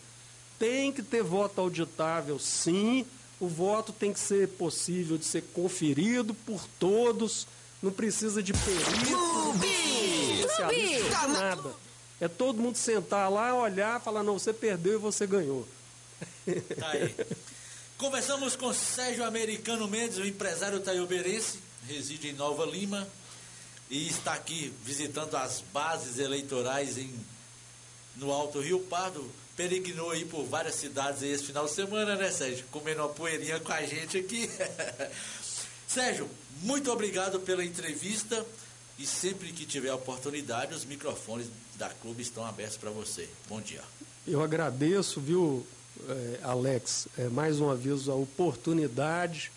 Tem 0.58 0.92
que 0.92 1.02
ter 1.02 1.22
voto 1.22 1.60
auditável, 1.60 2.38
sim. 2.38 3.06
O 3.40 3.48
voto 3.48 3.92
tem 3.92 4.12
que 4.12 4.20
ser 4.20 4.48
possível 4.48 5.18
de 5.18 5.24
ser 5.24 5.42
conferido 5.52 6.34
por 6.34 6.64
todos. 6.78 7.46
Não 7.82 7.92
precisa 7.92 8.42
de 8.42 8.52
perito, 8.52 9.58
de 10.70 11.32
nada. 11.32 11.74
É 12.20 12.28
todo 12.28 12.60
mundo 12.60 12.76
sentar 12.76 13.30
lá, 13.30 13.54
olhar, 13.54 14.00
falar, 14.00 14.22
não, 14.22 14.38
você 14.38 14.52
perdeu 14.52 14.94
e 14.94 14.98
você 14.98 15.26
ganhou. 15.26 15.66
Tá 16.78 16.90
aí. 16.90 17.14
Conversamos 17.96 18.54
com 18.54 18.72
Sérgio 18.74 19.24
Americano 19.24 19.88
Mendes, 19.88 20.18
o 20.18 20.26
empresário 20.26 20.80
taioberense, 20.80 21.58
reside 21.88 22.28
em 22.28 22.32
Nova 22.32 22.66
Lima 22.66 23.08
e 23.90 24.08
está 24.08 24.34
aqui 24.34 24.72
visitando 24.84 25.36
as 25.36 25.62
bases 25.72 26.18
eleitorais 26.18 26.98
em, 26.98 27.14
no 28.16 28.32
Alto 28.32 28.60
Rio 28.60 28.80
Pardo. 28.80 29.30
Peregrinou 29.56 30.10
aí 30.10 30.24
por 30.24 30.44
várias 30.44 30.74
cidades 30.74 31.22
esse 31.22 31.44
final 31.44 31.66
de 31.66 31.72
semana, 31.72 32.16
né, 32.16 32.30
Sérgio? 32.30 32.64
Comendo 32.70 33.02
uma 33.02 33.08
poeirinha 33.08 33.60
com 33.60 33.72
a 33.72 33.82
gente 33.82 34.18
aqui. 34.18 34.50
Sérgio, 35.86 36.28
muito 36.62 36.90
obrigado 36.90 37.38
pela 37.40 37.64
entrevista. 37.64 38.44
E 38.98 39.06
sempre 39.06 39.52
que 39.52 39.66
tiver 39.66 39.92
oportunidade, 39.92 40.74
os 40.74 40.84
microfones 40.84 41.48
da 41.76 41.88
clube 41.88 42.22
estão 42.22 42.46
abertos 42.46 42.76
para 42.76 42.90
você. 42.90 43.28
Bom 43.48 43.60
dia. 43.60 43.82
Eu 44.26 44.42
agradeço, 44.42 45.20
viu, 45.20 45.66
é, 46.08 46.40
Alex, 46.42 47.08
é, 47.18 47.28
mais 47.28 47.58
uma 47.58 47.74
vez 47.74 48.08
a 48.08 48.14
oportunidade. 48.14 49.50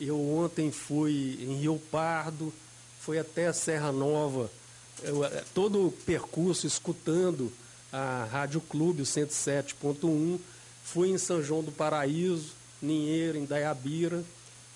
Eu 0.00 0.18
ontem 0.36 0.72
fui 0.72 1.38
em 1.40 1.60
Rio 1.60 1.80
Pardo, 1.90 2.52
fui 3.00 3.18
até 3.18 3.52
Serra 3.52 3.92
Nova, 3.92 4.50
eu, 5.02 5.24
é, 5.24 5.44
todo 5.54 5.86
o 5.86 5.92
percurso 5.92 6.66
escutando 6.66 7.52
a 7.92 8.24
Rádio 8.30 8.60
Clube, 8.60 9.02
o 9.02 9.06
107.1. 9.06 10.38
Fui 10.84 11.10
em 11.10 11.18
São 11.18 11.42
João 11.42 11.62
do 11.62 11.70
Paraíso, 11.70 12.52
Ninheiro, 12.80 13.38
em 13.38 13.44
Dayabira. 13.44 14.24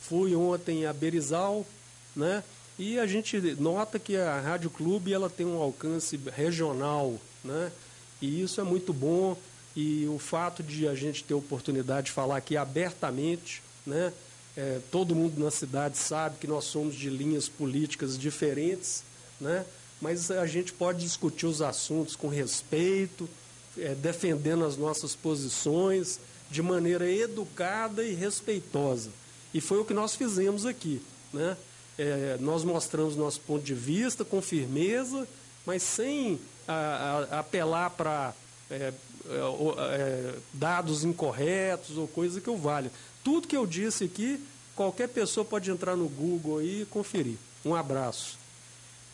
Fui 0.00 0.34
ontem 0.34 0.86
a 0.86 0.92
Berizal, 0.92 1.66
né? 2.14 2.44
E 2.78 2.98
a 2.98 3.06
gente 3.06 3.38
nota 3.58 3.98
que 3.98 4.16
a 4.16 4.40
Rádio 4.40 4.70
Clube 4.70 5.12
ela 5.12 5.30
tem 5.30 5.46
um 5.46 5.60
alcance 5.60 6.20
regional, 6.34 7.18
né? 7.42 7.72
E 8.20 8.42
isso 8.42 8.60
é 8.60 8.64
muito 8.64 8.92
bom. 8.92 9.36
E 9.74 10.06
o 10.06 10.18
fato 10.18 10.62
de 10.62 10.86
a 10.86 10.94
gente 10.94 11.24
ter 11.24 11.34
a 11.34 11.38
oportunidade 11.38 12.06
de 12.06 12.12
falar 12.12 12.36
aqui 12.36 12.56
abertamente, 12.56 13.62
né? 13.86 14.12
É, 14.56 14.80
todo 14.90 15.14
mundo 15.14 15.38
na 15.42 15.50
cidade 15.50 15.98
sabe 15.98 16.38
que 16.38 16.46
nós 16.46 16.64
somos 16.64 16.94
de 16.94 17.10
linhas 17.10 17.46
políticas 17.46 18.18
diferentes, 18.18 19.04
né? 19.38 19.66
mas 20.00 20.30
a 20.30 20.46
gente 20.46 20.72
pode 20.72 21.00
discutir 21.00 21.46
os 21.46 21.60
assuntos 21.60 22.16
com 22.16 22.28
respeito, 22.28 23.28
é, 23.76 23.94
defendendo 23.94 24.64
as 24.64 24.78
nossas 24.78 25.14
posições 25.14 26.18
de 26.50 26.62
maneira 26.62 27.10
educada 27.10 28.02
e 28.02 28.14
respeitosa. 28.14 29.10
E 29.52 29.60
foi 29.60 29.78
o 29.78 29.84
que 29.84 29.92
nós 29.92 30.14
fizemos 30.14 30.64
aqui. 30.64 31.02
Né? 31.34 31.54
É, 31.98 32.36
nós 32.40 32.64
mostramos 32.64 33.16
nosso 33.16 33.40
ponto 33.40 33.64
de 33.64 33.74
vista 33.74 34.24
com 34.24 34.40
firmeza, 34.42 35.26
mas 35.64 35.82
sem 35.82 36.38
a, 36.66 37.26
a, 37.30 37.38
apelar 37.40 37.90
para 37.90 38.34
é, 38.70 38.74
é, 38.74 38.92
é, 39.28 40.34
dados 40.52 41.04
incorretos 41.04 41.96
ou 41.96 42.06
coisa 42.06 42.40
que 42.40 42.48
eu 42.48 42.56
valha. 42.56 42.90
Tudo 43.24 43.48
que 43.48 43.56
eu 43.56 43.66
disse 43.66 44.04
aqui, 44.04 44.42
qualquer 44.74 45.08
pessoa 45.08 45.44
pode 45.44 45.70
entrar 45.70 45.96
no 45.96 46.08
Google 46.08 46.62
e 46.62 46.84
conferir. 46.86 47.36
Um 47.64 47.74
abraço. 47.74 48.38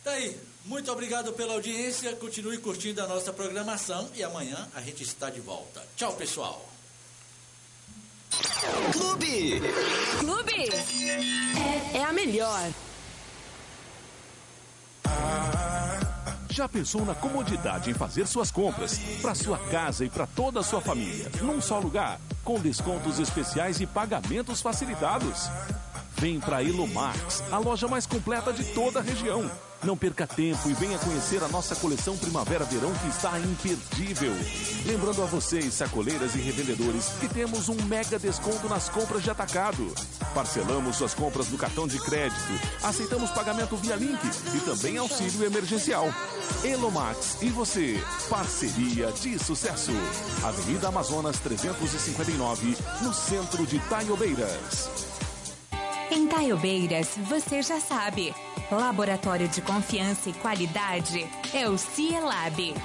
Tá 0.03 0.11
aí. 0.11 0.37
Muito 0.65 0.91
obrigado 0.91 1.33
pela 1.33 1.53
audiência. 1.53 2.13
Continue 2.15 2.57
curtindo 2.57 3.01
a 3.01 3.07
nossa 3.07 3.33
programação 3.33 4.09
e 4.15 4.23
amanhã 4.23 4.69
a 4.73 4.81
gente 4.81 5.03
está 5.03 5.29
de 5.29 5.39
volta. 5.39 5.83
Tchau, 5.95 6.13
pessoal. 6.13 6.69
Clube. 8.93 9.61
Clube. 10.19 11.42
Melhor. 12.13 12.71
Já 16.49 16.69
pensou 16.69 17.03
na 17.03 17.15
comodidade 17.15 17.89
em 17.89 17.95
fazer 17.95 18.27
suas 18.27 18.51
compras 18.51 18.99
para 19.21 19.33
sua 19.33 19.57
casa 19.57 20.05
e 20.05 20.09
para 20.09 20.27
toda 20.27 20.59
a 20.59 20.63
sua 20.63 20.79
família 20.79 21.31
num 21.41 21.59
só 21.59 21.79
lugar, 21.79 22.19
com 22.43 22.59
descontos 22.59 23.17
especiais 23.17 23.81
e 23.81 23.87
pagamentos 23.87 24.61
facilitados? 24.61 25.49
Vem 26.23 26.39
para 26.39 26.63
Elomax, 26.63 27.43
a 27.51 27.57
loja 27.57 27.85
mais 27.85 28.05
completa 28.05 28.53
de 28.53 28.63
toda 28.73 28.99
a 28.99 29.01
região. 29.01 29.51
Não 29.83 29.97
perca 29.97 30.25
tempo 30.25 30.69
e 30.69 30.73
venha 30.73 30.97
conhecer 30.97 31.43
a 31.43 31.49
nossa 31.49 31.75
coleção 31.75 32.15
Primavera-Verão 32.15 32.93
que 32.93 33.09
está 33.09 33.37
imperdível. 33.37 34.31
Lembrando 34.85 35.21
a 35.21 35.25
vocês, 35.25 35.73
sacoleiras 35.73 36.33
e 36.35 36.37
revendedores, 36.37 37.09
que 37.19 37.27
temos 37.27 37.67
um 37.67 37.75
mega 37.87 38.17
desconto 38.17 38.69
nas 38.69 38.87
compras 38.87 39.21
de 39.21 39.31
atacado. 39.31 39.93
Parcelamos 40.33 40.95
suas 40.95 41.13
compras 41.13 41.49
no 41.49 41.57
cartão 41.57 41.85
de 41.85 41.99
crédito, 41.99 42.53
aceitamos 42.81 43.29
pagamento 43.31 43.75
via 43.75 43.97
link 43.97 44.21
e 44.55 44.59
também 44.61 44.97
auxílio 44.97 45.45
emergencial. 45.45 46.07
Elomax 46.63 47.39
e 47.41 47.49
você, 47.49 48.01
parceria 48.29 49.11
de 49.11 49.37
sucesso. 49.43 49.91
Avenida 50.41 50.87
Amazonas 50.87 51.37
359, 51.39 52.77
no 53.01 53.13
centro 53.13 53.67
de 53.67 53.77
Taiobeiras. 53.89 55.12
Em 56.15 56.27
Taiobeiras, 56.27 57.17
você 57.27 57.63
já 57.63 57.79
sabe. 57.79 58.35
Laboratório 58.69 59.47
de 59.47 59.63
confiança 59.63 60.29
e 60.29 60.33
qualidade 60.33 61.27
é 61.51 61.67
o 61.67 61.75
Cielab. 61.75 62.75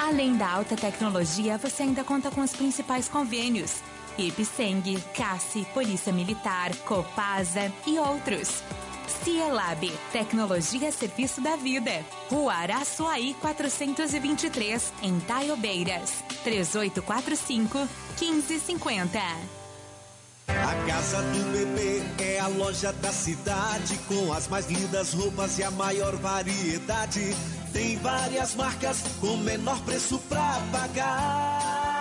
Além 0.00 0.36
da 0.36 0.50
alta 0.50 0.74
tecnologia, 0.74 1.56
você 1.56 1.84
ainda 1.84 2.02
conta 2.02 2.28
com 2.32 2.40
os 2.40 2.50
principais 2.50 3.08
convênios. 3.08 3.80
Ipseng, 4.18 5.00
CASSI, 5.14 5.64
Polícia 5.72 6.12
Militar, 6.12 6.74
Copasa 6.78 7.72
e 7.86 8.00
outros. 8.00 8.64
Cielab, 9.06 9.88
tecnologia 10.10 10.90
serviço 10.90 11.40
da 11.40 11.54
vida. 11.54 12.04
Rua 12.28 12.52
Araçuaí 12.52 13.34
423, 13.34 14.92
em 15.04 15.20
Taiobeiras. 15.20 16.24
3845 16.42 17.78
1550. 18.20 19.61
A 20.48 20.86
Casa 20.86 21.22
do 21.22 21.52
Bebê 21.52 22.02
é 22.18 22.40
a 22.40 22.46
loja 22.46 22.92
da 22.94 23.12
cidade 23.12 23.96
com 24.08 24.32
as 24.32 24.48
mais 24.48 24.66
lindas 24.66 25.12
roupas 25.12 25.58
e 25.58 25.62
a 25.62 25.70
maior 25.70 26.16
variedade. 26.16 27.34
Tem 27.72 27.96
várias 27.98 28.54
marcas 28.54 29.02
com 29.20 29.36
menor 29.38 29.80
preço 29.82 30.18
pra 30.28 30.60
pagar. 30.72 31.92